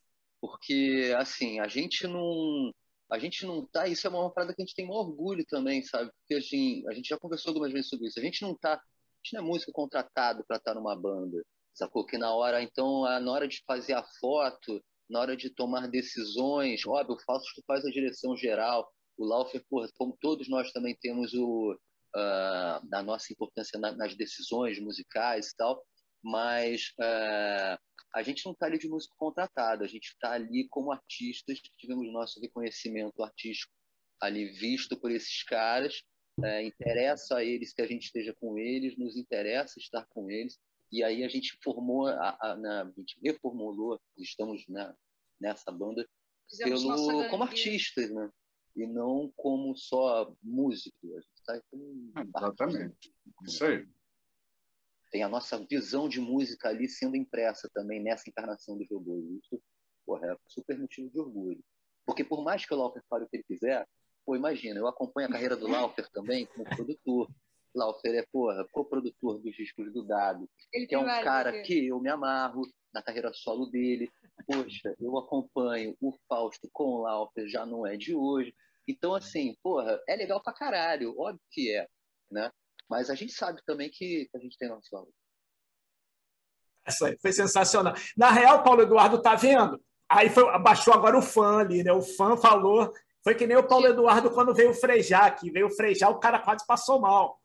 Porque, 0.46 1.12
assim, 1.18 1.58
a 1.58 1.66
gente 1.66 2.06
não. 2.06 2.72
A 3.10 3.18
gente 3.18 3.44
não 3.44 3.66
tá. 3.66 3.88
Isso 3.88 4.06
é 4.06 4.10
uma 4.10 4.30
parada 4.32 4.54
que 4.54 4.62
a 4.62 4.64
gente 4.64 4.74
tem 4.74 4.86
um 4.86 4.92
orgulho 4.92 5.44
também, 5.46 5.82
sabe? 5.82 6.10
Porque 6.20 6.34
assim, 6.34 6.84
a 6.88 6.94
gente 6.94 7.08
já 7.08 7.18
conversou 7.18 7.50
algumas 7.50 7.72
vezes 7.72 7.88
sobre 7.88 8.06
isso. 8.06 8.18
A 8.18 8.22
gente 8.22 8.42
não 8.42 8.54
tá. 8.56 8.74
A 8.74 8.80
gente 9.24 9.34
não 9.34 9.42
é 9.42 9.44
músico 9.44 9.72
contratado 9.72 10.44
para 10.46 10.56
estar 10.56 10.72
tá 10.72 10.78
numa 10.78 10.94
banda, 10.96 11.42
sacou? 11.74 12.06
Que 12.06 12.16
na 12.16 12.32
hora, 12.32 12.62
então, 12.62 13.02
na 13.02 13.32
hora 13.32 13.48
de 13.48 13.62
fazer 13.66 13.94
a 13.94 14.04
foto, 14.20 14.80
na 15.10 15.20
hora 15.20 15.36
de 15.36 15.50
tomar 15.50 15.88
decisões, 15.88 16.86
óbvio, 16.86 17.16
o 17.16 17.24
Fausto 17.24 17.62
faz 17.66 17.84
a 17.84 17.90
direção 17.90 18.36
geral, 18.36 18.88
o 19.18 19.24
Laufer, 19.24 19.64
porra, 19.68 19.88
como 19.96 20.16
todos 20.20 20.48
nós 20.48 20.70
também 20.72 20.96
temos 21.00 21.32
o, 21.34 21.72
uh, 21.72 22.86
a 22.92 23.02
nossa 23.02 23.32
importância 23.32 23.78
na, 23.80 23.92
nas 23.92 24.16
decisões 24.16 24.78
musicais 24.78 25.48
e 25.48 25.56
tal, 25.56 25.82
mas 26.26 26.92
uh, 26.98 27.78
a 28.12 28.20
gente 28.20 28.44
não 28.44 28.52
está 28.52 28.66
ali 28.66 28.78
de 28.78 28.88
músico 28.88 29.14
contratado, 29.16 29.84
a 29.84 29.86
gente 29.86 30.06
está 30.06 30.32
ali 30.32 30.66
como 30.68 30.90
artistas 30.90 31.60
tivemos 31.78 32.12
nosso 32.12 32.40
reconhecimento 32.40 33.22
artístico 33.22 33.72
ali 34.20 34.46
visto 34.46 34.98
por 34.98 35.12
esses 35.12 35.44
caras, 35.44 36.02
é, 36.42 36.64
interessa 36.64 37.36
a 37.36 37.44
eles 37.44 37.72
que 37.72 37.80
a 37.80 37.86
gente 37.86 38.06
esteja 38.06 38.34
com 38.40 38.58
eles, 38.58 38.98
nos 38.98 39.16
interessa 39.16 39.78
estar 39.78 40.04
com 40.06 40.28
eles, 40.28 40.58
e 40.90 41.04
aí 41.04 41.22
a 41.22 41.28
gente 41.28 41.56
formou, 41.62 42.08
a, 42.08 42.36
a, 42.40 42.56
na, 42.56 42.82
a 42.82 42.92
gente 42.96 43.20
reformulou, 43.22 44.00
estamos 44.18 44.66
na, 44.68 44.96
nessa 45.40 45.70
banda 45.70 46.04
pelo, 46.58 47.28
como 47.30 47.44
artistas, 47.44 48.10
né? 48.10 48.30
E 48.74 48.86
não 48.86 49.32
como 49.36 49.76
só 49.76 50.34
músico. 50.42 51.16
A 51.16 51.20
gente 51.20 51.42
tá 51.44 51.60
como 51.70 52.12
Exatamente. 52.16 53.14
Isso 53.46 53.64
aí 53.64 53.86
tem 55.10 55.22
a 55.22 55.28
nossa 55.28 55.58
visão 55.58 56.08
de 56.08 56.20
música 56.20 56.68
ali 56.68 56.88
sendo 56.88 57.16
impressa 57.16 57.70
também 57.72 58.02
nessa 58.02 58.28
encarnação 58.28 58.76
do 58.76 58.84
jogo. 58.84 59.38
Isso 59.42 59.60
porra, 60.06 60.32
é 60.32 60.36
super 60.46 60.78
motivo 60.78 61.10
de 61.10 61.18
orgulho. 61.18 61.62
Porque 62.06 62.22
por 62.22 62.42
mais 62.42 62.64
que 62.64 62.72
o 62.72 62.76
Laufer 62.76 63.02
fale 63.10 63.24
o 63.24 63.28
que 63.28 63.38
ele 63.38 63.44
quiser, 63.44 63.86
pô, 64.24 64.36
imagina, 64.36 64.78
eu 64.78 64.86
acompanho 64.86 65.28
a 65.28 65.32
carreira 65.32 65.56
do 65.56 65.66
Laufer 65.66 66.08
também 66.12 66.46
como 66.46 66.64
produtor. 66.64 67.28
Laufer 67.74 68.14
é, 68.14 68.24
porra, 68.32 68.66
co-produtor 68.70 69.38
dos 69.38 69.54
discos 69.54 69.92
do 69.92 70.02
Dado, 70.02 70.48
ele 70.72 70.86
que 70.86 70.94
é 70.94 70.98
um 70.98 71.04
cara 71.04 71.60
que 71.62 71.88
eu 71.88 72.00
me 72.00 72.08
amarro 72.08 72.62
na 72.94 73.02
carreira 73.02 73.30
solo 73.34 73.66
dele. 73.66 74.10
Poxa, 74.46 74.94
eu 74.98 75.18
acompanho 75.18 75.94
o 76.00 76.16
Fausto 76.26 76.70
com 76.72 76.84
o 76.84 77.02
Laufer, 77.02 77.46
já 77.48 77.66
não 77.66 77.86
é 77.86 77.96
de 77.96 78.14
hoje. 78.14 78.54
Então, 78.88 79.14
assim, 79.14 79.54
porra, 79.62 80.00
é 80.08 80.16
legal 80.16 80.42
pra 80.42 80.54
caralho, 80.54 81.14
óbvio 81.18 81.42
que 81.50 81.74
é, 81.74 81.86
né? 82.30 82.50
Mas 82.88 83.10
a 83.10 83.14
gente 83.14 83.32
sabe 83.32 83.60
também 83.64 83.90
que, 83.90 84.28
a 84.34 84.38
gente 84.38 84.56
tem 84.56 84.68
nosso 84.68 84.88
valor. 84.90 85.12
Essa 86.84 87.08
aí 87.08 87.18
foi 87.20 87.32
sensacional. 87.32 87.94
Na 88.16 88.30
real, 88.30 88.62
Paulo 88.62 88.82
Eduardo 88.82 89.20
tá 89.20 89.34
vendo? 89.34 89.80
Aí 90.08 90.30
foi, 90.30 90.48
abaixou 90.50 90.94
agora 90.94 91.18
o 91.18 91.22
fã 91.22 91.58
ali, 91.58 91.82
né? 91.82 91.92
O 91.92 92.00
fã 92.00 92.36
falou. 92.36 92.92
Foi 93.24 93.34
que 93.34 93.46
nem 93.46 93.56
o 93.56 93.66
Paulo 93.66 93.88
Eduardo 93.88 94.30
quando 94.30 94.54
veio 94.54 94.72
frejar 94.72 95.24
aqui. 95.24 95.50
Veio 95.50 95.68
frejar, 95.68 96.10
o 96.10 96.20
cara 96.20 96.38
quase 96.38 96.64
passou 96.64 97.00
mal. 97.00 97.40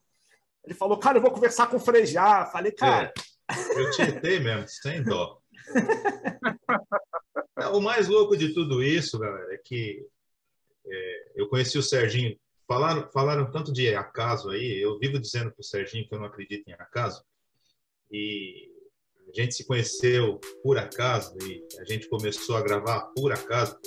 Ele 0.64 0.76
falou, 0.76 1.00
cara, 1.00 1.18
eu 1.18 1.22
vou 1.22 1.32
conversar 1.32 1.68
com 1.68 1.78
o 1.78 1.80
frejar. 1.80 2.52
Falei, 2.52 2.72
cara. 2.72 3.12
É, 3.50 3.80
eu 3.80 3.92
tentei 3.92 4.40
mesmo, 4.40 4.68
sem 4.68 5.04
dó. 5.04 5.42
o 7.74 7.82
mais 7.82 8.08
louco 8.08 8.38
de 8.38 8.54
tudo 8.54 8.84
isso, 8.84 9.18
galera, 9.18 9.56
é 9.56 9.58
que 9.58 10.06
é, 10.86 11.32
eu 11.36 11.50
conheci 11.50 11.80
o 11.80 11.84
Serginho 11.84 12.40
Falaram, 12.72 13.10
falaram 13.12 13.52
tanto 13.52 13.74
de 13.74 13.94
acaso 13.94 14.50
aí, 14.50 14.82
eu 14.82 14.98
vivo 14.98 15.20
dizendo 15.20 15.52
para 15.52 15.60
o 15.60 15.64
Serginho 15.64 16.08
que 16.08 16.16
eu 16.16 16.20
não 16.20 16.28
acredito 16.28 16.70
em 16.70 16.72
acaso, 16.72 17.22
e 18.10 18.72
a 19.28 19.42
gente 19.42 19.56
se 19.56 19.68
conheceu 19.68 20.40
por 20.64 20.78
acaso, 20.78 21.36
e 21.44 21.62
a 21.82 21.84
gente 21.84 22.08
começou 22.08 22.56
a 22.56 22.62
gravar 22.62 23.12
por 23.14 23.34
acaso, 23.34 23.78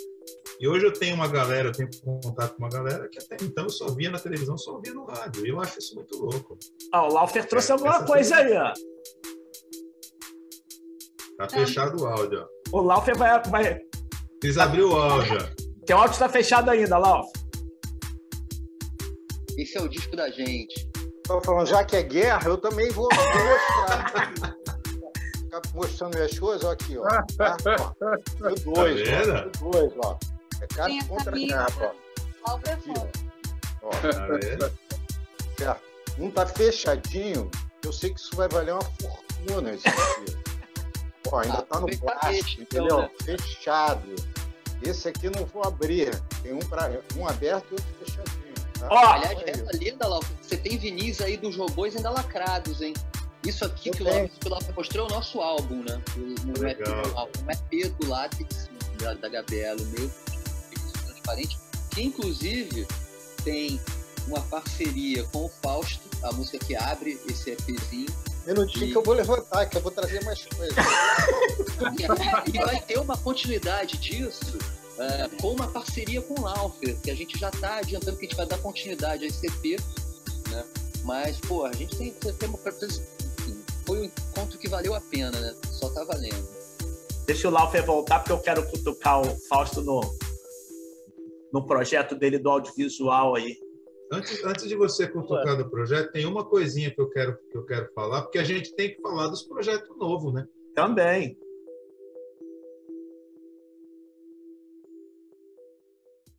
e 0.61 0.69
hoje 0.69 0.85
eu 0.85 0.93
tenho 0.93 1.15
uma 1.15 1.27
galera, 1.27 1.69
eu 1.69 1.73
tenho 1.73 1.89
contato 2.21 2.57
com 2.57 2.59
uma 2.59 2.69
galera 2.69 3.09
que 3.09 3.19
até 3.19 3.43
então 3.43 3.65
eu 3.65 3.71
só 3.71 3.87
via 3.87 4.11
na 4.11 4.19
televisão, 4.19 4.59
só 4.59 4.79
via 4.79 4.93
no 4.93 5.07
rádio, 5.07 5.47
e 5.47 5.49
eu 5.49 5.59
acho 5.63 5.79
isso 5.79 5.95
muito 5.95 6.19
louco. 6.19 6.59
Ah, 6.93 7.05
o 7.05 7.13
Laufer 7.15 7.49
trouxe 7.49 7.71
é, 7.71 7.73
alguma 7.73 8.05
coisa 8.05 8.37
aí, 8.37 8.53
ó. 8.53 8.71
Tá 11.39 11.49
fechado 11.49 12.03
o 12.03 12.07
áudio, 12.07 12.47
ó. 12.71 12.79
O 12.79 12.83
Laufer 12.83 13.17
vai... 13.17 13.43
vai... 13.45 13.81
Eles 14.43 14.59
abriu 14.59 14.91
o 14.91 14.95
áudio, 14.95 15.39
ó. 15.41 15.95
O 15.95 15.97
áudio 15.97 16.13
está 16.13 16.29
fechado 16.29 16.69
ainda, 16.69 16.99
Laufer. 16.99 17.44
Esse 19.57 19.79
é 19.79 19.83
o 19.83 19.89
disco 19.89 20.17
da 20.17 20.31
gente. 20.31 20.89
Tô 21.25 21.41
falando, 21.41 21.67
já 21.67 21.85
que 21.85 21.97
é 21.97 22.03
guerra, 22.03 22.49
eu 22.49 22.59
também 22.59 22.91
vou, 22.91 23.09
mostrar. 23.13 24.33
Ficar 25.39 25.63
mostrando 25.75 26.15
minhas 26.15 26.39
coisas, 26.39 26.65
ó, 26.65 26.73
aqui, 26.73 26.99
ó. 26.99 27.05
Tá? 27.37 27.57
ó 27.71 27.95
dois, 28.65 29.09
tá 29.09 29.51
ó. 29.63 29.71
dois, 29.71 29.93
ó. 30.05 30.19
É 30.61 30.67
cara 30.67 30.93
contra 31.09 31.49
capa, 31.49 31.95
ó. 32.47 32.57
Aqui, 32.57 32.93
ó. 32.99 33.87
ó. 33.87 33.91
Tá 33.91 34.71
certo. 35.57 35.95
Um 36.19 36.31
tá 36.31 36.47
fechadinho, 36.47 37.51
eu 37.85 37.93
sei 37.93 38.13
que 38.13 38.21
isso 38.21 38.37
vai 38.37 38.49
valer 38.49 38.73
uma 38.73 38.83
fortuna, 38.83 39.73
esse 39.73 39.89
aqui. 39.89 40.37
Ó, 41.31 41.39
ainda 41.39 41.63
tá 41.63 41.81
no 41.81 41.99
plástico, 41.99 42.63
entendeu? 42.63 42.99
Né? 42.99 43.11
Fechado. 43.25 44.15
Esse 44.83 45.09
aqui 45.09 45.31
não 45.31 45.47
vou 45.47 45.65
abrir. 45.67 46.11
Tem 46.43 46.53
um, 46.53 46.59
pra, 46.61 46.91
um 47.17 47.27
aberto 47.27 47.67
e 47.71 47.75
outro 47.75 47.95
fechadinho. 48.05 48.34
Ó, 48.91 48.99
Aliás, 48.99 49.39
essa 49.47 49.77
linda, 49.77 50.07
Lau, 50.07 50.23
você 50.41 50.57
tem 50.57 50.77
vinis 50.77 51.21
aí 51.21 51.37
dos 51.37 51.57
robôs 51.57 51.97
ainda 51.97 52.11
lacrados, 52.11 52.81
hein? 52.81 52.95
Isso 53.45 53.65
aqui 53.65 53.91
que 53.91 54.03
o 54.03 54.49
Lopes 54.49 54.75
mostrou 54.75 55.07
é 55.07 55.11
o 55.11 55.15
nosso 55.15 55.41
álbum, 55.41 55.83
né? 55.83 56.01
O, 56.17 56.61
o 56.61 56.67
EP 56.67 57.95
do 57.99 58.09
Látex, 58.09 58.71
da, 58.99 59.15
da 59.15 59.29
Gabriela, 59.29 59.81
meio 59.85 60.11
transparente, 61.05 61.59
que 61.91 62.03
inclusive 62.03 62.87
tem 63.45 63.79
uma 64.27 64.41
parceria 64.43 65.25
com 65.25 65.45
o 65.45 65.49
Fausto, 65.49 66.09
a 66.23 66.33
música 66.33 66.59
que 66.59 66.75
abre 66.75 67.21
esse 67.29 67.51
EPzinho. 67.51 68.09
Minutinho 68.47 68.87
e... 68.87 68.93
que 68.93 68.97
eu 68.97 69.03
vou 69.03 69.15
levantar, 69.15 69.67
que 69.67 69.77
eu 69.77 69.83
vou 69.83 69.91
trazer 69.91 70.25
mais 70.25 70.47
coisas. 70.47 70.77
e 72.53 72.59
vai 72.59 72.81
ter 72.81 72.99
uma 72.99 73.17
continuidade 73.19 73.99
disso 73.99 74.59
é, 74.99 75.29
com 75.41 75.53
uma 75.53 75.69
parceria 75.69 76.23
com 76.23 76.41
o 76.41 76.43
Laufer, 76.45 76.97
que 77.01 77.11
a 77.11 77.15
gente 77.15 77.39
já 77.39 77.49
está 77.49 77.77
adiantando 77.79 78.17
que 78.17 78.27
a 78.27 78.29
gente 78.29 78.37
vai 78.37 78.47
dar 78.47 78.59
continuidade 78.59 79.25
a 79.25 79.27
esse 79.27 79.47
EP, 79.47 79.81
né? 80.51 80.65
Mas, 81.05 81.39
pô, 81.41 81.65
a 81.65 81.73
gente 81.73 81.97
tem, 81.97 82.13
tem 82.13 82.49
uma 82.49 82.59
foi 83.87 84.01
um 84.01 84.05
encontro 84.05 84.59
que 84.59 84.69
valeu 84.69 84.95
a 84.95 85.01
pena, 85.01 85.31
né? 85.31 85.55
Só 85.71 85.89
tá 85.91 86.05
valendo. 86.05 86.49
Deixa 87.27 87.49
o 87.49 87.51
Laufer 87.51 87.85
voltar, 87.85 88.21
porque 88.21 88.33
eu 88.33 88.41
quero 88.41 88.67
cutucar 88.71 89.21
o 89.21 89.37
Fausto 89.49 89.83
no, 89.83 90.01
no 91.53 91.67
projeto 91.67 92.15
dele 92.15 92.39
do 92.39 92.51
audiovisual 92.51 93.35
aí. 93.35 93.59
Antes, 94.13 94.45
antes 94.45 94.69
de 94.69 94.75
você 94.75 95.07
cutucar 95.07 95.57
do 95.57 95.69
projeto, 95.69 96.13
tem 96.13 96.27
uma 96.27 96.45
coisinha 96.45 96.91
que 96.91 97.01
eu 97.01 97.09
quero 97.11 97.37
que 97.51 97.57
eu 97.57 97.65
quero 97.65 97.91
falar, 97.95 98.23
porque 98.23 98.39
a 98.39 98.45
gente 98.45 98.75
tem 98.75 98.95
que 98.95 99.01
falar 99.01 99.29
dos 99.29 99.43
projetos 99.43 99.97
novos, 99.99 100.33
né? 100.33 100.47
Também. 100.75 101.37